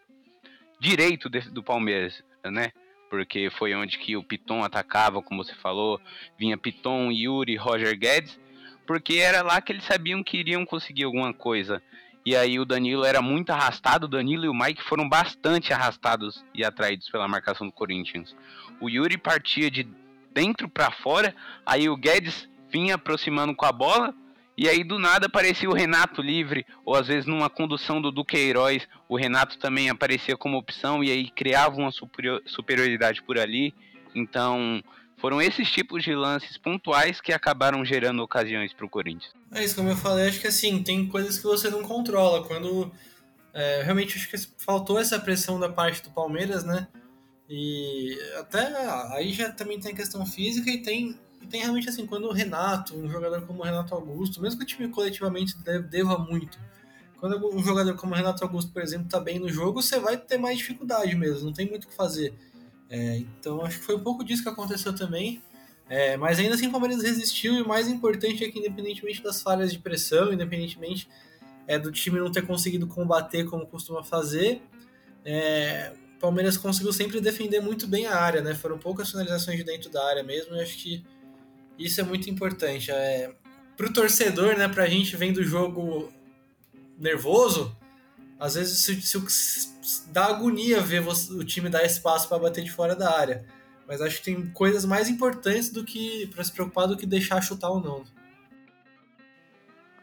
direito 0.80 1.28
do 1.28 1.62
Palmeiras, 1.62 2.24
né? 2.46 2.72
Porque 3.12 3.50
foi 3.50 3.74
onde 3.74 3.98
que 3.98 4.16
o 4.16 4.24
Piton 4.24 4.64
atacava, 4.64 5.20
como 5.20 5.44
você 5.44 5.54
falou, 5.56 6.00
vinha 6.38 6.56
Piton, 6.56 7.12
Yuri, 7.12 7.56
Roger 7.56 7.94
Guedes, 7.94 8.40
porque 8.86 9.16
era 9.16 9.42
lá 9.42 9.60
que 9.60 9.70
eles 9.70 9.84
sabiam 9.84 10.24
que 10.24 10.38
iriam 10.38 10.64
conseguir 10.64 11.04
alguma 11.04 11.30
coisa. 11.34 11.82
E 12.24 12.34
aí 12.34 12.58
o 12.58 12.64
Danilo 12.64 13.04
era 13.04 13.20
muito 13.20 13.50
arrastado, 13.50 14.06
o 14.06 14.08
Danilo 14.08 14.46
e 14.46 14.48
o 14.48 14.54
Mike 14.54 14.82
foram 14.82 15.06
bastante 15.06 15.74
arrastados 15.74 16.42
e 16.54 16.64
atraídos 16.64 17.10
pela 17.10 17.28
marcação 17.28 17.66
do 17.66 17.72
Corinthians. 17.74 18.34
O 18.80 18.88
Yuri 18.88 19.18
partia 19.18 19.70
de 19.70 19.86
dentro 20.32 20.66
para 20.66 20.90
fora, 20.90 21.36
aí 21.66 21.90
o 21.90 21.96
Guedes 21.98 22.48
vinha 22.70 22.94
aproximando 22.94 23.54
com 23.54 23.66
a 23.66 23.72
bola, 23.72 24.14
e 24.56 24.68
aí 24.68 24.84
do 24.84 24.98
nada 24.98 25.26
aparecia 25.26 25.68
o 25.68 25.74
Renato 25.74 26.20
livre, 26.20 26.66
ou 26.84 26.94
às 26.94 27.06
vezes 27.06 27.26
numa 27.26 27.48
condução 27.48 28.00
do 28.00 28.12
Duqueiroz, 28.12 28.86
o 29.08 29.16
Renato 29.16 29.58
também 29.58 29.88
aparecia 29.88 30.36
como 30.36 30.58
opção 30.58 31.02
e 31.02 31.10
aí 31.10 31.30
criava 31.30 31.76
uma 31.76 31.90
superioridade 32.46 33.22
por 33.22 33.38
ali. 33.38 33.74
Então, 34.14 34.82
foram 35.16 35.40
esses 35.40 35.70
tipos 35.70 36.02
de 36.02 36.14
lances 36.14 36.58
pontuais 36.58 37.20
que 37.20 37.32
acabaram 37.32 37.84
gerando 37.84 38.22
ocasiões 38.22 38.72
para 38.72 38.84
o 38.84 38.90
Corinthians. 38.90 39.32
É 39.52 39.64
isso, 39.64 39.76
como 39.76 39.88
eu 39.88 39.96
falei, 39.96 40.28
acho 40.28 40.40
que 40.40 40.48
assim, 40.48 40.82
tem 40.82 41.06
coisas 41.06 41.38
que 41.38 41.44
você 41.44 41.70
não 41.70 41.82
controla. 41.82 42.44
Quando 42.44 42.92
é, 43.54 43.82
realmente 43.82 44.16
acho 44.16 44.28
que 44.28 44.36
faltou 44.64 44.98
essa 44.98 45.18
pressão 45.18 45.58
da 45.58 45.68
parte 45.68 46.02
do 46.02 46.10
Palmeiras, 46.10 46.64
né? 46.64 46.88
E 47.48 48.18
até 48.38 48.66
aí 49.14 49.32
já 49.32 49.50
também 49.52 49.78
tem 49.78 49.92
a 49.92 49.96
questão 49.96 50.26
física 50.26 50.70
e 50.70 50.82
tem 50.82 51.18
e 51.42 51.46
tem 51.46 51.60
realmente 51.60 51.88
assim, 51.88 52.06
quando 52.06 52.26
o 52.28 52.32
Renato, 52.32 52.96
um 52.96 53.10
jogador 53.10 53.42
como 53.46 53.60
o 53.60 53.64
Renato 53.64 53.94
Augusto, 53.94 54.40
mesmo 54.40 54.58
que 54.58 54.64
o 54.64 54.66
time 54.66 54.88
coletivamente 54.88 55.56
deva 55.90 56.16
muito, 56.18 56.58
quando 57.18 57.54
um 57.54 57.62
jogador 57.62 57.94
como 57.94 58.12
o 58.12 58.16
Renato 58.16 58.42
Augusto, 58.42 58.72
por 58.72 58.82
exemplo, 58.82 59.08
tá 59.08 59.20
bem 59.20 59.38
no 59.38 59.48
jogo, 59.48 59.82
você 59.82 59.98
vai 60.00 60.16
ter 60.16 60.38
mais 60.38 60.58
dificuldade 60.58 61.14
mesmo, 61.14 61.46
não 61.46 61.52
tem 61.52 61.68
muito 61.68 61.84
o 61.84 61.88
que 61.88 61.94
fazer. 61.94 62.34
É, 62.90 63.16
então 63.16 63.64
acho 63.64 63.78
que 63.78 63.84
foi 63.84 63.96
um 63.96 64.02
pouco 64.02 64.24
disso 64.24 64.42
que 64.42 64.48
aconteceu 64.48 64.94
também. 64.94 65.42
É, 65.88 66.16
mas 66.16 66.38
ainda 66.38 66.54
assim 66.54 66.68
o 66.68 66.70
Palmeiras 66.70 67.02
resistiu 67.02 67.54
e 67.54 67.62
o 67.62 67.68
mais 67.68 67.86
importante 67.86 68.44
é 68.44 68.50
que 68.50 68.58
independentemente 68.58 69.22
das 69.22 69.42
falhas 69.42 69.72
de 69.72 69.78
pressão, 69.78 70.32
independentemente 70.32 71.08
é, 71.66 71.78
do 71.78 71.92
time 71.92 72.18
não 72.18 72.30
ter 72.30 72.46
conseguido 72.46 72.86
combater 72.86 73.44
como 73.44 73.66
costuma 73.66 74.02
fazer, 74.02 74.62
é, 75.24 75.92
o 76.16 76.20
Palmeiras 76.20 76.56
conseguiu 76.56 76.92
sempre 76.92 77.20
defender 77.20 77.60
muito 77.60 77.86
bem 77.86 78.06
a 78.06 78.16
área, 78.16 78.40
né? 78.40 78.54
Foram 78.54 78.78
poucas 78.78 79.10
finalizações 79.10 79.58
de 79.58 79.64
dentro 79.64 79.90
da 79.90 80.04
área 80.06 80.22
mesmo, 80.22 80.56
e 80.56 80.60
acho 80.60 80.76
que 80.76 81.04
isso 81.78 82.00
é 82.00 82.04
muito 82.04 82.28
importante. 82.30 82.90
É, 82.90 83.34
pro 83.76 83.92
torcedor, 83.92 84.56
né, 84.56 84.68
pra 84.68 84.86
gente 84.86 85.16
vendo 85.16 85.38
o 85.38 85.44
jogo 85.44 86.12
nervoso, 86.98 87.76
às 88.38 88.54
vezes 88.54 90.06
dá 90.08 90.26
agonia 90.26 90.80
ver 90.80 91.02
o 91.06 91.44
time 91.44 91.68
dar 91.68 91.84
espaço 91.84 92.28
para 92.28 92.38
bater 92.38 92.64
de 92.64 92.70
fora 92.70 92.94
da 92.94 93.16
área. 93.16 93.44
Mas 93.86 94.00
acho 94.00 94.18
que 94.18 94.24
tem 94.24 94.50
coisas 94.50 94.84
mais 94.84 95.08
importantes 95.08 95.70
do 95.70 95.84
que 95.84 96.26
para 96.28 96.42
se 96.42 96.52
preocupar 96.52 96.86
do 96.86 96.96
que 96.96 97.06
deixar 97.06 97.40
chutar 97.40 97.70
ou 97.70 97.80
não. 97.80 98.04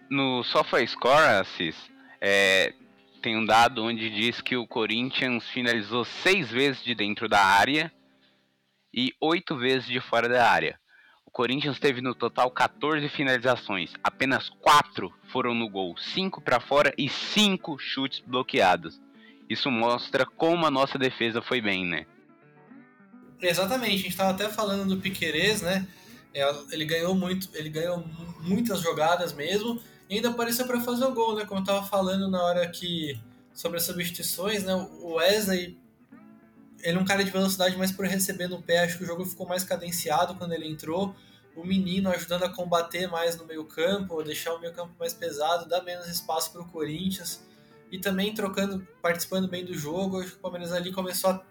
No 0.09 0.43
SofaScore, 0.43 1.39
Assis, 1.39 1.75
é, 2.19 2.73
tem 3.21 3.37
um 3.37 3.45
dado 3.45 3.83
onde 3.83 4.09
diz 4.09 4.41
que 4.41 4.55
o 4.55 4.67
Corinthians 4.67 5.47
finalizou 5.49 6.03
seis 6.03 6.49
vezes 6.49 6.83
de 6.83 6.95
dentro 6.95 7.29
da 7.29 7.43
área 7.43 7.91
e 8.93 9.13
oito 9.21 9.55
vezes 9.55 9.87
de 9.87 9.99
fora 10.01 10.27
da 10.27 10.49
área. 10.49 10.79
O 11.29 11.31
Corinthians 11.31 11.77
teve 11.79 12.01
no 12.01 12.15
total 12.15 12.49
14 12.49 13.07
finalizações, 13.07 13.91
apenas 14.03 14.49
4 14.61 15.13
foram 15.31 15.53
no 15.53 15.69
gol, 15.69 15.95
5 15.95 16.41
para 16.41 16.59
fora 16.59 16.91
e 16.97 17.07
5 17.07 17.77
chutes 17.77 18.19
bloqueados. 18.25 18.99
Isso 19.47 19.69
mostra 19.69 20.25
como 20.25 20.65
a 20.65 20.71
nossa 20.71 20.97
defesa 20.97 21.39
foi 21.39 21.61
bem, 21.61 21.85
né? 21.85 22.07
Exatamente, 23.39 23.93
a 23.93 23.97
gente 23.97 24.09
estava 24.09 24.31
até 24.31 24.49
falando 24.49 24.89
do 24.89 24.99
Piquerez, 24.99 25.61
né? 25.61 25.87
É, 26.33 26.51
ele 26.71 26.83
ganhou 26.83 27.13
muito, 27.13 27.47
ele 27.53 27.69
ganhou 27.69 28.03
muitas 28.41 28.81
jogadas 28.81 29.31
mesmo, 29.31 29.79
e 30.09 30.15
ainda 30.15 30.29
apareceu 30.29 30.65
para 30.65 30.81
fazer 30.81 31.05
o 31.05 31.13
gol, 31.13 31.35
né? 31.35 31.45
Como 31.45 31.59
eu 31.59 31.63
estava 31.63 31.85
falando 31.85 32.27
na 32.27 32.41
hora 32.41 32.67
que 32.69 33.19
sobre 33.53 33.77
as 33.77 33.83
substituições, 33.83 34.63
né? 34.63 34.73
O 34.73 35.17
Wesley 35.17 35.77
ele 36.81 36.97
é 36.97 37.01
um 37.01 37.05
cara 37.05 37.23
de 37.23 37.31
velocidade, 37.31 37.77
mas 37.77 37.91
por 37.91 38.05
receber 38.05 38.47
no 38.47 38.61
pé, 38.61 38.79
acho 38.79 38.97
que 38.97 39.03
o 39.03 39.07
jogo 39.07 39.25
ficou 39.25 39.47
mais 39.47 39.63
cadenciado 39.63 40.35
quando 40.35 40.53
ele 40.53 40.67
entrou. 40.67 41.15
O 41.55 41.65
menino 41.65 42.09
ajudando 42.09 42.43
a 42.43 42.49
combater 42.49 43.07
mais 43.07 43.35
no 43.35 43.45
meio 43.45 43.65
campo, 43.65 44.23
deixar 44.23 44.53
o 44.53 44.59
meio 44.59 44.73
campo 44.73 44.93
mais 44.97 45.13
pesado, 45.13 45.67
dar 45.67 45.83
menos 45.83 46.07
espaço 46.07 46.51
para 46.51 46.61
o 46.61 46.65
Corinthians. 46.65 47.41
E 47.91 47.99
também 47.99 48.33
trocando, 48.33 48.87
participando 49.01 49.47
bem 49.47 49.65
do 49.65 49.73
jogo. 49.73 50.19
Acho 50.19 50.31
que 50.31 50.37
o 50.37 50.39
Palmeiras 50.39 50.71
ali 50.71 50.91
começou 50.91 51.31
a 51.31 51.43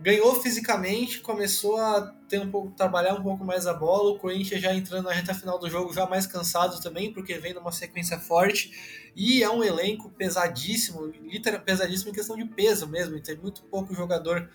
ganhou 0.00 0.40
fisicamente, 0.40 1.20
começou 1.20 1.76
a 1.76 2.14
ter 2.28 2.40
um 2.40 2.50
pouco, 2.50 2.70
trabalhar 2.70 3.14
um 3.14 3.22
pouco 3.22 3.44
mais 3.44 3.66
a 3.66 3.74
bola. 3.74 4.12
O 4.12 4.18
Corinthians 4.18 4.60
já 4.60 4.74
entrando 4.74 5.04
na 5.04 5.12
reta 5.12 5.34
final 5.34 5.58
do 5.58 5.68
jogo, 5.68 5.92
já 5.92 6.06
mais 6.06 6.26
cansado 6.26 6.80
também, 6.80 7.12
porque 7.12 7.38
vem 7.38 7.52
numa 7.52 7.72
sequência 7.72 8.18
forte. 8.18 9.10
E 9.14 9.42
é 9.42 9.50
um 9.50 9.62
elenco 9.62 10.10
pesadíssimo, 10.10 11.06
literal, 11.06 11.60
pesadíssimo 11.60 12.10
em 12.10 12.14
questão 12.14 12.36
de 12.36 12.44
peso 12.44 12.86
mesmo. 12.86 13.20
Tem 13.20 13.36
muito 13.36 13.62
pouco 13.64 13.94
jogador 13.94 14.48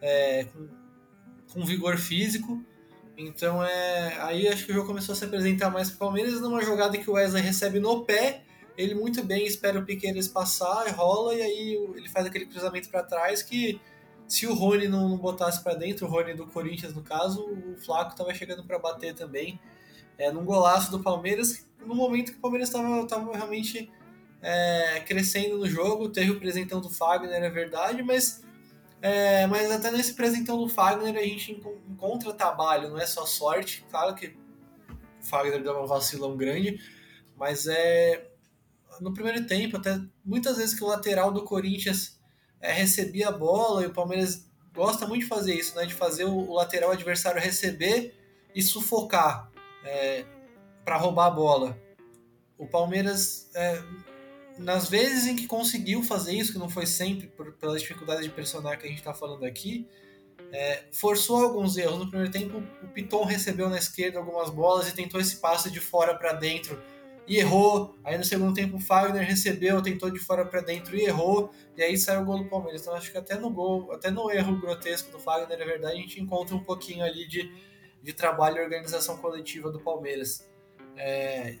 é, 0.00 0.44
com, 0.44 0.68
com 1.52 1.64
vigor 1.64 1.96
físico. 1.96 2.62
Então 3.16 3.62
é. 3.64 4.16
Aí 4.20 4.46
acho 4.46 4.64
que 4.64 4.72
o 4.72 4.74
jogo 4.74 4.86
começou 4.86 5.12
a 5.12 5.16
se 5.16 5.24
apresentar 5.24 5.70
mais 5.70 5.88
para 5.88 5.96
o 5.96 5.98
Palmeiras 5.98 6.40
numa 6.40 6.62
jogada 6.62 6.96
que 6.96 7.10
o 7.10 7.14
Wesley 7.14 7.42
recebe 7.42 7.80
no 7.80 8.04
pé. 8.04 8.44
Ele 8.76 8.94
muito 8.94 9.24
bem 9.24 9.44
espera 9.44 9.80
o 9.80 9.84
Piqueires 9.84 10.28
passar, 10.28 10.88
rola 10.90 11.34
e 11.34 11.42
aí 11.42 11.92
ele 11.96 12.08
faz 12.08 12.26
aquele 12.26 12.46
cruzamento 12.46 12.88
para 12.88 13.02
trás 13.02 13.42
que 13.42 13.80
se 14.28 14.46
o 14.46 14.54
Rony 14.54 14.86
não, 14.86 15.08
não 15.08 15.16
botasse 15.16 15.62
para 15.62 15.74
dentro, 15.74 16.06
o 16.06 16.10
Rony 16.10 16.34
do 16.34 16.46
Corinthians 16.46 16.94
no 16.94 17.02
caso, 17.02 17.42
o 17.42 17.76
Flaco 17.78 18.12
estava 18.12 18.32
chegando 18.34 18.62
para 18.62 18.78
bater 18.78 19.14
também. 19.14 19.58
É, 20.18 20.30
num 20.30 20.44
golaço 20.44 20.90
do 20.90 21.00
Palmeiras, 21.00 21.66
no 21.84 21.94
momento 21.94 22.32
que 22.32 22.38
o 22.38 22.40
Palmeiras 22.40 22.68
estava 22.68 23.32
realmente 23.32 23.90
é, 24.42 25.00
crescendo 25.06 25.58
no 25.58 25.66
jogo, 25.66 26.10
teve 26.10 26.30
o 26.30 26.38
presentão 26.38 26.80
do 26.80 26.90
Fagner, 26.90 27.42
é 27.42 27.48
verdade, 27.48 28.02
mas 28.02 28.42
é, 29.00 29.46
mas 29.46 29.70
até 29.70 29.92
nesse 29.92 30.14
presentão 30.14 30.58
do 30.58 30.68
Fagner 30.68 31.16
a 31.16 31.22
gente 31.22 31.52
encontra 31.88 32.32
trabalho, 32.32 32.90
não 32.90 32.98
é 32.98 33.06
só 33.06 33.24
sorte. 33.24 33.86
Claro 33.90 34.14
que 34.14 34.36
o 35.20 35.24
Fagner 35.24 35.62
deu 35.62 35.72
uma 35.72 35.86
vacilão 35.86 36.36
grande, 36.36 36.80
mas 37.36 37.66
é 37.66 38.28
no 39.00 39.14
primeiro 39.14 39.46
tempo, 39.46 39.76
até 39.76 40.00
muitas 40.24 40.56
vezes 40.56 40.74
que 40.74 40.82
o 40.82 40.88
lateral 40.88 41.30
do 41.30 41.44
Corinthians 41.44 42.17
é, 42.60 42.72
recebia 42.72 43.28
a 43.28 43.32
bola 43.32 43.82
e 43.82 43.86
o 43.86 43.92
Palmeiras 43.92 44.46
gosta 44.74 45.06
muito 45.06 45.22
de 45.22 45.28
fazer 45.28 45.54
isso, 45.54 45.76
né? 45.76 45.86
De 45.86 45.94
fazer 45.94 46.24
o, 46.24 46.34
o 46.34 46.54
lateral 46.54 46.90
adversário 46.90 47.40
receber 47.40 48.14
e 48.54 48.62
sufocar 48.62 49.50
é, 49.84 50.24
para 50.84 50.96
roubar 50.96 51.26
a 51.26 51.30
bola. 51.30 51.78
O 52.56 52.66
Palmeiras 52.66 53.50
é, 53.54 53.82
nas 54.58 54.88
vezes 54.88 55.26
em 55.26 55.36
que 55.36 55.46
conseguiu 55.46 56.02
fazer 56.02 56.32
isso, 56.32 56.52
que 56.52 56.58
não 56.58 56.68
foi 56.68 56.86
sempre 56.86 57.28
por, 57.28 57.52
pela 57.52 57.78
dificuldade 57.78 58.22
de 58.22 58.30
pressionar 58.30 58.78
que 58.78 58.86
a 58.86 58.88
gente 58.88 58.98
está 58.98 59.14
falando 59.14 59.44
aqui, 59.44 59.86
é, 60.52 60.84
forçou 60.90 61.44
alguns 61.44 61.76
erros. 61.76 61.98
No 61.98 62.08
primeiro 62.08 62.32
tempo, 62.32 62.62
o 62.82 62.88
Piton 62.88 63.24
recebeu 63.24 63.68
na 63.68 63.78
esquerda 63.78 64.18
algumas 64.18 64.50
bolas 64.50 64.88
e 64.88 64.94
tentou 64.94 65.20
esse 65.20 65.36
passe 65.36 65.70
de 65.70 65.80
fora 65.80 66.14
para 66.14 66.32
dentro 66.32 66.80
e 67.28 67.36
errou. 67.36 67.94
Aí 68.02 68.16
no 68.16 68.24
segundo 68.24 68.54
tempo, 68.54 68.78
o 68.78 68.80
Fagner 68.80 69.24
recebeu, 69.24 69.82
tentou 69.82 70.10
de 70.10 70.18
fora 70.18 70.44
para 70.44 70.60
dentro 70.60 70.96
e 70.96 71.04
errou. 71.04 71.52
E 71.76 71.82
aí 71.82 71.96
saiu 71.96 72.22
o 72.22 72.24
gol 72.24 72.38
do 72.38 72.48
Palmeiras. 72.48 72.80
Então 72.80 72.94
acho 72.94 73.12
que 73.12 73.18
até 73.18 73.38
no 73.38 73.50
gol, 73.50 73.92
até 73.92 74.10
no 74.10 74.30
erro 74.30 74.58
grotesco 74.58 75.12
do 75.12 75.18
Fagner, 75.18 75.60
é 75.60 75.64
verdade, 75.64 75.94
a 75.94 76.00
gente 76.00 76.20
encontra 76.20 76.56
um 76.56 76.64
pouquinho 76.64 77.04
ali 77.04 77.28
de, 77.28 77.52
de 78.02 78.12
trabalho 78.12 78.56
e 78.56 78.60
organização 78.62 79.18
coletiva 79.18 79.70
do 79.70 79.78
Palmeiras. 79.78 80.48
É, 80.96 81.58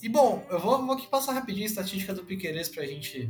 e 0.00 0.08
bom, 0.08 0.46
eu 0.48 0.60
vou, 0.60 0.84
vou 0.84 0.94
aqui 0.94 1.08
passar 1.08 1.32
rapidinho 1.32 1.64
a 1.64 1.70
estatística 1.70 2.14
do 2.14 2.24
Piqueires 2.24 2.68
pra 2.68 2.84
gente 2.84 3.28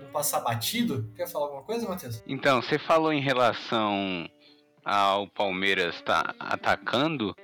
não 0.00 0.10
passar 0.10 0.40
batido. 0.40 1.10
Quer 1.16 1.26
falar 1.26 1.46
alguma 1.46 1.62
coisa, 1.62 1.88
Matheus? 1.88 2.22
Então, 2.26 2.60
você 2.60 2.78
falou 2.78 3.12
em 3.12 3.22
relação 3.22 4.28
ao 4.84 5.28
Palmeiras 5.28 6.00
tá 6.02 6.34
atacando. 6.38 7.34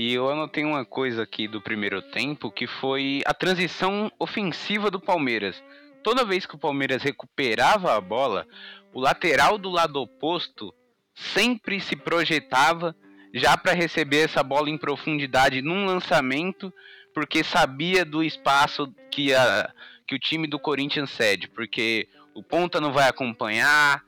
E 0.00 0.14
eu 0.14 0.30
anotei 0.30 0.64
uma 0.64 0.82
coisa 0.82 1.24
aqui 1.24 1.46
do 1.46 1.60
primeiro 1.60 2.00
tempo 2.00 2.50
que 2.50 2.66
foi 2.66 3.20
a 3.26 3.34
transição 3.34 4.10
ofensiva 4.18 4.90
do 4.90 4.98
Palmeiras. 4.98 5.62
Toda 6.02 6.24
vez 6.24 6.46
que 6.46 6.54
o 6.54 6.58
Palmeiras 6.58 7.02
recuperava 7.02 7.94
a 7.94 8.00
bola, 8.00 8.46
o 8.94 9.00
lateral 9.00 9.58
do 9.58 9.68
lado 9.68 10.00
oposto 10.00 10.72
sempre 11.14 11.78
se 11.80 11.94
projetava 11.96 12.96
já 13.34 13.58
para 13.58 13.74
receber 13.74 14.24
essa 14.24 14.42
bola 14.42 14.70
em 14.70 14.78
profundidade 14.78 15.60
num 15.60 15.84
lançamento 15.84 16.72
porque 17.12 17.44
sabia 17.44 18.02
do 18.02 18.24
espaço 18.24 18.90
que, 19.10 19.34
a, 19.34 19.70
que 20.06 20.14
o 20.14 20.18
time 20.18 20.46
do 20.46 20.58
Corinthians 20.58 21.10
cede, 21.10 21.46
porque 21.46 22.08
o 22.32 22.42
ponta 22.42 22.80
não 22.80 22.90
vai 22.90 23.06
acompanhar. 23.06 24.02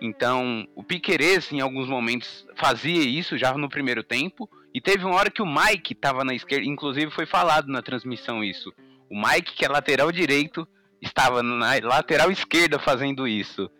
Então, 0.00 0.68
o 0.76 0.84
Piquerez, 0.84 1.50
em 1.50 1.60
alguns 1.60 1.88
momentos, 1.88 2.46
fazia 2.54 3.02
isso 3.02 3.36
já 3.36 3.52
no 3.54 3.68
primeiro 3.68 4.04
tempo. 4.04 4.48
E 4.76 4.80
teve 4.82 5.06
uma 5.06 5.14
hora 5.14 5.30
que 5.30 5.40
o 5.40 5.46
Mike 5.46 5.94
estava 5.94 6.22
na 6.22 6.34
esquerda, 6.34 6.66
inclusive 6.66 7.10
foi 7.10 7.24
falado 7.24 7.66
na 7.66 7.80
transmissão 7.80 8.44
isso. 8.44 8.70
O 9.10 9.16
Mike, 9.16 9.54
que 9.54 9.64
é 9.64 9.68
lateral 9.68 10.12
direito, 10.12 10.68
estava 11.00 11.42
na 11.42 11.78
lateral 11.82 12.30
esquerda 12.30 12.78
fazendo 12.78 13.26
isso. 13.26 13.70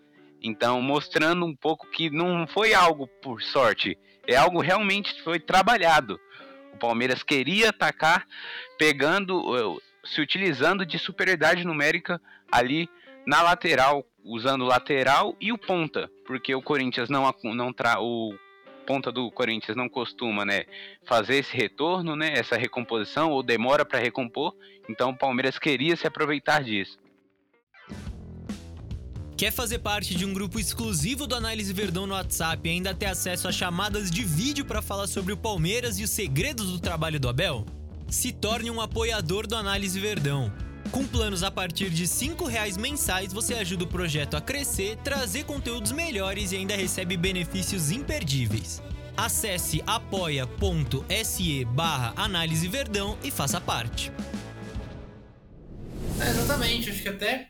Então, 0.43 0.81
mostrando 0.81 1.45
um 1.45 1.55
pouco 1.55 1.87
que 1.91 2.09
não 2.09 2.47
foi 2.47 2.73
algo 2.73 3.07
por 3.23 3.43
sorte, 3.43 3.99
é 4.27 4.37
algo 4.37 4.63
realmente 4.63 5.23
foi 5.23 5.39
trabalhado. 5.39 6.19
O 6.73 6.79
Palmeiras 6.79 7.23
queria 7.23 7.69
atacar 7.69 8.27
pegando, 8.79 9.55
eh, 9.55 9.83
se 10.03 10.23
utilizando 10.23 10.87
de 10.87 10.99
superioridade 10.99 11.63
numérica 11.63 12.19
ali 12.51 12.89
na 13.27 13.43
lateral, 13.43 14.03
usando 14.25 14.65
lateral 14.65 15.37
e 15.43 15.53
o 15.53 15.59
ponta, 15.59 16.11
porque 16.27 16.55
o 16.55 16.63
Corinthians 16.63 17.11
não 17.11 17.31
não 17.45 17.71
tra 17.71 18.01
o 18.01 18.33
ponta 18.87 19.11
do 19.11 19.31
Corinthians 19.31 19.77
não 19.77 19.88
costuma, 19.88 20.44
né, 20.44 20.64
fazer 21.07 21.37
esse 21.37 21.55
retorno, 21.55 22.14
né, 22.14 22.33
essa 22.35 22.57
recomposição 22.57 23.31
ou 23.31 23.42
demora 23.42 23.85
para 23.85 23.99
recompor. 23.99 24.55
Então 24.88 25.11
o 25.11 25.18
Palmeiras 25.18 25.59
queria 25.59 25.96
se 25.96 26.07
aproveitar 26.07 26.62
disso. 26.62 26.96
Quer 29.37 29.53
fazer 29.53 29.81
parte 29.81 30.14
de 30.14 30.25
um 30.25 30.33
grupo 30.33 30.59
exclusivo 30.59 31.27
do 31.27 31.35
Análise 31.35 31.70
Verdão 31.70 32.07
no 32.07 32.14
WhatsApp 32.14 32.66
e 32.66 32.72
ainda 32.72 32.94
ter 32.94 33.05
acesso 33.05 33.46
a 33.46 33.53
chamadas 33.53 34.11
de 34.11 34.25
vídeo 34.25 34.64
para 34.64 34.81
falar 34.81 35.07
sobre 35.07 35.31
o 35.31 35.37
Palmeiras 35.37 35.99
e 35.99 36.05
os 36.05 36.11
segredos 36.11 36.72
do 36.72 36.81
trabalho 36.81 37.20
do 37.20 37.29
Abel? 37.29 37.66
Se 38.09 38.33
torne 38.33 38.70
um 38.70 38.81
apoiador 38.81 39.46
do 39.46 39.55
Análise 39.55 40.01
Verdão. 40.01 40.51
Com 40.92 41.07
planos 41.07 41.42
a 41.42 41.51
partir 41.51 41.90
de 41.90 42.05
R$ 42.05 42.49
reais 42.49 42.77
mensais, 42.77 43.33
você 43.33 43.55
ajuda 43.55 43.85
o 43.85 43.87
projeto 43.87 44.37
a 44.37 44.40
crescer, 44.40 44.96
trazer 44.99 45.44
conteúdos 45.44 45.90
melhores 45.90 46.53
e 46.53 46.57
ainda 46.57 46.77
recebe 46.77 47.16
benefícios 47.16 47.90
imperdíveis. 47.90 48.81
Acesse 49.16 49.83
apoia.se 49.87 51.64
barra 51.64 52.12
Análise 52.16 52.68
Verdão 52.68 53.18
e 53.25 53.31
faça 53.31 53.61
parte. 53.61 54.12
É, 56.20 56.31
exatamente, 56.31 56.90
acho 56.90 57.03
que 57.03 57.09
até 57.09 57.49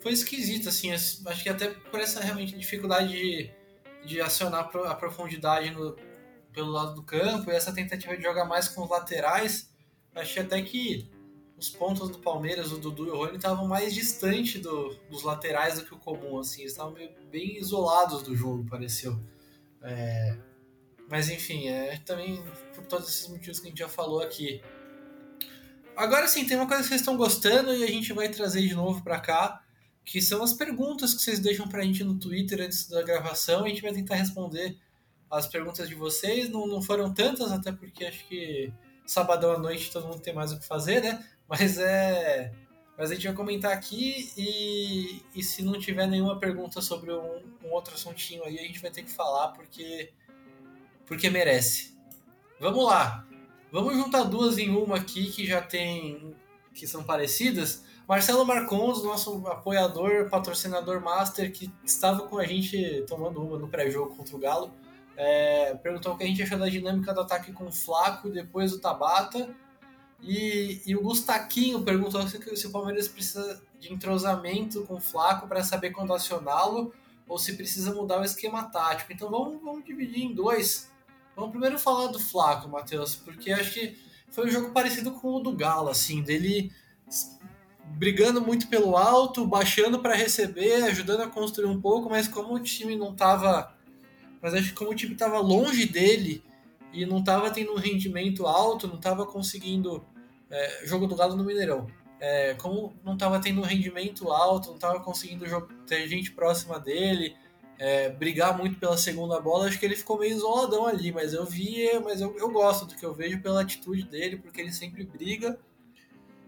foi 0.00 0.12
esquisito, 0.12 0.68
assim, 0.68 0.92
acho 0.92 1.42
que 1.42 1.48
até 1.48 1.68
por 1.68 2.00
essa 2.00 2.20
realmente 2.20 2.56
dificuldade 2.56 3.12
de, 3.12 3.50
de 4.04 4.20
acionar 4.20 4.70
a 4.86 4.94
profundidade 4.94 5.70
no, 5.70 5.96
pelo 6.52 6.70
lado 6.70 6.94
do 6.94 7.02
campo 7.02 7.50
e 7.50 7.54
essa 7.54 7.72
tentativa 7.72 8.16
de 8.16 8.22
jogar 8.22 8.44
mais 8.44 8.68
com 8.68 8.82
os 8.82 8.90
laterais, 8.90 9.70
achei 10.14 10.42
até 10.42 10.60
que 10.62 11.08
os 11.58 11.70
pontos 11.70 12.10
do 12.10 12.18
Palmeiras, 12.18 12.70
o 12.70 12.78
Dudu 12.78 13.06
e 13.06 13.10
o 13.10 13.16
Rony, 13.16 13.36
estavam 13.36 13.66
mais 13.66 13.94
distantes 13.94 14.60
do, 14.60 14.94
dos 15.10 15.22
laterais 15.22 15.78
do 15.78 15.86
que 15.86 15.94
o 15.94 15.98
comum, 15.98 16.38
assim, 16.38 16.60
eles 16.60 16.72
estavam 16.72 16.94
bem 17.30 17.56
isolados 17.58 18.22
do 18.22 18.36
jogo, 18.36 18.66
pareceu. 18.68 19.18
É, 19.82 20.36
mas 21.08 21.30
enfim, 21.30 21.68
é 21.68 21.98
também 22.04 22.42
por 22.74 22.84
todos 22.84 23.08
esses 23.08 23.28
motivos 23.28 23.60
que 23.60 23.66
a 23.66 23.70
gente 23.70 23.78
já 23.78 23.88
falou 23.88 24.20
aqui. 24.20 24.60
Agora 25.96 26.28
sim, 26.28 26.44
tem 26.44 26.56
uma 26.58 26.66
coisa 26.66 26.82
que 26.82 26.88
vocês 26.88 27.00
estão 27.00 27.16
gostando 27.16 27.74
e 27.74 27.82
a 27.82 27.86
gente 27.86 28.12
vai 28.12 28.28
trazer 28.28 28.60
de 28.60 28.74
novo 28.74 29.02
para 29.02 29.18
cá, 29.18 29.62
que 30.04 30.20
são 30.20 30.42
as 30.42 30.52
perguntas 30.52 31.14
que 31.14 31.22
vocês 31.22 31.40
deixam 31.40 31.66
para 31.66 31.80
a 31.80 31.84
gente 31.84 32.04
no 32.04 32.18
Twitter 32.18 32.60
antes 32.60 32.88
da 32.88 33.02
gravação. 33.02 33.64
A 33.64 33.68
gente 33.68 33.80
vai 33.80 33.92
tentar 33.92 34.16
responder 34.16 34.76
as 35.30 35.46
perguntas 35.46 35.88
de 35.88 35.94
vocês. 35.94 36.50
Não, 36.50 36.66
não 36.66 36.82
foram 36.82 37.12
tantas, 37.14 37.50
até 37.50 37.72
porque 37.72 38.04
acho 38.04 38.26
que 38.28 38.72
sabadão 39.06 39.52
à 39.52 39.58
noite 39.58 39.90
todo 39.90 40.06
mundo 40.06 40.20
tem 40.20 40.34
mais 40.34 40.52
o 40.52 40.58
que 40.58 40.66
fazer, 40.66 41.02
né? 41.02 41.24
Mas 41.48 41.78
é. 41.78 42.52
Mas 42.98 43.10
a 43.10 43.14
gente 43.14 43.26
vai 43.26 43.36
comentar 43.36 43.72
aqui 43.72 44.32
e, 44.38 45.22
e 45.34 45.42
se 45.42 45.62
não 45.62 45.78
tiver 45.78 46.06
nenhuma 46.06 46.38
pergunta 46.38 46.80
sobre 46.80 47.12
um, 47.12 47.42
um 47.62 47.70
outro 47.70 47.94
assuntinho 47.94 48.42
aí, 48.44 48.58
a 48.58 48.62
gente 48.62 48.80
vai 48.80 48.90
ter 48.90 49.02
que 49.02 49.10
falar 49.10 49.48
porque, 49.48 50.12
porque 51.04 51.28
merece. 51.28 51.94
Vamos 52.58 52.86
lá. 52.86 53.26
Vamos 53.70 53.94
juntar 53.96 54.24
duas 54.24 54.56
em 54.56 54.70
uma 54.70 54.96
aqui 54.96 55.30
que 55.30 55.44
já 55.44 55.60
tem. 55.60 56.34
que 56.72 56.86
são 56.86 57.04
parecidas. 57.04 57.84
Marcelo 58.08 58.46
Marcons, 58.46 59.02
nosso 59.02 59.46
apoiador, 59.48 60.30
patrocinador 60.30 61.02
master, 61.02 61.52
que 61.52 61.70
estava 61.84 62.26
com 62.26 62.38
a 62.38 62.46
gente 62.46 63.04
tomando 63.06 63.42
uma 63.42 63.58
no 63.58 63.68
pré-jogo 63.68 64.14
contra 64.14 64.36
o 64.36 64.38
Galo, 64.38 64.72
é, 65.16 65.74
perguntou 65.82 66.14
o 66.14 66.16
que 66.16 66.22
a 66.22 66.26
gente 66.26 66.42
achou 66.42 66.58
da 66.58 66.68
dinâmica 66.68 67.12
do 67.12 67.20
ataque 67.20 67.52
com 67.52 67.66
o 67.66 67.72
Flaco 67.72 68.30
depois 68.30 68.70
do 68.70 68.78
Tabata. 68.78 69.54
E, 70.22 70.82
e 70.86 70.96
o 70.96 71.02
Gustaquinho 71.02 71.82
perguntou 71.82 72.26
se, 72.26 72.66
o 72.66 72.70
Palmeiras 72.70 73.08
precisa 73.08 73.62
de 73.78 73.92
entrosamento 73.92 74.82
com 74.84 74.94
o 74.94 75.00
Flaco 75.00 75.46
para 75.46 75.62
saber 75.62 75.90
quando 75.90 76.14
acioná-lo 76.14 76.92
ou 77.28 77.38
se 77.38 77.54
precisa 77.54 77.92
mudar 77.92 78.20
o 78.20 78.24
esquema 78.24 78.64
tático. 78.64 79.12
Então 79.12 79.30
vamos, 79.30 79.62
vamos 79.62 79.84
dividir 79.84 80.22
em 80.22 80.34
dois. 80.34 80.90
Vamos 81.34 81.50
primeiro 81.50 81.78
falar 81.78 82.06
do 82.08 82.18
Flaco, 82.18 82.68
Matheus, 82.68 83.14
porque 83.14 83.52
acho 83.52 83.74
que 83.74 83.98
foi 84.30 84.46
um 84.46 84.50
jogo 84.50 84.70
parecido 84.70 85.12
com 85.12 85.34
o 85.34 85.40
do 85.40 85.52
Galo, 85.52 85.90
assim, 85.90 86.22
dele 86.22 86.72
brigando 87.84 88.40
muito 88.40 88.68
pelo 88.68 88.96
alto, 88.96 89.46
baixando 89.46 90.00
para 90.00 90.14
receber, 90.14 90.84
ajudando 90.84 91.22
a 91.22 91.28
construir 91.28 91.66
um 91.66 91.80
pouco, 91.80 92.10
mas 92.10 92.26
como 92.26 92.54
o 92.54 92.60
time 92.60 92.96
não 92.96 93.12
estava, 93.12 93.74
mas 94.42 94.54
acho 94.54 94.70
que 94.70 94.74
como 94.74 94.90
o 94.90 94.94
time 94.94 95.12
estava 95.12 95.38
longe 95.38 95.86
dele 95.86 96.42
e 96.96 97.04
não 97.04 97.18
estava 97.18 97.50
tendo 97.50 97.72
um 97.72 97.76
rendimento 97.76 98.46
alto, 98.46 98.88
não 98.88 98.96
estava 98.96 99.26
conseguindo 99.26 100.04
é, 100.50 100.86
jogo 100.86 101.06
do 101.06 101.14
Galo 101.14 101.36
no 101.36 101.44
Mineirão. 101.44 101.86
É, 102.18 102.54
como 102.54 102.96
não 103.04 103.12
estava 103.12 103.38
tendo 103.38 103.60
um 103.60 103.64
rendimento 103.64 104.30
alto, 104.30 104.68
não 104.68 104.76
estava 104.76 104.98
conseguindo 105.00 105.44
ter 105.86 106.08
gente 106.08 106.32
próxima 106.32 106.80
dele, 106.80 107.36
é, 107.78 108.08
brigar 108.08 108.56
muito 108.56 108.78
pela 108.78 108.96
segunda 108.96 109.38
bola, 109.38 109.66
acho 109.66 109.78
que 109.78 109.84
ele 109.84 109.94
ficou 109.94 110.18
meio 110.18 110.34
isoladão 110.34 110.86
ali, 110.86 111.12
mas 111.12 111.34
eu 111.34 111.44
vi, 111.44 111.86
mas 112.02 112.22
eu, 112.22 112.34
eu 112.38 112.50
gosto 112.50 112.86
do 112.86 112.94
que 112.94 113.04
eu 113.04 113.12
vejo 113.12 113.42
pela 113.42 113.60
atitude 113.60 114.04
dele, 114.04 114.38
porque 114.38 114.62
ele 114.62 114.72
sempre 114.72 115.04
briga 115.04 115.58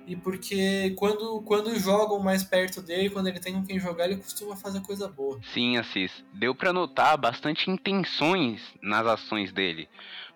e 0.09 0.17
porque 0.17 0.95
quando, 0.97 1.43
quando 1.43 1.79
jogam 1.79 2.19
mais 2.19 2.43
perto 2.43 2.81
dele, 2.81 3.11
quando 3.11 3.27
ele 3.27 3.39
tem 3.39 3.53
com 3.53 3.63
quem 3.63 3.79
jogar, 3.79 4.07
ele 4.07 4.17
costuma 4.17 4.57
fazer 4.57 4.81
coisa 4.81 5.07
boa. 5.07 5.39
Sim, 5.53 5.77
Assis. 5.77 6.11
Deu 6.33 6.55
para 6.55 6.73
notar 6.73 7.19
bastante 7.19 7.71
intenções 7.71 8.63
nas 8.81 9.07
ações 9.07 9.53
dele. 9.53 9.87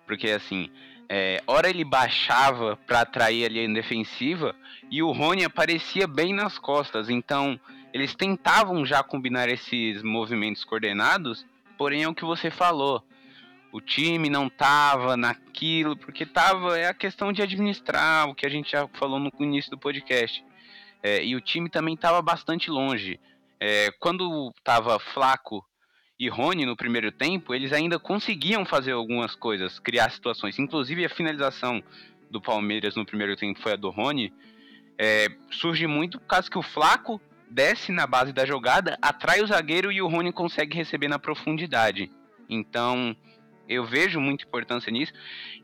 Porque 0.05 0.29
assim, 0.31 0.69
é, 1.09 1.41
hora 1.47 1.69
ele 1.69 1.83
baixava 1.83 2.77
para 2.87 3.01
atrair 3.01 3.45
a 3.45 3.49
linha 3.49 3.73
defensiva 3.73 4.55
e 4.89 5.01
o 5.01 5.11
Rony 5.11 5.43
aparecia 5.43 6.07
bem 6.07 6.33
nas 6.33 6.57
costas. 6.57 7.09
Então, 7.09 7.59
eles 7.93 8.15
tentavam 8.15 8.85
já 8.85 9.03
combinar 9.03 9.49
esses 9.49 10.01
movimentos 10.03 10.63
coordenados, 10.63 11.45
porém 11.77 12.03
é 12.03 12.07
o 12.07 12.15
que 12.15 12.25
você 12.25 12.49
falou 12.51 13.03
o 13.73 13.81
time 13.81 14.29
não 14.29 14.47
tava 14.47 15.17
naquilo, 15.17 15.97
porque 15.97 16.27
tava 16.27 16.77
é 16.77 16.87
a 16.87 16.93
questão 16.93 17.33
de 17.33 17.41
administrar, 17.41 18.29
o 18.29 18.35
que 18.35 18.45
a 18.45 18.49
gente 18.49 18.71
já 18.71 18.87
falou 18.89 19.19
no 19.19 19.31
início 19.39 19.71
do 19.71 19.79
podcast. 19.79 20.45
É, 21.01 21.25
e 21.25 21.35
o 21.35 21.41
time 21.41 21.67
também 21.67 21.95
estava 21.95 22.21
bastante 22.21 22.69
longe. 22.69 23.19
É, 23.59 23.91
quando 23.99 24.53
estava 24.55 24.99
Flaco 24.99 25.65
e 26.23 26.29
Rony 26.29 26.65
no 26.65 26.75
primeiro 26.75 27.11
tempo, 27.11 27.53
eles 27.53 27.73
ainda 27.73 27.99
conseguiam 27.99 28.65
fazer 28.65 28.93
algumas 28.93 29.35
coisas, 29.35 29.77
criar 29.77 30.09
situações. 30.09 30.57
Inclusive 30.57 31.03
a 31.03 31.09
finalização 31.09 31.83
do 32.31 32.41
Palmeiras 32.41 32.95
no 32.95 33.05
primeiro 33.05 33.35
tempo 33.35 33.59
foi 33.59 33.73
a 33.73 33.75
do 33.75 33.89
Rony. 33.89 34.33
É, 34.97 35.27
surge 35.51 35.85
muito 35.85 36.19
por 36.19 36.27
causa 36.27 36.49
que 36.49 36.57
o 36.57 36.61
Flaco 36.61 37.21
desce 37.49 37.91
na 37.91 38.07
base 38.07 38.31
da 38.31 38.45
jogada, 38.45 38.97
atrai 39.01 39.41
o 39.41 39.47
zagueiro 39.47 39.91
e 39.91 40.01
o 40.01 40.07
Rony 40.07 40.31
consegue 40.31 40.77
receber 40.77 41.09
na 41.09 41.19
profundidade. 41.19 42.09
Então, 42.49 43.15
eu 43.67 43.85
vejo 43.85 44.19
muita 44.19 44.45
importância 44.45 44.91
nisso 44.91 45.13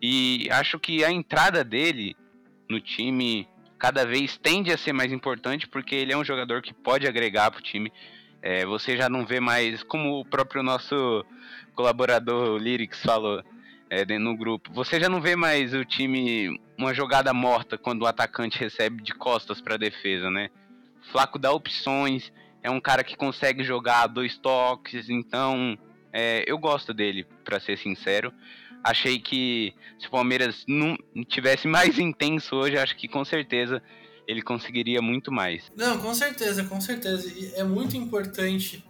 e 0.02 0.48
acho 0.52 0.78
que 0.78 1.06
a 1.06 1.12
entrada 1.12 1.64
dele 1.64 2.16
no 2.70 2.82
time 2.82 3.48
cada 3.78 4.06
vez 4.06 4.38
tende 4.38 4.74
a 4.74 4.78
ser 4.78 4.92
mais 4.92 5.12
importante 5.12 5.68
porque 5.68 5.96
ele 5.96 6.12
é 6.12 6.18
um 6.18 6.26
jogador 6.26 6.62
que 6.62 6.74
pode 6.74 7.08
agregar 7.08 7.50
para 7.50 7.60
o 7.60 7.64
time. 7.64 7.92
É, 8.42 8.66
você 8.66 8.96
já 8.96 9.10
não 9.10 9.26
vê 9.26 9.40
mais, 9.40 9.84
como 9.84 10.20
o 10.20 10.26
próprio 10.26 10.64
nosso 10.64 11.26
colaborador 11.76 12.58
Lyrics 12.58 13.02
falou 13.02 13.44
é, 13.90 14.06
no 14.18 14.36
grupo, 14.36 14.72
você 14.72 15.00
já 15.00 15.10
não 15.10 15.20
vê 15.20 15.36
mais 15.36 15.74
o 15.74 15.84
time 15.84 16.60
uma 16.78 16.94
jogada 16.94 17.34
morta 17.34 17.78
quando 17.78 18.04
o 18.04 18.08
atacante 18.08 18.60
recebe 18.60 19.02
de 19.02 19.14
costas 19.14 19.60
para 19.60 19.76
a 19.76 19.78
defesa, 19.78 20.30
né? 20.30 20.50
Flaco 21.12 21.40
dá 21.40 21.52
opções, 21.52 22.32
é 22.62 22.70
um 22.70 22.80
cara 22.80 23.04
que 23.04 23.18
consegue 23.18 23.64
jogar 23.64 24.08
dois 24.08 24.38
toques, 24.38 25.10
então 25.10 25.78
é, 26.14 26.44
eu 26.48 26.58
gosto 26.58 26.94
dele, 26.94 27.26
para 27.44 27.60
ser 27.60 27.78
sincero. 27.78 28.32
Achei 28.84 29.20
que 29.20 29.74
se 29.98 30.08
o 30.08 30.12
Palmeiras 30.12 30.64
não 30.68 30.98
tivesse 31.28 31.68
mais 31.68 32.00
intenso 32.00 32.56
hoje, 32.56 32.78
acho 32.78 32.96
que 32.96 33.08
com 33.08 33.26
certeza 33.26 33.82
ele 34.30 34.44
conseguiria 34.44 35.02
muito 35.02 35.32
mais. 35.32 35.72
Não, 35.76 36.00
com 36.00 36.14
certeza, 36.14 36.64
com 36.64 36.80
certeza. 36.80 37.28
E 37.28 37.52
é 37.56 37.64
muito 37.64 37.98
importante 37.98 38.88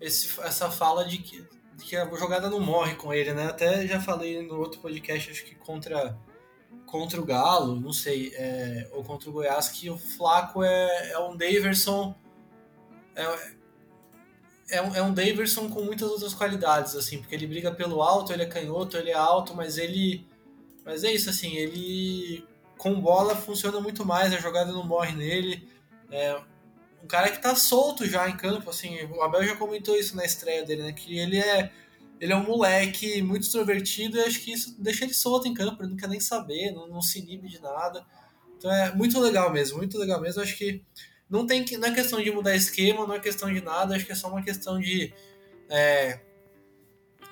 esse, 0.00 0.40
essa 0.40 0.70
fala 0.70 1.04
de 1.04 1.18
que, 1.18 1.44
de 1.76 1.84
que 1.84 1.94
a 1.94 2.06
jogada 2.14 2.48
não 2.48 2.58
morre 2.58 2.94
com 2.94 3.12
ele, 3.12 3.34
né? 3.34 3.48
Até 3.48 3.86
já 3.86 4.00
falei 4.00 4.40
no 4.40 4.58
outro 4.58 4.80
podcast, 4.80 5.30
acho 5.30 5.44
que 5.44 5.54
contra, 5.56 6.18
contra 6.86 7.20
o 7.20 7.24
Galo, 7.24 7.78
não 7.78 7.92
sei, 7.92 8.32
é, 8.34 8.88
ou 8.94 9.04
contra 9.04 9.28
o 9.28 9.32
Goiás, 9.32 9.68
que 9.68 9.90
o 9.90 9.98
Flaco 9.98 10.64
é, 10.64 11.10
é 11.10 11.18
um 11.18 11.36
Daverson. 11.36 12.14
É, 13.14 13.58
é 14.70 14.82
um, 14.82 14.94
é 14.94 15.02
um 15.02 15.12
Daverson 15.12 15.68
com 15.68 15.82
muitas 15.82 16.10
outras 16.10 16.32
qualidades, 16.32 16.96
assim, 16.96 17.18
porque 17.18 17.34
ele 17.34 17.46
briga 17.46 17.70
pelo 17.70 18.00
alto, 18.00 18.32
ele 18.32 18.42
é 18.42 18.46
canhoto, 18.46 18.96
ele 18.96 19.10
é 19.10 19.14
alto, 19.14 19.54
mas 19.54 19.76
ele. 19.76 20.26
Mas 20.82 21.04
é 21.04 21.12
isso, 21.12 21.28
assim, 21.28 21.56
ele 21.56 22.42
com 22.78 22.98
bola 23.00 23.36
funciona 23.36 23.80
muito 23.80 24.06
mais, 24.06 24.32
a 24.32 24.38
jogada 24.38 24.72
não 24.72 24.86
morre 24.86 25.14
nele. 25.14 25.68
É 26.10 26.40
um 27.02 27.06
cara 27.06 27.30
que 27.30 27.42
tá 27.42 27.54
solto 27.54 28.06
já 28.06 28.28
em 28.28 28.36
campo, 28.36 28.70
assim, 28.70 29.04
o 29.06 29.22
Abel 29.22 29.44
já 29.44 29.56
comentou 29.56 29.96
isso 29.96 30.16
na 30.16 30.24
estreia 30.24 30.64
dele, 30.64 30.84
né? 30.84 30.92
Que 30.92 31.18
ele 31.18 31.38
é. 31.38 31.70
Ele 32.20 32.32
é 32.32 32.36
um 32.36 32.44
moleque 32.44 33.22
muito 33.22 33.44
extrovertido 33.44 34.16
e 34.16 34.20
acho 34.20 34.40
que 34.40 34.52
isso 34.52 34.74
deixa 34.82 35.04
ele 35.04 35.14
solto 35.14 35.46
em 35.46 35.54
campo, 35.54 35.82
ele 35.82 35.90
não 35.90 35.96
quer 35.96 36.08
nem 36.08 36.18
saber, 36.18 36.72
não, 36.72 36.88
não 36.88 37.00
se 37.00 37.20
inibe 37.20 37.46
de 37.48 37.60
nada. 37.60 38.04
Então 38.56 38.72
é 38.72 38.92
muito 38.92 39.20
legal 39.20 39.52
mesmo, 39.52 39.78
muito 39.78 39.96
legal 39.96 40.20
mesmo. 40.20 40.42
Acho 40.42 40.56
que 40.56 40.82
não 41.30 41.46
tem 41.46 41.64
que, 41.64 41.76
não 41.76 41.86
é 41.86 41.94
questão 41.94 42.20
de 42.20 42.28
mudar 42.32 42.56
esquema, 42.56 43.06
não 43.06 43.14
é 43.14 43.20
questão 43.20 43.52
de 43.52 43.60
nada, 43.60 43.94
acho 43.94 44.04
que 44.04 44.10
é 44.10 44.16
só 44.16 44.28
uma 44.28 44.42
questão 44.42 44.80
de 44.80 45.14
é, 45.70 46.18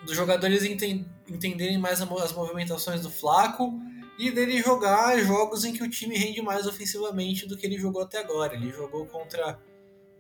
dos 0.05 0.15
jogadores 0.15 0.63
enten, 0.63 1.05
entenderem 1.29 1.79
mais 1.79 2.01
as 2.01 2.33
movimentações 2.33 3.01
do 3.01 3.11
Flaco 3.11 3.77
e 4.19 4.31
dele 4.31 4.63
jogar 4.63 5.19
jogos 5.19 5.65
em 5.65 5.73
que 5.73 5.83
o 5.83 5.91
time 5.91 6.17
rende 6.17 6.41
mais 6.41 6.67
ofensivamente 6.67 7.47
do 7.47 7.57
que 7.57 7.67
ele 7.67 7.79
jogou 7.79 8.03
até 8.03 8.19
agora. 8.19 8.55
Ele 8.55 8.71
jogou 8.71 9.07
contra 9.07 9.59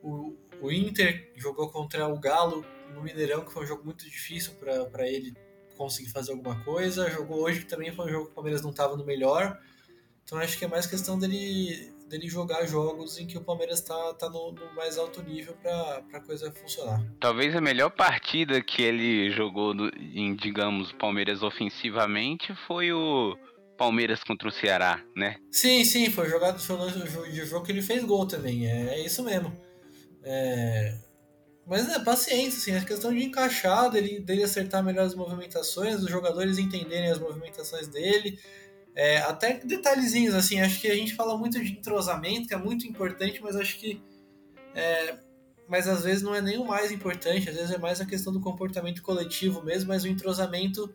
o, 0.02 0.36
o 0.60 0.70
Inter, 0.70 1.30
jogou 1.36 1.70
contra 1.70 2.06
o 2.06 2.18
Galo 2.18 2.64
no 2.94 3.02
Mineirão, 3.02 3.44
que 3.44 3.52
foi 3.52 3.64
um 3.64 3.66
jogo 3.66 3.84
muito 3.84 4.04
difícil 4.04 4.54
para 4.54 5.08
ele 5.08 5.34
conseguir 5.76 6.10
fazer 6.10 6.32
alguma 6.32 6.62
coisa. 6.64 7.10
Jogou 7.10 7.42
hoje, 7.42 7.60
que 7.60 7.66
também 7.66 7.92
foi 7.92 8.06
um 8.06 8.10
jogo 8.10 8.26
que 8.26 8.32
o 8.32 8.34
Palmeiras 8.34 8.62
não 8.62 8.70
estava 8.70 8.96
no 8.96 9.04
melhor. 9.04 9.58
Então 10.24 10.38
acho 10.38 10.58
que 10.58 10.64
é 10.64 10.68
mais 10.68 10.86
questão 10.86 11.18
dele 11.18 11.94
dele 12.08 12.28
jogar 12.28 12.64
jogos 12.66 13.18
em 13.18 13.26
que 13.26 13.36
o 13.36 13.40
Palmeiras 13.40 13.80
está 13.80 14.14
tá 14.14 14.28
no, 14.30 14.52
no, 14.52 14.74
mais 14.74 14.96
alto 14.96 15.22
nível 15.22 15.54
para 15.54 16.02
a 16.12 16.20
coisa 16.20 16.52
funcionar. 16.52 17.02
Talvez 17.20 17.54
a 17.54 17.60
melhor 17.60 17.90
partida 17.90 18.62
que 18.62 18.82
ele 18.82 19.30
jogou 19.32 19.74
em, 20.14 20.34
digamos, 20.36 20.92
Palmeiras 20.92 21.42
ofensivamente 21.42 22.54
foi 22.66 22.92
o 22.92 23.36
Palmeiras 23.76 24.22
contra 24.22 24.48
o 24.48 24.52
Ceará, 24.52 25.02
né? 25.14 25.36
Sim, 25.50 25.84
sim, 25.84 26.10
foi 26.10 26.28
jogado 26.28 26.58
foi 26.60 26.76
jogo, 27.06 27.30
jogo 27.30 27.66
que 27.66 27.72
ele 27.72 27.82
fez 27.82 28.04
gol 28.04 28.26
também, 28.26 28.66
é, 28.66 28.94
é 28.94 29.04
isso 29.04 29.22
mesmo. 29.22 29.52
É... 30.22 30.96
Mas 31.66 31.88
é 31.88 31.98
paciência, 31.98 32.58
assim, 32.58 32.72
é 32.72 32.84
questão 32.86 33.12
de 33.12 33.24
encaixar, 33.24 33.90
dele, 33.90 34.20
dele 34.20 34.44
acertar 34.44 34.84
melhor 34.84 35.04
as 35.04 35.14
movimentações, 35.14 36.02
os 36.02 36.08
jogadores 36.08 36.58
entenderem 36.58 37.10
as 37.10 37.18
movimentações 37.18 37.88
dele, 37.88 38.38
é, 38.96 39.18
até 39.18 39.58
detalhezinhos, 39.58 40.34
assim, 40.34 40.58
acho 40.60 40.80
que 40.80 40.88
a 40.88 40.94
gente 40.94 41.14
fala 41.14 41.36
muito 41.36 41.62
de 41.62 41.72
entrosamento, 41.72 42.48
que 42.48 42.54
é 42.54 42.56
muito 42.56 42.86
importante, 42.86 43.42
mas 43.42 43.54
acho 43.54 43.78
que. 43.78 44.00
É, 44.74 45.18
mas 45.68 45.86
às 45.86 46.04
vezes 46.04 46.22
não 46.22 46.34
é 46.34 46.40
nem 46.40 46.56
o 46.56 46.64
mais 46.64 46.90
importante, 46.90 47.50
às 47.50 47.56
vezes 47.56 47.72
é 47.72 47.78
mais 47.78 48.00
a 48.00 48.06
questão 48.06 48.32
do 48.32 48.40
comportamento 48.40 49.02
coletivo 49.02 49.62
mesmo, 49.62 49.88
mas 49.88 50.04
o 50.04 50.08
entrosamento 50.08 50.94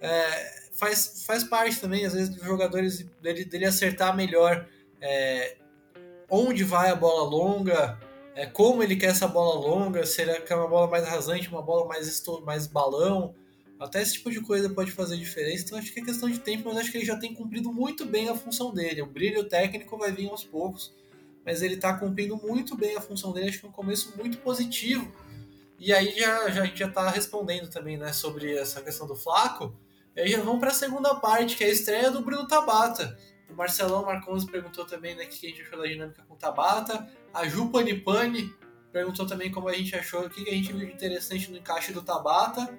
é, 0.00 0.69
faz, 0.80 1.24
faz 1.26 1.44
parte 1.44 1.78
também, 1.78 2.06
às 2.06 2.14
vezes, 2.14 2.30
dos 2.30 2.42
jogadores 2.42 3.06
dele, 3.20 3.44
dele 3.44 3.66
acertar 3.66 4.16
melhor 4.16 4.66
é, 4.98 5.58
onde 6.28 6.64
vai 6.64 6.88
a 6.88 6.96
bola 6.96 7.28
longa, 7.28 8.00
é, 8.34 8.46
como 8.46 8.82
ele 8.82 8.96
quer 8.96 9.10
essa 9.10 9.28
bola 9.28 9.60
longa, 9.60 10.06
será 10.06 10.40
que 10.40 10.50
é 10.50 10.56
uma 10.56 10.66
bola 10.66 10.90
mais 10.90 11.06
rasante, 11.06 11.48
uma 11.48 11.60
bola 11.60 11.86
mais, 11.86 12.24
mais 12.42 12.66
balão. 12.66 13.34
Até 13.78 14.00
esse 14.00 14.14
tipo 14.14 14.30
de 14.30 14.40
coisa 14.40 14.70
pode 14.70 14.90
fazer 14.90 15.16
diferença, 15.16 15.64
então 15.64 15.78
acho 15.78 15.92
que 15.92 16.00
é 16.00 16.04
questão 16.04 16.30
de 16.30 16.38
tempo, 16.38 16.68
mas 16.68 16.78
acho 16.78 16.90
que 16.90 16.98
ele 16.98 17.04
já 17.04 17.16
tem 17.16 17.34
cumprido 17.34 17.70
muito 17.72 18.06
bem 18.06 18.28
a 18.28 18.34
função 18.34 18.72
dele. 18.72 19.02
O 19.02 19.06
brilho 19.06 19.44
técnico 19.44 19.98
vai 19.98 20.12
vir 20.12 20.30
aos 20.30 20.44
poucos, 20.44 20.94
mas 21.44 21.62
ele 21.62 21.74
está 21.74 21.92
cumprindo 21.94 22.36
muito 22.36 22.76
bem 22.76 22.96
a 22.96 23.00
função 23.00 23.32
dele, 23.32 23.50
acho 23.50 23.60
que 23.60 23.66
é 23.66 23.68
um 23.68 23.72
começo 23.72 24.14
muito 24.16 24.38
positivo. 24.38 25.10
E 25.78 25.92
aí 25.92 26.18
já, 26.18 26.50
já, 26.50 26.62
a 26.62 26.66
gente 26.66 26.78
já 26.78 26.88
está 26.88 27.10
respondendo 27.10 27.68
também 27.68 27.96
né, 27.96 28.12
sobre 28.12 28.54
essa 28.54 28.82
questão 28.82 29.06
do 29.06 29.16
Flaco. 29.16 29.74
E 30.16 30.20
aí 30.20 30.28
já 30.28 30.40
vamos 30.40 30.60
para 30.60 30.70
a 30.70 30.74
segunda 30.74 31.14
parte, 31.14 31.56
que 31.56 31.64
é 31.64 31.68
a 31.68 31.70
estreia 31.70 32.10
do 32.10 32.22
Bruno 32.22 32.46
Tabata. 32.46 33.16
O 33.48 33.54
Marcelão 33.54 34.04
Marcons 34.04 34.44
perguntou 34.44 34.84
também 34.84 35.14
né, 35.14 35.24
o 35.24 35.28
que 35.28 35.46
a 35.46 35.50
gente 35.50 35.62
achou 35.62 35.78
da 35.78 35.86
dinâmica 35.86 36.22
com 36.26 36.34
o 36.34 36.36
Tabata. 36.36 37.08
A 37.32 37.46
Ju 37.46 37.68
Panipani 37.70 38.52
perguntou 38.92 39.26
também 39.26 39.50
como 39.50 39.68
a 39.68 39.72
gente 39.72 39.94
achou, 39.94 40.26
o 40.26 40.30
que 40.30 40.48
a 40.48 40.52
gente 40.52 40.72
viu 40.72 40.86
de 40.86 40.92
interessante 40.92 41.50
no 41.50 41.58
encaixe 41.58 41.92
do 41.92 42.02
Tabata. 42.02 42.78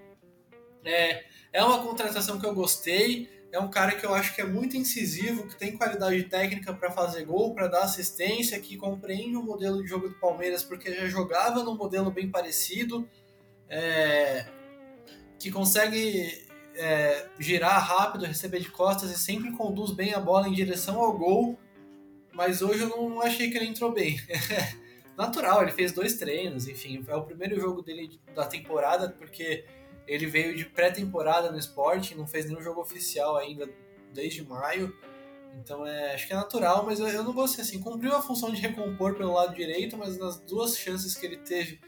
É, 0.83 1.23
é 1.53 1.63
uma 1.63 1.81
contratação 1.81 2.39
que 2.39 2.45
eu 2.45 2.53
gostei. 2.53 3.29
É 3.51 3.59
um 3.59 3.69
cara 3.69 3.93
que 3.95 4.05
eu 4.05 4.13
acho 4.13 4.33
que 4.33 4.39
é 4.39 4.45
muito 4.45 4.77
incisivo, 4.77 5.45
que 5.45 5.57
tem 5.57 5.77
qualidade 5.77 6.23
técnica 6.23 6.73
para 6.73 6.89
fazer 6.89 7.25
gol, 7.25 7.53
para 7.53 7.67
dar 7.67 7.83
assistência, 7.83 8.59
que 8.59 8.77
compreende 8.77 9.35
o 9.35 9.43
modelo 9.43 9.81
de 9.81 9.89
jogo 9.89 10.07
do 10.07 10.15
Palmeiras 10.15 10.63
porque 10.63 10.93
já 10.93 11.05
jogava 11.07 11.61
num 11.61 11.75
modelo 11.75 12.09
bem 12.09 12.29
parecido, 12.31 13.07
é, 13.67 14.45
que 15.37 15.51
consegue 15.51 16.49
é, 16.75 17.27
girar 17.39 17.83
rápido, 17.85 18.25
receber 18.25 18.59
de 18.59 18.69
costas 18.69 19.11
e 19.11 19.19
sempre 19.19 19.51
conduz 19.51 19.91
bem 19.91 20.13
a 20.13 20.19
bola 20.19 20.47
em 20.47 20.53
direção 20.53 20.99
ao 20.99 21.17
gol. 21.17 21.59
mas 22.33 22.61
hoje 22.61 22.83
eu 22.83 22.89
não 22.89 23.21
achei 23.21 23.49
que 23.49 23.57
ele 23.57 23.67
entrou 23.67 23.91
bem. 23.91 24.19
Natural, 25.17 25.61
ele 25.61 25.71
fez 25.71 25.91
dois 25.91 26.15
treinos, 26.15 26.67
enfim, 26.67 27.03
é 27.07 27.15
o 27.15 27.23
primeiro 27.23 27.59
jogo 27.59 27.81
dele 27.81 28.19
da 28.33 28.45
temporada, 28.45 29.09
porque 29.09 29.65
ele 30.07 30.25
veio 30.25 30.55
de 30.55 30.65
pré-temporada 30.65 31.51
no 31.51 31.59
esporte, 31.59 32.15
não 32.15 32.25
fez 32.25 32.45
nenhum 32.45 32.61
jogo 32.61 32.81
oficial 32.81 33.37
ainda 33.37 33.69
desde 34.13 34.43
maio. 34.43 34.95
Então 35.59 35.85
é, 35.85 36.13
acho 36.15 36.27
que 36.27 36.33
é 36.33 36.35
natural, 36.35 36.85
mas 36.85 36.99
eu, 36.99 37.07
eu 37.07 37.23
não 37.23 37.33
gostei 37.33 37.63
assim. 37.63 37.79
Cumpriu 37.79 38.15
a 38.15 38.21
função 38.21 38.51
de 38.51 38.61
recompor 38.61 39.15
pelo 39.15 39.33
lado 39.33 39.53
direito, 39.53 39.97
mas 39.97 40.17
nas 40.17 40.39
duas 40.39 40.77
chances 40.77 41.15
que 41.15 41.25
ele 41.25 41.37
teve 41.37 41.79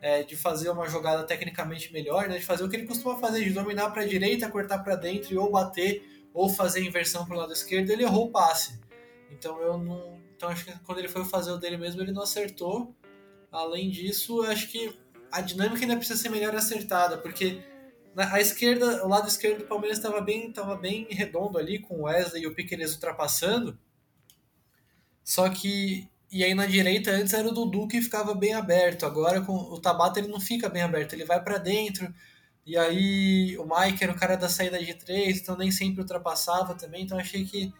é, 0.00 0.22
de 0.22 0.36
fazer 0.36 0.70
uma 0.70 0.88
jogada 0.88 1.24
tecnicamente 1.24 1.92
melhor, 1.92 2.28
né, 2.28 2.38
de 2.38 2.44
fazer 2.44 2.64
o 2.64 2.68
que 2.68 2.76
ele 2.76 2.86
costuma 2.86 3.18
fazer, 3.18 3.44
de 3.44 3.50
dominar 3.50 3.90
para 3.90 4.02
a 4.02 4.06
direita, 4.06 4.50
cortar 4.50 4.78
para 4.80 4.96
dentro 4.96 5.32
e 5.32 5.38
ou 5.38 5.50
bater 5.50 6.28
ou 6.32 6.48
fazer 6.48 6.84
inversão 6.84 7.24
para 7.24 7.34
o 7.34 7.38
lado 7.38 7.52
esquerdo, 7.52 7.90
ele 7.90 8.02
errou 8.02 8.26
o 8.26 8.30
passe. 8.30 8.78
Então 9.30 9.60
eu 9.60 9.78
não, 9.78 10.20
então 10.36 10.48
acho 10.48 10.64
que 10.64 10.78
quando 10.80 10.98
ele 10.98 11.08
foi 11.08 11.24
fazer 11.24 11.50
o 11.50 11.56
dele 11.56 11.78
mesmo, 11.78 12.02
ele 12.02 12.12
não 12.12 12.22
acertou. 12.22 12.94
Além 13.50 13.90
disso, 13.90 14.42
acho 14.42 14.68
que 14.68 14.94
a 15.32 15.40
dinâmica 15.40 15.80
ainda 15.80 15.96
precisa 15.96 16.20
ser 16.20 16.28
melhor 16.28 16.54
acertada, 16.54 17.16
porque 17.18 17.62
a 18.16 18.40
esquerda, 18.40 19.04
o 19.04 19.08
lado 19.08 19.28
esquerdo 19.28 19.58
do 19.58 19.66
Palmeiras 19.66 19.98
estava 19.98 20.20
bem, 20.20 20.50
tava 20.52 20.76
bem 20.76 21.06
redondo 21.10 21.58
ali, 21.58 21.78
com 21.78 22.00
o 22.00 22.02
Wesley 22.02 22.42
e 22.42 22.46
o 22.46 22.54
Piqueires 22.54 22.94
ultrapassando. 22.94 23.78
Só 25.22 25.48
que. 25.48 26.08
E 26.30 26.42
aí 26.42 26.54
na 26.54 26.66
direita 26.66 27.10
antes 27.10 27.32
era 27.32 27.48
o 27.48 27.52
Dudu 27.52 27.86
que 27.86 28.02
ficava 28.02 28.34
bem 28.34 28.54
aberto. 28.54 29.06
Agora 29.06 29.40
com 29.40 29.54
o 29.54 29.80
Tabata 29.80 30.18
ele 30.18 30.28
não 30.28 30.40
fica 30.40 30.68
bem 30.68 30.82
aberto, 30.82 31.12
ele 31.12 31.24
vai 31.24 31.42
para 31.42 31.58
dentro. 31.58 32.12
E 32.64 32.76
aí 32.76 33.56
o 33.58 33.64
Mike 33.64 34.02
era 34.02 34.12
o 34.12 34.16
cara 34.16 34.36
da 34.36 34.48
saída 34.48 34.78
de 34.82 34.92
três, 34.94 35.38
então 35.38 35.56
nem 35.56 35.70
sempre 35.70 36.00
ultrapassava 36.00 36.74
também. 36.74 37.04
Então 37.04 37.18
achei 37.18 37.44
que 37.44 37.72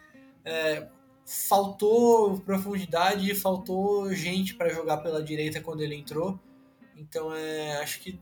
é, 0.44 0.87
faltou 1.24 2.38
profundidade 2.40 3.35
faltou 3.35 4.12
gente 4.14 4.54
para 4.54 4.68
jogar 4.68 4.98
pela 4.98 5.22
direita 5.22 5.61
quando 5.61 5.82
ele 5.82 5.96
entrou. 5.96 6.38
Então 6.96 7.35
é, 7.35 7.78
acho 7.78 8.00
que 8.00 8.18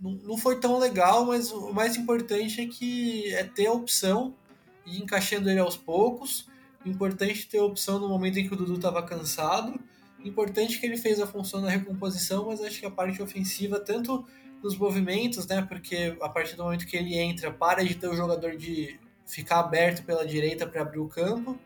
não 0.00 0.36
foi 0.36 0.60
tão 0.60 0.78
legal, 0.78 1.24
mas 1.24 1.50
o 1.52 1.72
mais 1.72 1.96
importante 1.96 2.60
é 2.60 2.66
que 2.66 3.32
é 3.34 3.44
ter 3.44 3.66
a 3.66 3.72
opção 3.72 4.34
e 4.84 4.98
encaixando 4.98 5.50
ele 5.50 5.60
aos 5.60 5.76
poucos. 5.76 6.48
Importante 6.86 7.48
ter 7.48 7.60
opção 7.60 7.98
no 7.98 8.08
momento 8.08 8.38
em 8.38 8.46
que 8.46 8.54
o 8.54 8.56
Dudu 8.56 8.74
estava 8.74 9.02
cansado. 9.02 9.78
Importante 10.24 10.78
que 10.78 10.86
ele 10.86 10.96
fez 10.96 11.20
a 11.20 11.26
função 11.26 11.60
da 11.60 11.68
recomposição, 11.68 12.46
mas 12.46 12.60
acho 12.60 12.78
que 12.80 12.86
a 12.86 12.90
parte 12.90 13.20
ofensiva, 13.20 13.80
tanto 13.80 14.24
nos 14.62 14.76
movimentos, 14.76 15.46
né? 15.46 15.62
Porque 15.62 16.16
a 16.20 16.28
partir 16.28 16.56
do 16.56 16.62
momento 16.62 16.86
que 16.86 16.96
ele 16.96 17.16
entra, 17.16 17.50
para 17.52 17.84
de 17.84 17.96
ter 17.96 18.08
o 18.08 18.14
jogador 18.14 18.56
de 18.56 18.98
ficar 19.26 19.60
aberto 19.60 20.04
pela 20.04 20.24
direita 20.24 20.66
para 20.66 20.82
abrir 20.82 21.00
o 21.00 21.08
campo. 21.08 21.58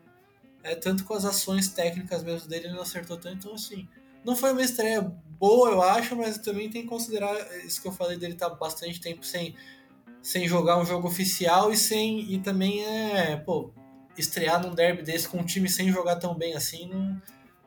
É, 0.62 0.74
tanto 0.74 1.04
com 1.04 1.14
as 1.14 1.24
ações 1.24 1.68
técnicas 1.68 2.22
mesmo 2.22 2.48
dele, 2.48 2.66
ele 2.66 2.74
não 2.74 2.82
acertou 2.82 3.16
tanto. 3.16 3.36
Então, 3.36 3.54
assim, 3.54 3.86
não 4.24 4.34
foi 4.34 4.52
uma 4.52 4.62
estreia 4.62 5.00
boa, 5.38 5.70
eu 5.70 5.82
acho, 5.82 6.16
mas 6.16 6.38
também 6.38 6.68
tem 6.68 6.82
que 6.82 6.88
considerar 6.88 7.34
isso 7.64 7.80
que 7.80 7.88
eu 7.88 7.92
falei 7.92 8.18
dele 8.18 8.34
estar 8.34 8.50
tá 8.50 8.56
bastante 8.56 9.00
tempo 9.00 9.24
sem, 9.24 9.54
sem 10.22 10.46
jogar 10.46 10.78
um 10.78 10.84
jogo 10.84 11.08
oficial 11.08 11.72
e 11.72 11.76
sem 11.76 12.30
e 12.30 12.38
também 12.38 12.84
é, 12.84 13.36
pô, 13.36 13.72
estrear 14.16 14.60
num 14.60 14.74
derby 14.74 15.02
desse 15.02 15.28
com 15.28 15.38
um 15.38 15.44
time 15.44 15.68
sem 15.68 15.90
jogar 15.90 16.16
tão 16.16 16.34
bem 16.34 16.54
assim, 16.54 16.88
não, 16.88 17.20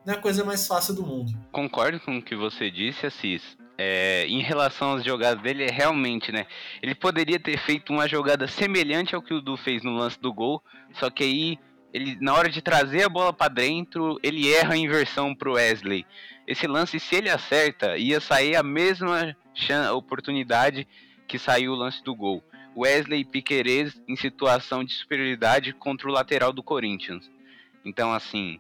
não 0.06 0.14
é 0.14 0.18
a 0.18 0.22
coisa 0.22 0.44
mais 0.44 0.68
fácil 0.68 0.94
do 0.94 1.06
mundo. 1.06 1.34
Concordo 1.52 2.00
com 2.00 2.18
o 2.18 2.22
que 2.22 2.36
você 2.36 2.70
disse, 2.70 3.06
Assis. 3.06 3.42
É, 3.78 4.28
em 4.28 4.42
relação 4.42 4.94
às 4.94 5.04
jogadas 5.04 5.42
dele, 5.42 5.64
é 5.64 5.72
realmente, 5.72 6.32
né? 6.32 6.46
Ele 6.82 6.94
poderia 6.94 7.40
ter 7.40 7.58
feito 7.58 7.92
uma 7.92 8.08
jogada 8.08 8.48
semelhante 8.48 9.16
ao 9.16 9.22
que 9.22 9.34
o 9.34 9.42
Du 9.42 9.58
fez 9.58 9.84
no 9.84 9.96
lance 9.96 10.20
do 10.20 10.32
gol, 10.32 10.62
só 10.94 11.10
que 11.10 11.24
aí 11.24 11.60
ele 11.94 12.18
na 12.20 12.34
hora 12.34 12.50
de 12.50 12.62
trazer 12.62 13.04
a 13.04 13.10
bola 13.10 13.32
para 13.32 13.54
dentro, 13.54 14.20
ele 14.24 14.52
erra 14.52 14.74
a 14.74 14.78
inversão 14.78 15.34
pro 15.36 15.54
Wesley. 15.54 16.06
Esse 16.48 16.68
lance, 16.68 17.00
se 17.00 17.16
ele 17.16 17.30
acerta, 17.30 17.98
ia 17.98 18.20
sair 18.20 18.56
a 18.56 18.64
mesma 18.64 19.36
oportunidade 19.96 20.88
que 21.28 21.38
saiu 21.38 21.72
o 21.72 21.76
lance 21.76 22.04
do 22.04 22.16
gol. 22.16 22.44
Wesley 22.76 23.24
Piquerez 23.26 24.02
em 24.08 24.16
situação 24.16 24.84
de 24.84 24.94
superioridade 24.94 25.74
contra 25.74 26.08
o 26.08 26.12
lateral 26.12 26.52
do 26.52 26.64
Corinthians. 26.64 27.30
Então, 27.86 28.14
assim, 28.14 28.60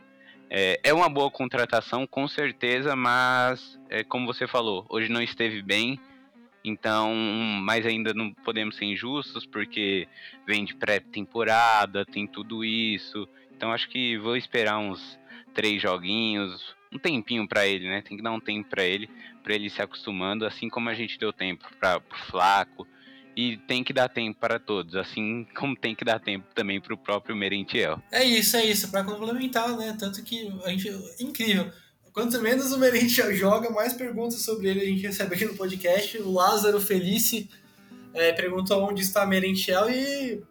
é, 0.49 0.79
é 0.83 0.93
uma 0.93 1.09
boa 1.09 1.31
contratação, 1.31 2.05
com 2.05 2.27
certeza, 2.27 2.95
mas, 2.95 3.79
é, 3.89 4.03
como 4.03 4.25
você 4.25 4.47
falou, 4.47 4.85
hoje 4.89 5.09
não 5.09 5.21
esteve 5.21 5.61
bem 5.61 5.99
então, 6.63 7.13
mas 7.61 7.85
ainda 7.85 8.13
não 8.13 8.31
podemos 8.31 8.77
ser 8.77 8.85
injustos 8.85 9.45
porque 9.45 10.07
vem 10.47 10.63
de 10.63 10.73
pré-temporada, 10.73 12.05
tem 12.05 12.25
tudo 12.25 12.63
isso. 12.63 13.27
Então 13.51 13.71
acho 13.71 13.89
que 13.89 14.17
vou 14.17 14.37
esperar 14.37 14.77
uns 14.77 15.19
três 15.53 15.81
joguinhos, 15.81 16.73
um 16.91 16.97
tempinho 16.97 17.47
para 17.47 17.67
ele, 17.67 17.89
né? 17.89 18.01
Tem 18.01 18.15
que 18.15 18.23
dar 18.23 18.31
um 18.31 18.39
tempo 18.39 18.69
para 18.69 18.83
ele, 18.83 19.09
para 19.43 19.53
ele 19.53 19.69
se 19.69 19.81
acostumando, 19.81 20.45
assim 20.45 20.69
como 20.69 20.87
a 20.87 20.93
gente 20.93 21.19
deu 21.19 21.33
tempo 21.33 21.67
para 21.79 21.97
o 21.97 22.31
Flaco. 22.31 22.87
E 23.35 23.57
tem 23.57 23.83
que 23.83 23.91
dar 23.91 24.09
tempo 24.09 24.39
para 24.39 24.59
todos, 24.59 24.95
assim 24.95 25.47
como 25.55 25.75
tem 25.75 25.95
que 25.95 26.05
dar 26.05 26.19
tempo 26.19 26.45
também 26.53 26.79
para 26.79 26.93
o 26.93 26.97
próprio 26.97 27.35
Merentiel. 27.35 28.01
É 28.11 28.23
isso, 28.23 28.55
é 28.57 28.65
isso, 28.65 28.91
para 28.91 29.03
complementar, 29.03 29.75
né? 29.77 29.95
Tanto 29.99 30.23
que 30.23 30.51
a 30.63 30.69
gente. 30.69 30.89
Incrível 31.19 31.71
Quanto 32.13 32.39
menos 32.39 32.71
o 32.71 32.77
Merentiel 32.77 33.33
joga, 33.33 33.71
mais 33.71 33.93
perguntas 33.93 34.39
sobre 34.41 34.67
ele 34.67 34.81
a 34.81 34.85
gente 34.85 35.01
recebe 35.01 35.33
aqui 35.33 35.45
no 35.45 35.55
podcast. 35.55 36.15
O 36.19 36.31
Lázaro 36.31 36.79
Felice 36.79 37.49
é, 38.13 38.31
perguntou 38.31 38.87
onde 38.87 39.01
está 39.01 39.25
Merentiel 39.25 39.89
e, 39.89 40.43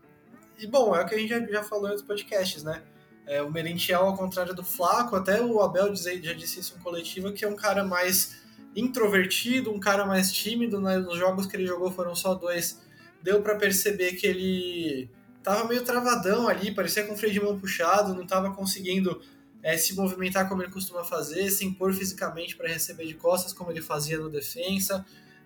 e, 0.59 0.67
bom, 0.67 0.95
é 0.95 1.03
o 1.03 1.07
que 1.07 1.15
a 1.15 1.19
gente 1.19 1.29
já, 1.29 1.41
já 1.47 1.63
falou 1.63 1.87
em 1.87 1.91
outros 1.91 2.07
podcasts, 2.07 2.65
né? 2.65 2.83
É, 3.25 3.41
o 3.41 3.51
Merentiel, 3.51 4.01
ao 4.01 4.17
contrário 4.17 4.53
do 4.53 4.65
Flaco, 4.65 5.15
até 5.15 5.41
o 5.41 5.61
Abel 5.61 5.95
já 5.95 6.33
disse 6.33 6.59
isso 6.59 6.75
em 6.77 6.83
coletiva, 6.83 7.31
que 7.31 7.45
é 7.45 7.49
um 7.49 7.55
cara 7.55 7.85
mais 7.85 8.42
introvertido, 8.75 9.73
um 9.73 9.81
cara 9.81 10.05
mais 10.07 10.33
tímido. 10.33 10.81
Né? 10.81 10.99
Nos 10.99 11.19
jogos 11.19 11.47
que 11.47 11.57
ele 11.57 11.67
jogou 11.67 11.91
foram 11.91 12.15
só 12.15 12.35
dois. 12.35 12.81
Deu 13.23 13.43
para 13.43 13.55
perceber 13.57 14.13
que 14.15 14.27
ele 14.27 15.11
tava 15.43 15.67
meio 15.69 15.83
travadão 15.85 16.49
ali, 16.49 16.73
parecia 16.73 17.05
com 17.05 17.15
o 17.15 17.17
freio 17.17 17.33
de 17.33 17.41
mão 17.41 17.59
puxado, 17.59 18.15
não 18.15 18.27
tava 18.27 18.53
conseguindo 18.53 19.21
é, 19.63 19.77
se 19.77 19.95
movimentar 19.95 20.49
como 20.49 20.63
ele 20.63 20.73
costuma 20.73 21.05
fazer, 21.05 21.51
se 21.51 21.65
impor 21.65 21.93
fisicamente 21.93 22.57
para 22.57 22.69
receber 22.69 23.07
de 23.07 23.15
costas, 23.15 23.53
como 23.53 23.71
ele 23.71 23.81
fazia 23.81 24.19
no 24.19 24.29
defensa, 24.29 25.05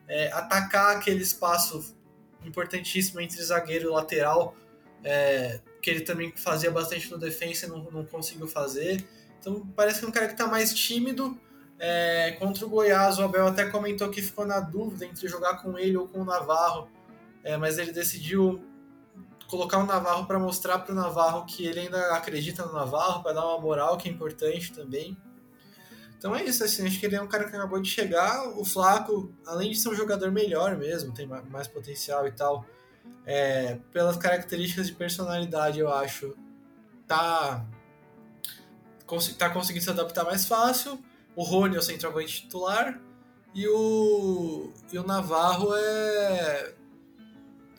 é, 0.08 0.30
atacar 0.32 0.96
aquele 0.96 1.22
espaço 1.22 1.94
importantíssimo 2.44 3.20
entre 3.20 3.42
zagueiro 3.42 3.88
e 3.88 3.92
lateral, 3.92 4.56
é, 5.04 5.60
que 5.82 5.90
ele 5.90 6.00
também 6.00 6.32
fazia 6.34 6.70
bastante 6.70 7.10
no 7.10 7.18
defensa 7.18 7.66
e 7.66 7.68
não, 7.68 7.90
não 7.90 8.04
conseguiu 8.04 8.46
fazer. 8.46 9.06
Então 9.38 9.66
parece 9.76 10.00
que 10.00 10.04
é 10.04 10.08
um 10.08 10.12
cara 10.12 10.26
que 10.26 10.32
está 10.32 10.46
mais 10.46 10.74
tímido. 10.74 11.38
É, 11.78 12.32
contra 12.38 12.64
o 12.64 12.68
Goiás, 12.68 13.18
o 13.18 13.22
Abel 13.22 13.46
até 13.46 13.66
comentou 13.66 14.08
que 14.08 14.22
ficou 14.22 14.46
na 14.46 14.60
dúvida 14.60 15.04
entre 15.04 15.28
jogar 15.28 15.62
com 15.62 15.78
ele 15.78 15.96
ou 15.96 16.08
com 16.08 16.20
o 16.20 16.24
Navarro, 16.24 16.88
é, 17.44 17.56
mas 17.56 17.78
ele 17.78 17.92
decidiu 17.92 18.62
colocar 19.46 19.78
o 19.78 19.86
Navarro 19.86 20.26
para 20.26 20.38
mostrar 20.38 20.78
para 20.78 20.92
o 20.92 20.94
Navarro 20.94 21.44
que 21.44 21.66
ele 21.66 21.80
ainda 21.80 22.14
acredita 22.14 22.64
no 22.64 22.72
Navarro, 22.72 23.22
para 23.22 23.34
dar 23.34 23.46
uma 23.46 23.60
moral 23.60 23.96
que 23.96 24.08
é 24.08 24.12
importante 24.12 24.72
também. 24.72 25.16
Então 26.18 26.34
é 26.34 26.42
isso, 26.42 26.64
assim, 26.64 26.86
acho 26.86 26.98
que 26.98 27.06
ele 27.06 27.14
é 27.14 27.20
um 27.20 27.28
cara 27.28 27.44
que 27.44 27.54
acabou 27.54 27.80
de 27.80 27.88
chegar. 27.88 28.48
O 28.58 28.64
Flaco, 28.64 29.32
além 29.46 29.70
de 29.70 29.76
ser 29.76 29.90
um 29.90 29.94
jogador 29.94 30.32
melhor 30.32 30.76
mesmo, 30.76 31.12
tem 31.12 31.26
mais 31.26 31.68
potencial 31.68 32.26
e 32.26 32.32
tal, 32.32 32.64
é, 33.24 33.78
pelas 33.92 34.16
características 34.16 34.86
de 34.86 34.94
personalidade, 34.94 35.78
eu 35.78 35.92
acho, 35.92 36.34
tá, 37.06 37.64
tá 39.38 39.50
conseguindo 39.50 39.84
se 39.84 39.90
adaptar 39.90 40.24
mais 40.24 40.46
fácil. 40.46 40.98
O 41.36 41.44
Rony 41.44 41.76
é 41.76 41.78
o 41.78 41.82
centroavante 41.82 42.42
titular. 42.42 43.00
E 43.54 43.68
o, 43.68 44.72
e 44.92 44.98
o 44.98 45.06
Navarro 45.06 45.74
é 45.74 46.74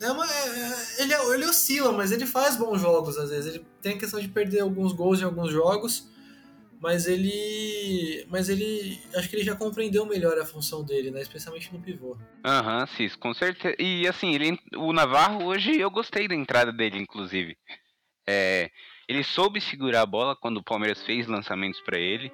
é 0.00 0.12
uma, 0.12 0.24
é, 0.24 1.02
ele, 1.02 1.14
ele 1.34 1.44
oscila, 1.44 1.92
mas 1.92 2.12
ele 2.12 2.24
faz 2.24 2.56
bons 2.56 2.80
jogos 2.80 3.18
às 3.18 3.30
vezes. 3.30 3.54
Ele 3.54 3.66
tem 3.82 3.96
a 3.96 3.98
questão 3.98 4.20
de 4.20 4.28
perder 4.28 4.60
alguns 4.60 4.92
gols 4.92 5.20
em 5.20 5.24
alguns 5.24 5.50
jogos, 5.50 6.08
mas 6.80 7.06
ele. 7.06 8.24
Mas 8.30 8.48
ele. 8.48 9.00
Acho 9.16 9.28
que 9.28 9.36
ele 9.36 9.44
já 9.44 9.56
compreendeu 9.56 10.06
melhor 10.06 10.38
a 10.38 10.46
função 10.46 10.84
dele, 10.84 11.10
né? 11.10 11.20
Especialmente 11.20 11.72
no 11.72 11.80
pivô. 11.80 12.16
Aham, 12.44 12.80
uhum, 12.80 12.86
sim, 12.86 13.08
com 13.18 13.34
certeza. 13.34 13.74
E 13.78 14.06
assim, 14.06 14.34
ele, 14.34 14.58
o 14.76 14.92
Navarro 14.92 15.44
hoje 15.46 15.78
eu 15.78 15.90
gostei 15.90 16.28
da 16.28 16.34
entrada 16.34 16.72
dele, 16.72 16.98
inclusive. 16.98 17.56
É, 18.26 18.70
ele 19.08 19.24
soube 19.24 19.60
segurar 19.60 20.02
a 20.02 20.06
bola 20.06 20.36
quando 20.36 20.58
o 20.58 20.64
Palmeiras 20.64 21.02
fez 21.02 21.26
lançamentos 21.26 21.80
para 21.80 21.98
ele. 21.98 22.30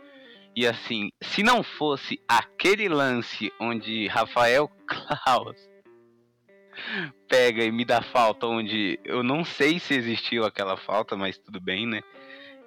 E 0.56 0.66
assim, 0.66 1.10
se 1.20 1.42
não 1.42 1.62
fosse 1.62 2.20
aquele 2.28 2.88
lance 2.88 3.52
onde 3.60 4.06
Rafael 4.06 4.70
Klaus 4.86 5.74
pega 7.28 7.64
e 7.64 7.72
me 7.72 7.84
dá 7.84 8.02
falta 8.02 8.46
onde 8.46 8.98
eu 9.04 9.22
não 9.22 9.44
sei 9.44 9.78
se 9.78 9.94
existiu 9.94 10.44
aquela 10.44 10.76
falta, 10.76 11.16
mas 11.16 11.38
tudo 11.38 11.60
bem, 11.60 11.86
né? 11.86 12.02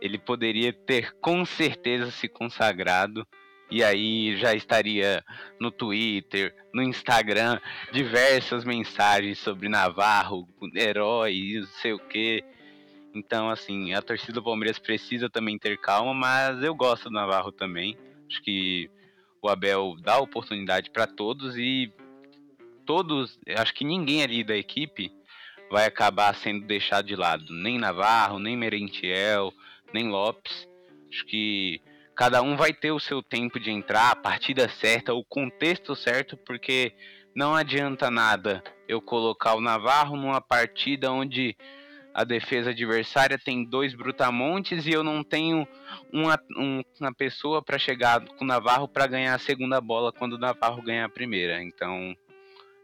Ele 0.02 0.18
poderia 0.18 0.72
ter 0.72 1.14
com 1.20 1.46
certeza 1.46 2.12
se 2.12 2.28
consagrado 2.28 3.26
e 3.70 3.84
aí 3.84 4.38
já 4.38 4.54
estaria 4.54 5.24
no 5.60 5.72
Twitter, 5.72 6.56
no 6.74 6.82
Instagram, 6.82 7.60
diversas 7.92 8.64
mensagens 8.64 9.40
sobre 9.40 9.68
Navarro, 9.68 10.48
herói, 10.74 11.60
não 11.60 11.68
sei 11.68 11.94
o 11.94 12.00
que. 12.00 12.44
Então, 13.18 13.50
assim, 13.50 13.94
a 13.94 14.02
torcida 14.02 14.34
do 14.34 14.44
Palmeiras 14.44 14.78
precisa 14.78 15.28
também 15.30 15.58
ter 15.58 15.78
calma, 15.78 16.14
mas 16.14 16.62
eu 16.62 16.76
gosto 16.76 17.06
do 17.06 17.12
Navarro 17.12 17.52
também. 17.52 17.98
Acho 18.30 18.42
que 18.44 18.90
o 19.42 19.50
Abel 19.50 19.96
dá 20.02 20.20
oportunidade 20.20 20.92
para 20.92 21.08
todos 21.08 21.58
e 21.58 21.92
todos, 22.86 23.40
acho 23.58 23.74
que 23.74 23.84
ninguém 23.84 24.22
ali 24.22 24.44
da 24.44 24.56
equipe 24.56 25.12
vai 25.70 25.86
acabar 25.86 26.36
sendo 26.36 26.66
deixado 26.68 27.08
de 27.08 27.16
lado. 27.16 27.46
Nem 27.50 27.80
Navarro, 27.80 28.38
nem 28.38 28.56
Merentiel, 28.56 29.52
nem 29.92 30.08
Lopes. 30.10 30.68
Acho 31.12 31.26
que 31.26 31.82
cada 32.16 32.42
um 32.42 32.56
vai 32.56 32.72
ter 32.72 32.92
o 32.92 33.00
seu 33.00 33.24
tempo 33.24 33.60
de 33.60 33.72
entrar, 33.72 34.12
a 34.12 34.16
partida 34.16 34.70
certa, 34.70 35.14
o 35.14 35.26
contexto 35.26 35.96
certo, 35.96 36.38
porque 36.38 36.94
não 37.36 37.56
adianta 37.56 38.12
nada 38.12 38.64
eu 38.88 39.02
colocar 39.02 39.56
o 39.56 39.62
Navarro 39.62 40.16
numa 40.16 40.40
partida 40.40 41.12
onde 41.12 41.58
a 42.18 42.24
defesa 42.24 42.72
adversária 42.72 43.38
tem 43.38 43.64
dois 43.64 43.94
brutamontes 43.94 44.88
e 44.88 44.90
eu 44.92 45.04
não 45.04 45.24
tenho 45.24 45.68
uma, 46.12 46.40
um, 46.58 46.82
uma 47.00 47.14
pessoa 47.14 47.62
para 47.62 47.78
chegar 47.78 48.26
com 48.26 48.44
o 48.44 48.48
Navarro 48.48 48.88
para 48.88 49.06
ganhar 49.06 49.36
a 49.36 49.40
segunda 49.40 49.80
bola 49.80 50.12
quando 50.12 50.34
o 50.34 50.40
Navarro 50.40 50.82
ganhar 50.82 51.06
a 51.06 51.10
primeira. 51.10 51.62
Então 51.62 52.18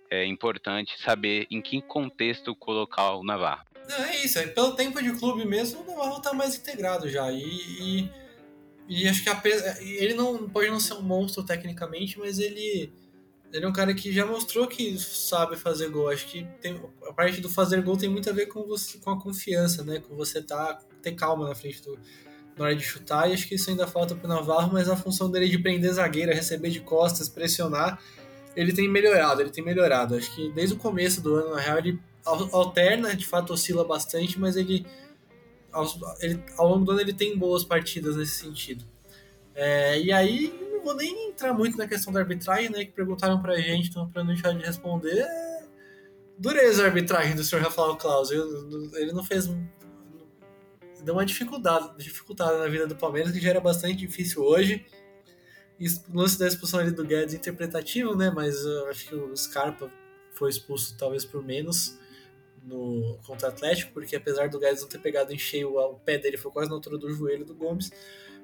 é 0.08 0.24
importante 0.24 1.02
saber 1.02 1.48
em 1.50 1.64
que 1.64 1.82
contexto 1.82 2.56
colocar 2.56 3.16
o 3.16 3.24
Navarro. 3.24 3.66
É 3.90 4.24
isso, 4.24 4.38
é 4.38 4.46
pelo 4.46 4.76
tempo 4.76 5.02
de 5.02 5.12
clube 5.14 5.44
mesmo, 5.46 5.82
o 5.82 5.88
Navarro 5.88 6.22
tá 6.22 6.32
mais 6.32 6.56
integrado 6.56 7.10
já. 7.10 7.32
E, 7.32 7.42
e, 7.42 8.12
e 8.88 9.08
acho 9.08 9.24
que 9.24 9.30
a, 9.32 9.42
ele 9.82 10.14
não 10.14 10.48
pode 10.48 10.70
não 10.70 10.80
ser 10.80 10.94
um 10.94 11.02
monstro 11.02 11.44
tecnicamente, 11.44 12.20
mas 12.20 12.38
ele, 12.38 12.94
ele 13.54 13.66
é 13.66 13.68
um 13.68 13.74
cara 13.74 13.94
que 13.94 14.12
já 14.12 14.26
mostrou 14.26 14.68
que 14.68 14.98
sabe 15.00 15.56
fazer 15.56 15.90
gol. 15.90 16.10
Acho 16.10 16.28
que 16.28 16.46
tem, 16.60 16.82
a 17.08 17.14
parte 17.14 17.40
do 17.40 17.50
fazer 17.50 17.82
gol 17.82 17.96
tem 17.96 18.10
muito 18.10 18.30
a 18.30 18.34
ver 18.34 18.48
com, 18.48 18.64
você, 18.64 18.98
com 18.98 19.12
a 19.12 19.22
confiança, 19.22 19.84
né? 19.84 20.00
Com 20.00 20.16
você 20.16 20.42
tá, 20.42 20.80
ter 21.02 21.14
calma 21.14 21.48
na 21.48 21.56
frente 21.56 21.82
do, 21.84 21.98
na 22.58 22.66
hora 22.66 22.76
de 22.76 22.84
chutar. 22.84 23.30
E 23.30 23.34
acho 23.34 23.48
que 23.48 23.56
isso 23.56 23.70
ainda 23.70 23.88
falta 23.88 24.16
pro 24.16 24.28
Navarro, 24.28 24.74
mas 24.74 24.90
a 24.90 24.98
função 24.98 25.30
dele 25.30 25.48
de 25.48 25.60
prender 25.60 25.94
zagueira, 25.94 26.34
receber 26.34 26.70
de 26.70 26.82
costas, 26.82 27.30
pressionar 27.30 28.02
ele 28.56 28.74
tem 28.74 28.88
melhorado, 28.88 29.42
ele 29.42 29.50
tem 29.50 29.64
melhorado. 29.64 30.16
Acho 30.16 30.34
que 30.34 30.52
desde 30.52 30.76
o 30.76 30.78
começo 30.78 31.22
do 31.22 31.36
ano, 31.36 31.56
na 31.56 31.60
real, 31.60 31.78
ele 31.78 32.00
alterna, 32.26 33.16
de 33.16 33.26
fato 33.26 33.54
oscila 33.54 33.84
bastante, 33.84 34.40
mas 34.40 34.56
ele 34.56 34.86
ao, 35.72 35.86
ele, 36.22 36.42
ao 36.58 36.68
longo 36.70 36.86
do 36.86 36.92
ano 36.92 37.02
ele 37.02 37.14
tem 37.14 37.38
boas 37.38 37.64
partidas 37.64 38.16
nesse 38.16 38.38
sentido. 38.38 38.86
É, 39.56 40.00
e 40.00 40.12
aí, 40.12 40.54
não 40.84 40.92
vou 40.92 40.96
nem 40.96 41.30
entrar 41.30 41.54
muito 41.54 41.78
na 41.78 41.88
questão 41.88 42.12
da 42.12 42.20
arbitragem, 42.20 42.70
né, 42.70 42.84
que 42.84 42.92
perguntaram 42.92 43.42
pra 43.42 43.56
gente, 43.56 43.90
então 43.90 44.10
pra 44.10 44.24
não 44.24 44.34
deixar 44.34 44.54
de 44.54 44.64
responder, 44.64 45.20
é 45.20 45.64
dureza 46.38 46.84
a 46.84 46.88
arbitragem 46.88 47.36
do 47.36 47.44
senhor 47.44 47.64
Rafael 47.64 47.96
Claus. 47.96 48.30
Ele 48.32 49.14
não 49.14 49.24
fez... 49.24 49.50
Deu 51.04 51.16
uma 51.16 51.26
dificuldade, 51.26 51.98
dificuldade 51.98 52.58
na 52.60 52.68
vida 52.68 52.88
do 52.88 52.96
Palmeiras, 52.96 53.32
que 53.32 53.40
já 53.40 53.50
era 53.50 53.60
bastante 53.60 53.96
difícil 53.96 54.42
hoje 54.44 54.86
o 56.10 56.18
lance 56.18 56.40
da 56.40 56.48
expulsão 56.48 56.80
ali 56.80 56.92
do 56.92 57.04
Guedes 57.04 57.34
interpretativo, 57.34 58.16
né? 58.16 58.32
Mas 58.34 58.64
eu 58.64 58.88
acho 58.88 59.10
que 59.10 59.16
o 59.16 59.36
Scarpa 59.36 59.92
foi 60.32 60.50
expulso 60.50 60.96
talvez 60.98 61.26
por 61.26 61.44
menos 61.44 62.00
no 62.64 63.20
contra 63.26 63.50
o 63.50 63.52
Atlético, 63.52 63.92
porque 63.92 64.16
apesar 64.16 64.48
do 64.48 64.60
Guedes 64.60 64.82
não 64.82 64.88
ter 64.88 65.00
pegado 65.00 65.34
em 65.34 65.38
cheio 65.38 65.78
o 65.78 66.00
pé 66.00 66.18
dele, 66.18 66.38
foi 66.38 66.52
quase 66.52 66.70
na 66.70 66.76
altura 66.76 66.98
do 66.98 67.12
joelho 67.12 67.44
do 67.44 67.54
Gomes. 67.54 67.92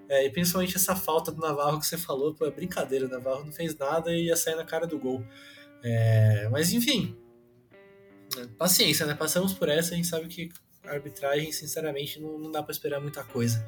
É, 0.10 0.26
e 0.26 0.30
principalmente 0.32 0.76
essa 0.76 0.95
falta 0.95 1.32
do 1.32 1.39
Navarro 1.39 1.80
que 1.80 1.86
você 1.86 1.97
falou, 1.97 2.34
pô, 2.34 2.45
é 2.45 2.51
brincadeira, 2.51 3.05
o 3.05 3.10
Navarro 3.10 3.45
não 3.45 3.53
fez 3.53 3.78
nada 3.78 4.12
e 4.12 4.26
ia 4.26 4.36
sair 4.36 4.55
na 4.55 4.66
cara 4.66 4.88
do 4.88 4.97
gol. 4.97 5.24
É, 5.84 6.49
mas 6.51 6.74
enfim, 6.74 7.16
paciência, 8.57 9.05
né? 9.05 9.14
Passamos 9.14 9.53
por 9.53 9.70
essa, 9.70 9.93
a 9.93 9.95
gente 9.95 10.07
sabe 10.07 10.28
que 10.28 10.49
a 10.84 10.91
arbitragem, 10.91 11.51
sinceramente, 11.51 12.20
não, 12.20 12.39
não 12.39 12.51
dá 12.51 12.64
para 12.64 12.72
esperar 12.72 12.99
muita 12.99 13.24
coisa. 13.24 13.64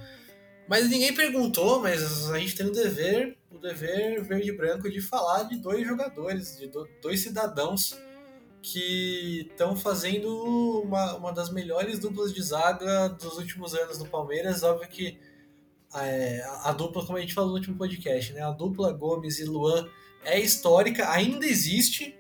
Mas 0.68 0.90
ninguém 0.90 1.14
perguntou, 1.14 1.80
mas 1.80 2.30
a 2.32 2.40
gente 2.40 2.56
tem 2.56 2.66
o 2.66 2.72
dever, 2.72 3.38
o 3.52 3.60
dever 3.60 4.24
verde 4.24 4.50
e 4.50 4.56
branco 4.56 4.90
de 4.90 5.02
falar 5.02 5.44
de 5.44 5.58
dois 5.58 5.86
jogadores, 5.86 6.58
de 6.58 6.72
dois 7.02 7.20
cidadãos 7.22 7.98
que 8.62 9.48
estão 9.50 9.76
fazendo 9.76 10.82
uma, 10.84 11.16
uma 11.16 11.34
das 11.34 11.52
melhores 11.52 12.00
duplas 12.00 12.34
de 12.34 12.42
zaga 12.42 13.10
dos 13.10 13.38
últimos 13.38 13.74
anos 13.74 14.00
no 14.00 14.08
Palmeiras. 14.08 14.64
Óbvio 14.64 14.88
que 14.88 15.20
é, 15.96 16.44
a 16.64 16.72
dupla, 16.72 17.06
como 17.06 17.18
a 17.18 17.22
gente 17.22 17.34
falou 17.34 17.52
no 17.52 17.58
último 17.58 17.78
podcast, 17.78 18.34
né? 18.34 18.42
A 18.42 18.52
dupla 18.52 18.92
Gomes 18.94 19.40
e 19.40 19.46
Luan 19.46 19.90
é 20.24 20.40
histórica, 20.40 21.10
ainda 21.10 21.46
existe 21.46 22.16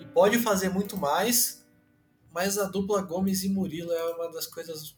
e 0.00 0.04
pode 0.04 0.38
fazer 0.38 0.68
muito 0.68 0.96
mais, 0.96 1.64
mas 2.32 2.58
a 2.58 2.64
dupla 2.64 3.02
Gomes 3.02 3.44
e 3.44 3.48
Murilo 3.48 3.92
é 3.92 4.14
uma 4.14 4.30
das 4.30 4.46
coisas 4.46 4.96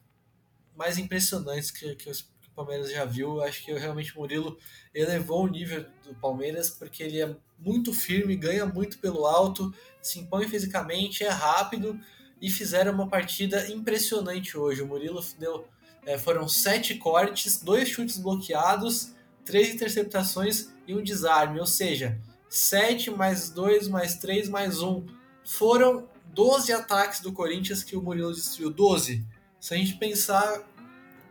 mais 0.75 0.99
impressionantes 0.99 1.71
que, 1.71 1.95
que, 1.97 2.11
os, 2.11 2.35
Palmeiras 2.57 2.91
já 2.91 3.05
viu. 3.05 3.43
Acho 3.43 3.63
que 3.63 3.73
realmente 3.75 4.17
o 4.17 4.21
Murilo 4.21 4.59
elevou 4.95 5.45
o 5.45 5.47
nível 5.47 5.85
do 6.03 6.15
Palmeiras 6.15 6.71
porque 6.71 7.03
ele 7.03 7.21
é 7.21 7.37
muito 7.59 7.93
firme, 7.93 8.35
ganha 8.35 8.65
muito 8.65 8.99
pelo 8.99 9.27
alto, 9.27 9.73
se 10.01 10.19
impõe 10.19 10.49
fisicamente, 10.49 11.23
é 11.23 11.29
rápido 11.29 12.01
e 12.41 12.51
fizeram 12.51 12.93
uma 12.93 13.09
partida 13.09 13.71
impressionante 13.71 14.57
hoje. 14.57 14.81
O 14.81 14.87
Murilo 14.87 15.23
deu, 15.39 15.69
é, 16.07 16.17
foram 16.17 16.49
sete 16.49 16.95
cortes, 16.95 17.61
dois 17.61 17.89
chutes 17.89 18.17
bloqueados, 18.17 19.13
três 19.45 19.75
interceptações 19.75 20.69
e 20.87 20.95
um 20.95 21.03
desarme, 21.03 21.59
ou 21.59 21.67
seja, 21.67 22.19
sete 22.49 23.11
mais 23.11 23.51
dois 23.51 23.89
mais 23.89 24.15
três 24.15 24.49
mais 24.49 24.81
um. 24.81 25.05
Foram 25.45 26.09
12 26.33 26.73
ataques 26.73 27.21
do 27.21 27.33
Corinthians 27.33 27.83
que 27.83 27.97
o 27.97 28.03
Murilo 28.03 28.33
destruiu. 28.33 28.71
12. 28.71 29.25
Se 29.61 29.75
a 29.75 29.77
gente 29.77 29.97
pensar 29.97 30.65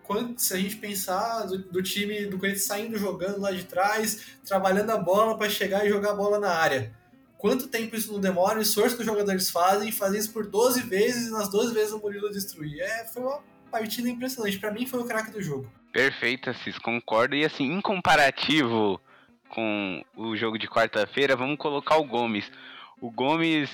quando, 0.03 0.38
se 0.39 0.53
a 0.53 0.57
gente 0.57 0.76
pensar 0.76 1.45
do, 1.45 1.57
do, 1.57 1.82
time 1.82 2.26
do 2.26 2.38
Corinthians 2.38 2.65
saindo 2.65 2.97
jogando 2.97 3.39
lá 3.39 3.51
de 3.51 3.63
trás, 3.63 4.38
trabalhando 4.45 4.91
a 4.91 4.97
bola 4.97 5.38
para 5.38 5.49
chegar 5.49 5.86
e 5.86 5.89
jogar 5.89 6.11
a 6.11 6.15
bola 6.15 6.39
na 6.39 6.51
área. 6.51 6.93
Quanto 7.38 7.67
tempo 7.67 7.95
isso 7.95 8.11
não 8.11 8.19
demora? 8.19 8.59
O 8.59 8.61
esforço 8.61 8.95
que 8.95 9.01
os 9.01 9.05
jogadores 9.05 9.49
fazem, 9.49 9.91
fazem 9.91 10.19
isso 10.19 10.32
por 10.32 10.47
12 10.47 10.82
vezes 10.82 11.28
e 11.28 11.32
nas 11.32 11.49
12 11.49 11.73
vezes 11.73 11.91
o 11.91 11.99
Murilo 11.99 12.32
destruir. 12.32 12.80
É, 12.80 13.05
foi 13.05 13.23
uma 13.23 13.41
partida 13.70 14.09
impressionante. 14.09 14.59
Para 14.59 14.72
mim 14.72 14.86
foi 14.86 14.99
o 14.99 15.05
craque 15.05 15.32
do 15.32 15.41
jogo. 15.41 15.70
Perfeito, 15.91 16.49
Assis, 16.49 16.78
concordo. 16.78 17.36
E 17.36 17.45
assim, 17.45 17.72
em 17.72 17.82
comparativo 17.82 18.99
com 19.49 20.03
o 20.16 20.36
jogo 20.36 20.57
de 20.57 20.68
quarta-feira, 20.68 21.36
vamos 21.36 21.57
colocar 21.57 21.97
o 21.97 22.03
Gomes. 22.03 22.51
O 22.99 23.09
Gomes, 23.09 23.70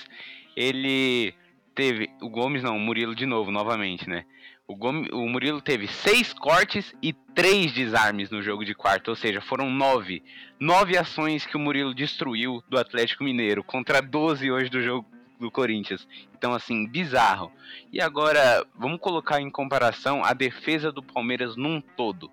ele 0.56 1.34
teve. 1.74 2.10
O 2.20 2.28
Gomes 2.28 2.62
não, 2.62 2.76
o 2.76 2.80
Murilo 2.80 3.14
de 3.14 3.26
novo, 3.26 3.50
novamente, 3.50 4.08
né? 4.08 4.24
O, 4.68 4.76
Gomes, 4.76 5.10
o 5.12 5.26
Murilo 5.28 5.60
teve 5.60 5.88
seis 5.88 6.32
cortes 6.32 6.94
e 7.02 7.12
três 7.12 7.72
desarmes 7.72 8.30
no 8.30 8.42
jogo 8.42 8.64
de 8.64 8.74
quarto, 8.74 9.08
ou 9.08 9.16
seja, 9.16 9.40
foram 9.40 9.70
nove. 9.70 10.22
Nove 10.60 10.96
ações 10.96 11.44
que 11.44 11.56
o 11.56 11.60
Murilo 11.60 11.94
destruiu 11.94 12.62
do 12.68 12.78
Atlético 12.78 13.24
Mineiro, 13.24 13.64
contra 13.64 14.00
12 14.00 14.50
hoje 14.50 14.70
do 14.70 14.82
jogo 14.82 15.06
do 15.42 15.50
Corinthians. 15.50 16.06
Então, 16.34 16.54
assim, 16.54 16.86
bizarro. 16.86 17.52
E 17.92 18.00
agora, 18.00 18.64
vamos 18.74 19.00
colocar 19.00 19.40
em 19.40 19.50
comparação 19.50 20.24
a 20.24 20.32
defesa 20.32 20.90
do 20.90 21.02
Palmeiras 21.02 21.56
num 21.56 21.80
todo. 21.80 22.30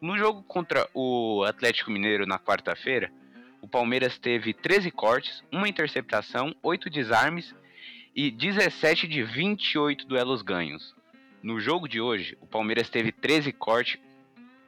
No 0.00 0.16
jogo 0.16 0.42
contra 0.42 0.88
o 0.94 1.44
Atlético 1.44 1.90
Mineiro 1.90 2.26
na 2.26 2.38
quarta-feira, 2.38 3.12
o 3.60 3.68
Palmeiras 3.68 4.18
teve 4.18 4.52
13 4.52 4.90
cortes, 4.90 5.42
uma 5.50 5.68
interceptação, 5.68 6.54
8 6.62 6.88
desarmes 6.88 7.54
e 8.14 8.30
17 8.30 9.08
de 9.08 9.22
28 9.22 10.06
duelos 10.06 10.42
ganhos. 10.42 10.94
No 11.42 11.58
jogo 11.60 11.88
de 11.88 12.00
hoje, 12.00 12.38
o 12.40 12.46
Palmeiras 12.46 12.88
teve 12.88 13.10
13 13.10 13.52
cortes, 13.52 13.98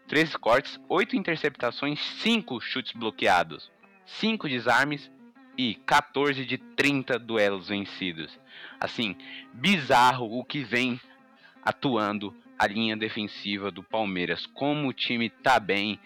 13 0.09 0.39
cortes, 0.39 0.81
8 0.89 1.17
interceptações, 1.17 2.01
5 2.23 2.61
chutes 2.61 2.93
bloqueados, 2.93 3.71
5 4.07 4.49
desarmes 4.49 5.11
e 5.57 5.75
14 5.87 6.45
de 6.45 6.59
30 6.59 7.19
duelos 7.19 7.69
vencidos. 7.69 8.31
Assim, 8.81 9.17
bizarro 9.53 10.39
o 10.39 10.45
que 10.45 10.63
vem 10.63 11.01
atuando 11.63 12.35
a 12.59 12.67
linha 12.67 12.97
defensiva 12.97 13.71
do 13.71 13.83
Palmeiras, 13.83 14.47
como 14.47 14.89
o 14.89 14.93
time 14.93 15.29
tá 15.29 15.59
bem 15.59 15.99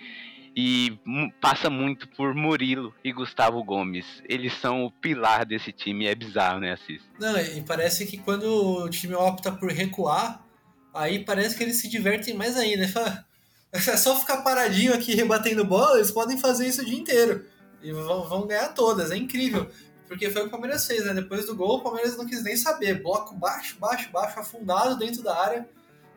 e 0.56 0.98
passa 1.40 1.70
muito 1.70 2.08
por 2.08 2.34
Murilo 2.34 2.94
e 3.04 3.12
Gustavo 3.12 3.62
Gomes. 3.62 4.06
Eles 4.28 4.52
são 4.54 4.84
o 4.84 4.90
pilar 4.90 5.44
desse 5.44 5.72
time, 5.72 6.06
é 6.06 6.14
bizarro, 6.14 6.60
né, 6.60 6.72
Assis? 6.72 7.02
Não, 7.18 7.38
e 7.38 7.62
parece 7.62 8.06
que 8.06 8.18
quando 8.18 8.44
o 8.44 8.88
time 8.88 9.14
opta 9.14 9.52
por 9.52 9.70
recuar, 9.70 10.44
aí 10.92 11.24
parece 11.24 11.56
que 11.56 11.62
eles 11.62 11.80
se 11.80 11.88
divertem 11.88 12.34
mais 12.34 12.56
ainda. 12.56 12.86
É 13.72 13.78
só 13.78 14.18
ficar 14.18 14.38
paradinho 14.38 14.92
aqui 14.92 15.14
rebatendo 15.14 15.64
bola, 15.64 15.98
eles 15.98 16.10
podem 16.10 16.36
fazer 16.36 16.66
isso 16.66 16.82
o 16.82 16.84
dia 16.84 16.98
inteiro. 16.98 17.46
E 17.82 17.92
vão, 17.92 18.28
vão 18.28 18.46
ganhar 18.46 18.68
todas, 18.68 19.10
é 19.10 19.16
incrível. 19.16 19.70
Porque 20.06 20.28
foi 20.28 20.42
o 20.42 20.44
que 20.44 20.48
o 20.48 20.50
Palmeiras 20.50 20.84
fez, 20.86 21.04
né? 21.04 21.14
Depois 21.14 21.46
do 21.46 21.54
gol, 21.54 21.78
o 21.78 21.82
Palmeiras 21.82 22.16
não 22.16 22.26
quis 22.26 22.42
nem 22.42 22.56
saber. 22.56 23.00
Bloco 23.00 23.34
baixo, 23.34 23.78
baixo, 23.78 24.10
baixo, 24.10 24.40
afundado 24.40 24.98
dentro 24.98 25.22
da 25.22 25.38
área 25.40 25.68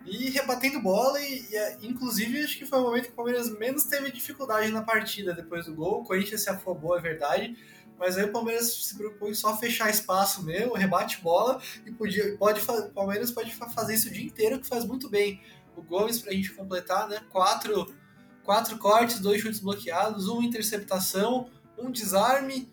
e 0.03 0.31
rebatendo 0.31 0.81
bola. 0.81 1.21
E, 1.21 1.45
e, 1.51 1.87
inclusive, 1.87 2.43
acho 2.43 2.57
que 2.57 2.65
foi 2.65 2.79
o 2.79 2.83
momento 2.83 3.05
que 3.05 3.11
o 3.11 3.15
Palmeiras 3.15 3.55
menos 3.57 3.83
teve 3.83 4.11
dificuldade 4.11 4.71
na 4.71 4.81
partida 4.81 5.33
depois 5.33 5.67
do 5.67 5.75
gol. 5.75 6.01
O 6.01 6.03
Corinthians 6.03 6.41
se 6.41 6.49
afobou, 6.49 6.97
é 6.97 7.01
verdade. 7.01 7.55
mas 7.99 8.17
aí 8.17 8.25
o 8.25 8.31
Palmeiras 8.31 8.73
se 8.73 8.97
propõe 8.97 9.33
só 9.35 9.55
fechar 9.55 9.89
espaço 9.91 10.43
mesmo, 10.43 10.73
rebate 10.73 11.21
bola 11.21 11.61
e 11.85 11.91
podia, 11.91 12.35
pode, 12.37 12.61
o 12.61 12.89
Palmeiras 12.89 13.29
pode 13.29 13.53
fazer 13.53 13.93
isso 13.93 14.09
o 14.09 14.11
dia 14.11 14.25
inteiro, 14.25 14.59
que 14.59 14.67
faz 14.67 14.83
muito 14.85 15.07
bem. 15.07 15.39
O 15.75 15.81
Gomes, 15.81 16.19
pra 16.19 16.33
gente 16.33 16.51
completar, 16.51 17.07
né? 17.07 17.21
Quatro, 17.31 17.93
quatro 18.43 18.77
cortes, 18.77 19.19
dois 19.19 19.41
chutes 19.41 19.59
bloqueados, 19.59 20.27
uma 20.27 20.43
interceptação, 20.43 21.49
um 21.77 21.91
desarme, 21.91 22.71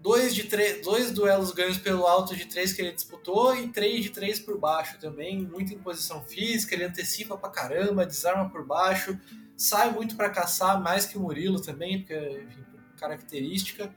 dois, 0.00 0.34
de 0.34 0.42
dois 0.82 1.10
duelos 1.10 1.50
ganhos 1.52 1.78
pelo 1.78 2.06
alto 2.06 2.36
de 2.36 2.44
três 2.44 2.72
que 2.72 2.82
ele 2.82 2.92
disputou 2.92 3.56
e 3.56 3.68
três 3.68 4.02
de 4.02 4.10
três 4.10 4.38
por 4.38 4.58
baixo 4.58 4.98
também. 4.98 5.40
Muita 5.40 5.72
imposição 5.72 6.22
física, 6.22 6.74
ele 6.74 6.84
antecipa 6.84 7.36
pra 7.36 7.48
caramba, 7.48 8.04
desarma 8.04 8.50
por 8.50 8.66
baixo, 8.66 9.18
sai 9.56 9.90
muito 9.90 10.16
para 10.16 10.28
caçar, 10.30 10.80
mais 10.80 11.06
que 11.06 11.16
o 11.16 11.20
Murilo 11.20 11.60
também, 11.60 12.00
porque, 12.00 12.14
enfim, 12.14 12.64
característica. 12.98 13.94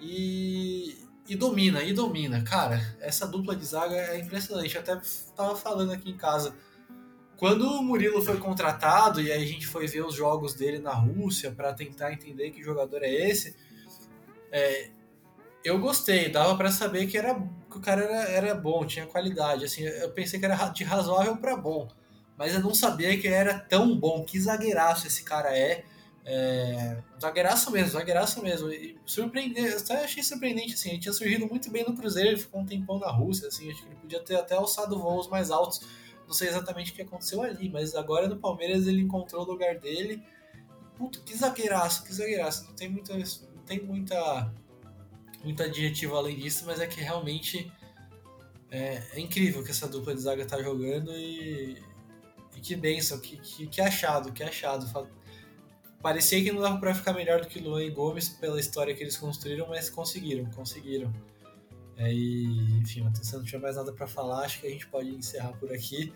E, 0.00 0.96
e 1.28 1.36
domina, 1.36 1.82
e 1.82 1.92
domina. 1.92 2.42
Cara, 2.42 2.96
essa 3.00 3.26
dupla 3.26 3.54
de 3.54 3.64
zaga 3.64 3.94
é 3.94 4.18
impressionante. 4.18 4.74
Eu 4.74 4.80
até 4.80 5.00
tava 5.36 5.56
falando 5.56 5.92
aqui 5.92 6.10
em 6.10 6.16
casa. 6.16 6.54
Quando 7.38 7.62
o 7.62 7.82
Murilo 7.82 8.20
foi 8.20 8.36
contratado 8.38 9.20
e 9.20 9.30
aí 9.30 9.42
a 9.42 9.46
gente 9.46 9.66
foi 9.66 9.86
ver 9.86 10.04
os 10.04 10.14
jogos 10.14 10.54
dele 10.54 10.80
na 10.80 10.92
Rússia 10.92 11.52
para 11.52 11.72
tentar 11.72 12.12
entender 12.12 12.50
que 12.50 12.60
jogador 12.60 13.02
é 13.04 13.12
esse, 13.12 13.54
é, 14.50 14.90
eu 15.64 15.78
gostei, 15.78 16.28
dava 16.28 16.56
para 16.56 16.70
saber 16.70 17.06
que, 17.06 17.16
era, 17.16 17.34
que 17.70 17.76
o 17.76 17.80
cara 17.80 18.02
era, 18.02 18.30
era 18.30 18.54
bom, 18.54 18.84
tinha 18.84 19.06
qualidade. 19.06 19.64
Assim, 19.64 19.82
eu 19.82 20.10
pensei 20.10 20.40
que 20.40 20.46
era 20.46 20.56
de 20.68 20.82
razoável 20.82 21.36
para 21.36 21.56
bom, 21.56 21.88
mas 22.36 22.54
eu 22.54 22.60
não 22.60 22.74
sabia 22.74 23.16
que 23.18 23.28
ele 23.28 23.36
era 23.36 23.58
tão 23.58 23.96
bom. 23.96 24.24
Que 24.24 24.40
zagueiraço 24.40 25.06
esse 25.06 25.22
cara 25.22 25.56
é. 25.56 25.84
É, 26.30 26.98
zagueiraço 27.20 27.70
mesmo, 27.70 27.90
zagueiraço 27.90 28.42
mesmo. 28.42 28.70
E 28.70 28.98
eu 29.16 29.78
até 29.78 30.04
achei 30.04 30.22
surpreendente, 30.22 30.74
assim, 30.74 30.90
ele 30.90 30.98
tinha 30.98 31.12
surgido 31.12 31.46
muito 31.46 31.70
bem 31.70 31.84
no 31.84 31.96
Cruzeiro, 31.96 32.30
ele 32.30 32.36
ficou 32.36 32.60
um 32.60 32.66
tempão 32.66 32.98
na 32.98 33.10
Rússia, 33.10 33.48
assim, 33.48 33.70
acho 33.70 33.82
que 33.82 33.88
ele 33.88 33.96
podia 33.96 34.20
ter 34.20 34.36
até 34.36 34.54
alçado 34.54 34.98
voos 34.98 35.28
mais 35.28 35.50
altos. 35.50 35.80
Não 36.28 36.34
sei 36.34 36.48
exatamente 36.48 36.92
o 36.92 36.94
que 36.94 37.00
aconteceu 37.00 37.42
ali, 37.42 37.70
mas 37.70 37.94
agora 37.94 38.28
no 38.28 38.36
Palmeiras 38.36 38.86
ele 38.86 39.00
encontrou 39.00 39.42
o 39.42 39.46
lugar 39.46 39.78
dele. 39.78 40.22
Puto, 40.94 41.22
que 41.22 41.34
zagueiraço, 41.34 42.04
que 42.04 42.12
zagueiraço. 42.12 42.66
Não 42.66 42.74
tem 42.74 42.90
muita, 42.90 43.16
não 43.16 43.62
tem 43.64 43.82
muita, 43.82 44.54
muito 45.42 45.62
adjetivo 45.62 46.16
além 46.16 46.36
disso, 46.36 46.64
mas 46.66 46.80
é 46.80 46.86
que 46.86 47.00
realmente 47.00 47.72
é, 48.70 49.02
é 49.14 49.18
incrível 49.18 49.64
que 49.64 49.70
essa 49.70 49.88
dupla 49.88 50.14
de 50.14 50.20
zaga 50.20 50.44
tá 50.44 50.62
jogando 50.62 51.10
e, 51.12 51.82
e 52.54 52.60
que 52.60 52.76
benção, 52.76 53.18
que, 53.18 53.38
que, 53.38 53.66
que 53.66 53.80
achado, 53.80 54.30
que 54.30 54.42
achado 54.42 54.86
Parecia 56.02 56.44
que 56.44 56.52
não 56.52 56.60
dava 56.60 56.78
para 56.78 56.94
ficar 56.94 57.12
melhor 57.12 57.40
do 57.40 57.48
que 57.48 57.58
Luan 57.58 57.82
e 57.82 57.90
Gomes 57.90 58.28
pela 58.28 58.60
história 58.60 58.94
que 58.94 59.02
eles 59.02 59.16
construíram, 59.16 59.66
mas 59.66 59.90
conseguiram, 59.90 60.44
conseguiram. 60.50 61.12
É, 61.98 62.12
e, 62.12 62.44
enfim, 62.78 63.04
se 63.20 63.36
não 63.36 63.42
tinha 63.42 63.60
mais 63.60 63.76
nada 63.76 63.92
para 63.92 64.06
falar, 64.06 64.44
acho 64.44 64.60
que 64.60 64.66
a 64.68 64.70
gente 64.70 64.86
pode 64.86 65.10
encerrar 65.10 65.52
por 65.54 65.72
aqui, 65.72 66.12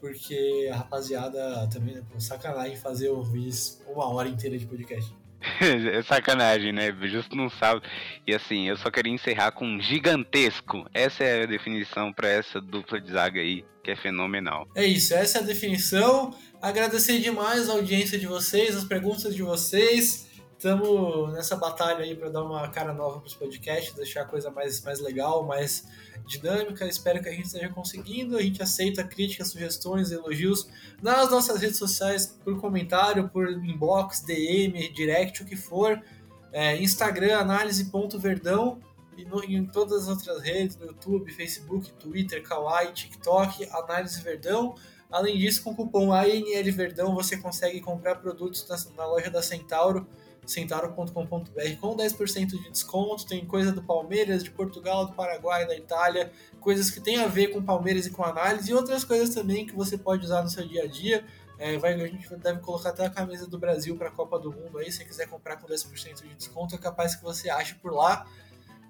porque 0.00 0.70
a 0.72 0.76
rapaziada 0.76 1.68
também, 1.68 1.96
é 1.96 2.20
sacanagem 2.20 2.76
fazer 2.76 3.08
ouvir 3.08 3.50
uma 3.88 4.06
hora 4.06 4.28
inteira 4.28 4.56
de 4.56 4.66
podcast. 4.66 5.12
é 5.60 6.02
sacanagem, 6.02 6.72
né? 6.72 6.94
Justo 7.02 7.36
não 7.36 7.50
sábado. 7.50 7.82
E 8.26 8.34
assim, 8.34 8.68
eu 8.68 8.76
só 8.76 8.90
queria 8.90 9.12
encerrar 9.12 9.52
com 9.52 9.66
um 9.66 9.80
gigantesco. 9.80 10.88
Essa 10.94 11.24
é 11.24 11.42
a 11.42 11.46
definição 11.46 12.12
para 12.12 12.28
essa 12.28 12.60
dupla 12.60 13.00
de 13.00 13.12
zaga 13.12 13.40
aí, 13.40 13.64
que 13.82 13.90
é 13.90 13.96
fenomenal. 13.96 14.68
É 14.74 14.84
isso, 14.84 15.14
essa 15.14 15.38
é 15.38 15.40
a 15.42 15.44
definição. 15.44 16.34
Agradecer 16.60 17.18
demais 17.20 17.68
a 17.68 17.72
audiência 17.72 18.18
de 18.18 18.26
vocês, 18.26 18.76
as 18.76 18.84
perguntas 18.84 19.34
de 19.34 19.42
vocês. 19.42 20.26
Estamos 20.56 21.34
nessa 21.34 21.54
batalha 21.54 22.02
aí 22.02 22.16
para 22.16 22.30
dar 22.30 22.42
uma 22.42 22.66
cara 22.70 22.94
nova 22.94 23.18
para 23.18 23.26
os 23.26 23.34
podcasts, 23.34 23.94
deixar 23.94 24.22
a 24.22 24.24
coisa 24.24 24.50
mais, 24.50 24.80
mais 24.80 25.00
legal, 25.00 25.44
mais 25.44 25.86
dinâmica. 26.26 26.86
Espero 26.86 27.22
que 27.22 27.28
a 27.28 27.32
gente 27.32 27.44
esteja 27.44 27.68
conseguindo. 27.68 28.38
A 28.38 28.42
gente 28.42 28.62
aceita 28.62 29.04
críticas, 29.04 29.48
sugestões, 29.48 30.10
elogios 30.10 30.66
nas 31.02 31.30
nossas 31.30 31.60
redes 31.60 31.76
sociais, 31.76 32.38
por 32.42 32.58
comentário, 32.58 33.28
por 33.28 33.50
inbox, 33.50 34.22
DM, 34.22 34.88
direct, 34.94 35.42
o 35.42 35.46
que 35.46 35.56
for. 35.56 36.02
É, 36.50 36.82
Instagram, 36.82 37.36
análise.verdão. 37.38 38.80
E 39.14 39.26
no, 39.26 39.44
em 39.44 39.66
todas 39.66 40.04
as 40.04 40.08
outras 40.08 40.40
redes, 40.42 40.76
no 40.76 40.86
YouTube, 40.86 41.30
Facebook, 41.32 41.92
Twitter, 41.92 42.42
Kawaii, 42.42 42.92
TikTok, 42.92 43.68
Análise 43.72 44.22
Verdão. 44.22 44.74
Além 45.10 45.38
disso, 45.38 45.62
com 45.62 45.70
o 45.70 45.76
cupom 45.76 46.12
ANL 46.12 46.72
Verdão 46.72 47.14
você 47.14 47.36
consegue 47.36 47.80
comprar 47.80 48.16
produtos 48.16 48.66
na, 48.68 48.76
na 48.96 49.06
loja 49.06 49.30
da 49.30 49.40
Centauro, 49.40 50.06
centauro.com.br 50.46 51.76
com 51.80 51.96
10% 51.96 52.46
de 52.46 52.70
desconto. 52.70 53.26
Tem 53.26 53.44
coisa 53.44 53.72
do 53.72 53.82
Palmeiras, 53.82 54.44
de 54.44 54.50
Portugal, 54.50 55.06
do 55.06 55.12
Paraguai, 55.12 55.66
da 55.66 55.76
Itália, 55.76 56.30
coisas 56.60 56.90
que 56.90 57.00
tem 57.00 57.18
a 57.18 57.26
ver 57.26 57.48
com 57.48 57.62
Palmeiras 57.62 58.06
e 58.06 58.10
com 58.10 58.22
análise, 58.22 58.70
e 58.70 58.74
outras 58.74 59.04
coisas 59.04 59.34
também 59.34 59.66
que 59.66 59.74
você 59.74 59.98
pode 59.98 60.24
usar 60.24 60.42
no 60.42 60.48
seu 60.48 60.66
dia 60.66 60.84
a 60.84 60.86
dia. 60.86 61.24
É, 61.58 61.78
vai, 61.78 61.94
a 61.94 62.06
gente 62.06 62.28
deve 62.36 62.60
colocar 62.60 62.90
até 62.90 63.06
a 63.06 63.10
camisa 63.10 63.46
do 63.46 63.58
Brasil 63.58 63.96
para 63.96 64.08
a 64.08 64.10
Copa 64.10 64.38
do 64.38 64.52
Mundo 64.52 64.78
aí, 64.78 64.92
se 64.92 65.04
quiser 65.04 65.26
comprar 65.26 65.56
com 65.56 65.66
10% 65.66 66.22
de 66.22 66.34
desconto, 66.34 66.74
é 66.74 66.78
capaz 66.78 67.14
que 67.14 67.22
você 67.22 67.48
ache 67.48 67.74
por 67.76 67.92
lá. 67.92 68.26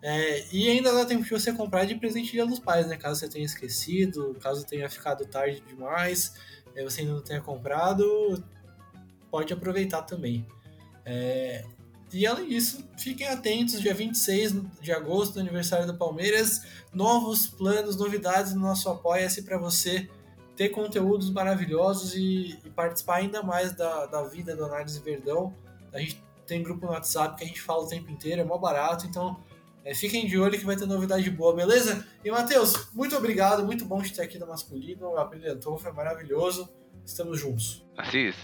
É, 0.02 0.44
e 0.52 0.68
ainda 0.68 0.92
dá 0.92 1.04
tempo 1.04 1.22
de 1.22 1.30
você 1.30 1.52
comprar 1.52 1.84
de 1.84 1.94
presente 1.94 2.32
dia 2.32 2.46
dos 2.46 2.58
pais, 2.58 2.86
né? 2.86 2.96
Caso 2.96 3.20
você 3.20 3.28
tenha 3.28 3.44
esquecido, 3.44 4.36
caso 4.40 4.66
tenha 4.66 4.88
ficado 4.90 5.24
tarde 5.26 5.60
demais, 5.60 6.34
é, 6.74 6.82
você 6.82 7.00
ainda 7.00 7.14
não 7.14 7.22
tenha 7.22 7.40
comprado, 7.40 8.42
pode 9.30 9.52
aproveitar 9.52 10.02
também. 10.02 10.46
É, 11.06 11.64
e 12.12 12.26
além 12.26 12.48
disso, 12.48 12.84
fiquem 12.98 13.28
atentos, 13.28 13.80
dia 13.80 13.94
26 13.94 14.80
de 14.80 14.92
agosto, 14.92 15.38
aniversário 15.38 15.86
do 15.86 15.94
Palmeiras, 15.94 16.62
novos 16.92 17.46
planos, 17.46 17.96
novidades 17.96 18.54
no 18.54 18.60
nosso 18.60 18.88
Apoia-se 18.88 19.42
para 19.42 19.56
você 19.56 20.08
ter 20.56 20.70
conteúdos 20.70 21.30
maravilhosos 21.30 22.14
e, 22.14 22.58
e, 22.64 22.70
participar 22.70 23.16
ainda 23.16 23.42
mais 23.42 23.72
da, 23.72 24.06
da 24.06 24.22
vida 24.22 24.56
do 24.56 24.64
Análise 24.64 24.98
Verdão. 25.00 25.54
A 25.92 25.98
gente 25.98 26.22
tem 26.46 26.62
grupo 26.62 26.86
no 26.86 26.92
WhatsApp 26.92 27.36
que 27.36 27.44
a 27.44 27.46
gente 27.46 27.60
fala 27.60 27.84
o 27.84 27.88
tempo 27.88 28.10
inteiro, 28.10 28.40
é 28.40 28.44
mó 28.44 28.56
barato, 28.56 29.06
então 29.06 29.38
é, 29.84 29.94
fiquem 29.94 30.26
de 30.26 30.38
olho 30.38 30.58
que 30.58 30.64
vai 30.64 30.74
ter 30.74 30.86
novidade 30.86 31.30
boa, 31.30 31.54
beleza? 31.54 32.06
E 32.24 32.30
Matheus, 32.30 32.88
muito 32.94 33.14
obrigado, 33.16 33.64
muito 33.64 33.84
bom 33.84 34.02
te 34.02 34.12
ter 34.12 34.22
aqui 34.22 34.38
no 34.38 34.46
Masculino, 34.46 35.16
apresentou, 35.16 35.78
foi 35.78 35.92
maravilhoso. 35.92 36.68
Estamos 37.04 37.38
juntos. 37.38 37.86
Assis, 37.96 38.34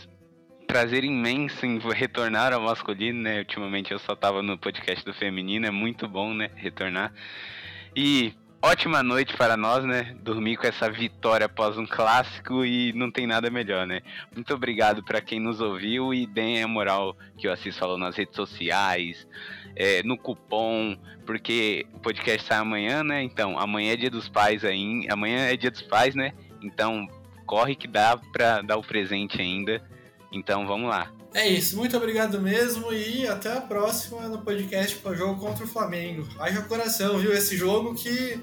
prazer 0.73 1.05
imenso 1.05 1.67
em 1.67 1.79
retornar 1.79 2.51
ao 2.55 2.63
masculino, 2.63 3.21
né? 3.21 3.41
Ultimamente 3.41 3.93
eu 3.93 3.99
só 3.99 4.17
tava 4.17 4.41
no 4.41 4.57
podcast 4.57 5.05
do 5.05 5.13
feminino, 5.13 5.67
é 5.67 5.71
muito 5.71 6.09
bom, 6.09 6.33
né? 6.33 6.49
Retornar. 6.57 7.13
E 7.95 8.33
ótima 8.63 9.03
noite 9.03 9.37
para 9.37 9.55
nós, 9.55 9.85
né? 9.85 10.17
Dormir 10.23 10.57
com 10.57 10.67
essa 10.67 10.91
vitória 10.91 11.45
após 11.45 11.77
um 11.77 11.85
clássico 11.85 12.65
e 12.65 12.91
não 12.95 13.11
tem 13.11 13.27
nada 13.27 13.51
melhor, 13.51 13.87
né? 13.87 14.01
Muito 14.35 14.55
obrigado 14.55 15.05
para 15.05 15.21
quem 15.21 15.39
nos 15.39 15.61
ouviu 15.61 16.15
e 16.15 16.27
deem 16.27 16.63
a 16.63 16.67
moral 16.67 17.19
que 17.37 17.47
o 17.47 17.53
Assis 17.53 17.77
falou 17.77 17.99
nas 17.99 18.17
redes 18.17 18.35
sociais, 18.35 19.29
é, 19.77 20.03
no 20.03 20.17
cupom, 20.17 20.97
porque 21.27 21.85
o 21.93 21.99
podcast 21.99 22.49
sai 22.49 22.57
amanhã, 22.57 23.05
né? 23.05 23.23
Então, 23.23 23.59
amanhã 23.59 23.93
é 23.93 23.97
dia 23.97 24.11
dos 24.11 24.27
pais 24.27 24.65
aí, 24.65 25.07
amanhã 25.11 25.51
é 25.51 25.55
dia 25.55 25.71
dos 25.71 25.83
pais, 25.83 26.15
né? 26.15 26.33
Então, 26.63 27.07
corre 27.45 27.75
que 27.75 27.87
dá 27.87 28.17
pra 28.17 28.63
dar 28.63 28.79
o 28.79 28.83
presente 28.83 29.39
ainda. 29.39 29.83
Então, 30.33 30.67
vamos 30.67 30.89
lá. 30.89 31.13
É 31.35 31.49
isso, 31.49 31.77
muito 31.77 31.97
obrigado 31.97 32.41
mesmo 32.41 32.93
e 32.93 33.27
até 33.27 33.57
a 33.57 33.61
próxima 33.61 34.29
no 34.29 34.39
podcast 34.39 34.97
para 34.99 35.13
o 35.13 35.15
jogo 35.15 35.41
contra 35.41 35.65
o 35.65 35.69
Flamengo. 35.69 36.27
Haja 36.39 36.61
coração, 36.63 37.19
viu? 37.19 37.33
Esse 37.33 37.57
jogo 37.57 37.95
que 37.95 38.39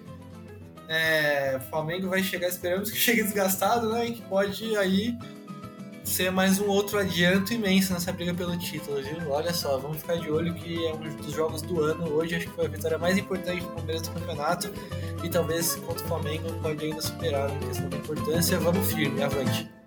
é, 0.87 1.57
o 1.57 1.69
Flamengo 1.69 2.09
vai 2.09 2.23
chegar, 2.23 2.47
esperamos 2.47 2.89
que 2.89 2.97
chegue 2.99 3.21
desgastado, 3.21 3.91
né? 3.91 4.07
E 4.07 4.13
que 4.13 4.21
pode 4.23 4.75
aí 4.75 5.15
ser 6.03 6.31
mais 6.31 6.59
um 6.59 6.67
outro 6.67 6.97
adianto 6.97 7.53
imenso 7.53 7.93
nessa 7.93 8.11
briga 8.11 8.33
pelo 8.33 8.57
título, 8.57 8.99
viu? 9.03 9.29
Olha 9.29 9.53
só, 9.53 9.77
vamos 9.77 9.97
ficar 9.97 10.15
de 10.15 10.31
olho 10.31 10.55
que 10.55 10.83
é 10.87 10.91
um 10.91 11.15
dos 11.17 11.31
jogos 11.31 11.61
do 11.61 11.81
ano. 11.81 12.11
Hoje 12.11 12.35
acho 12.35 12.47
que 12.47 12.53
foi 12.53 12.65
a 12.65 12.69
vitória 12.69 12.97
mais 12.97 13.19
importante 13.19 13.61
do 13.61 13.67
Palmeiras 13.67 14.01
do 14.01 14.11
campeonato 14.11 14.73
e 15.23 15.29
talvez 15.29 15.75
contra 15.75 16.03
o 16.03 16.07
Flamengo 16.07 16.51
pode 16.63 16.85
ainda 16.85 17.01
superar 17.01 17.51
a 17.51 17.55
questão 17.67 17.87
da 17.87 17.97
importância. 17.97 18.57
Vamos 18.57 18.91
firme, 18.91 19.21
avante. 19.21 19.78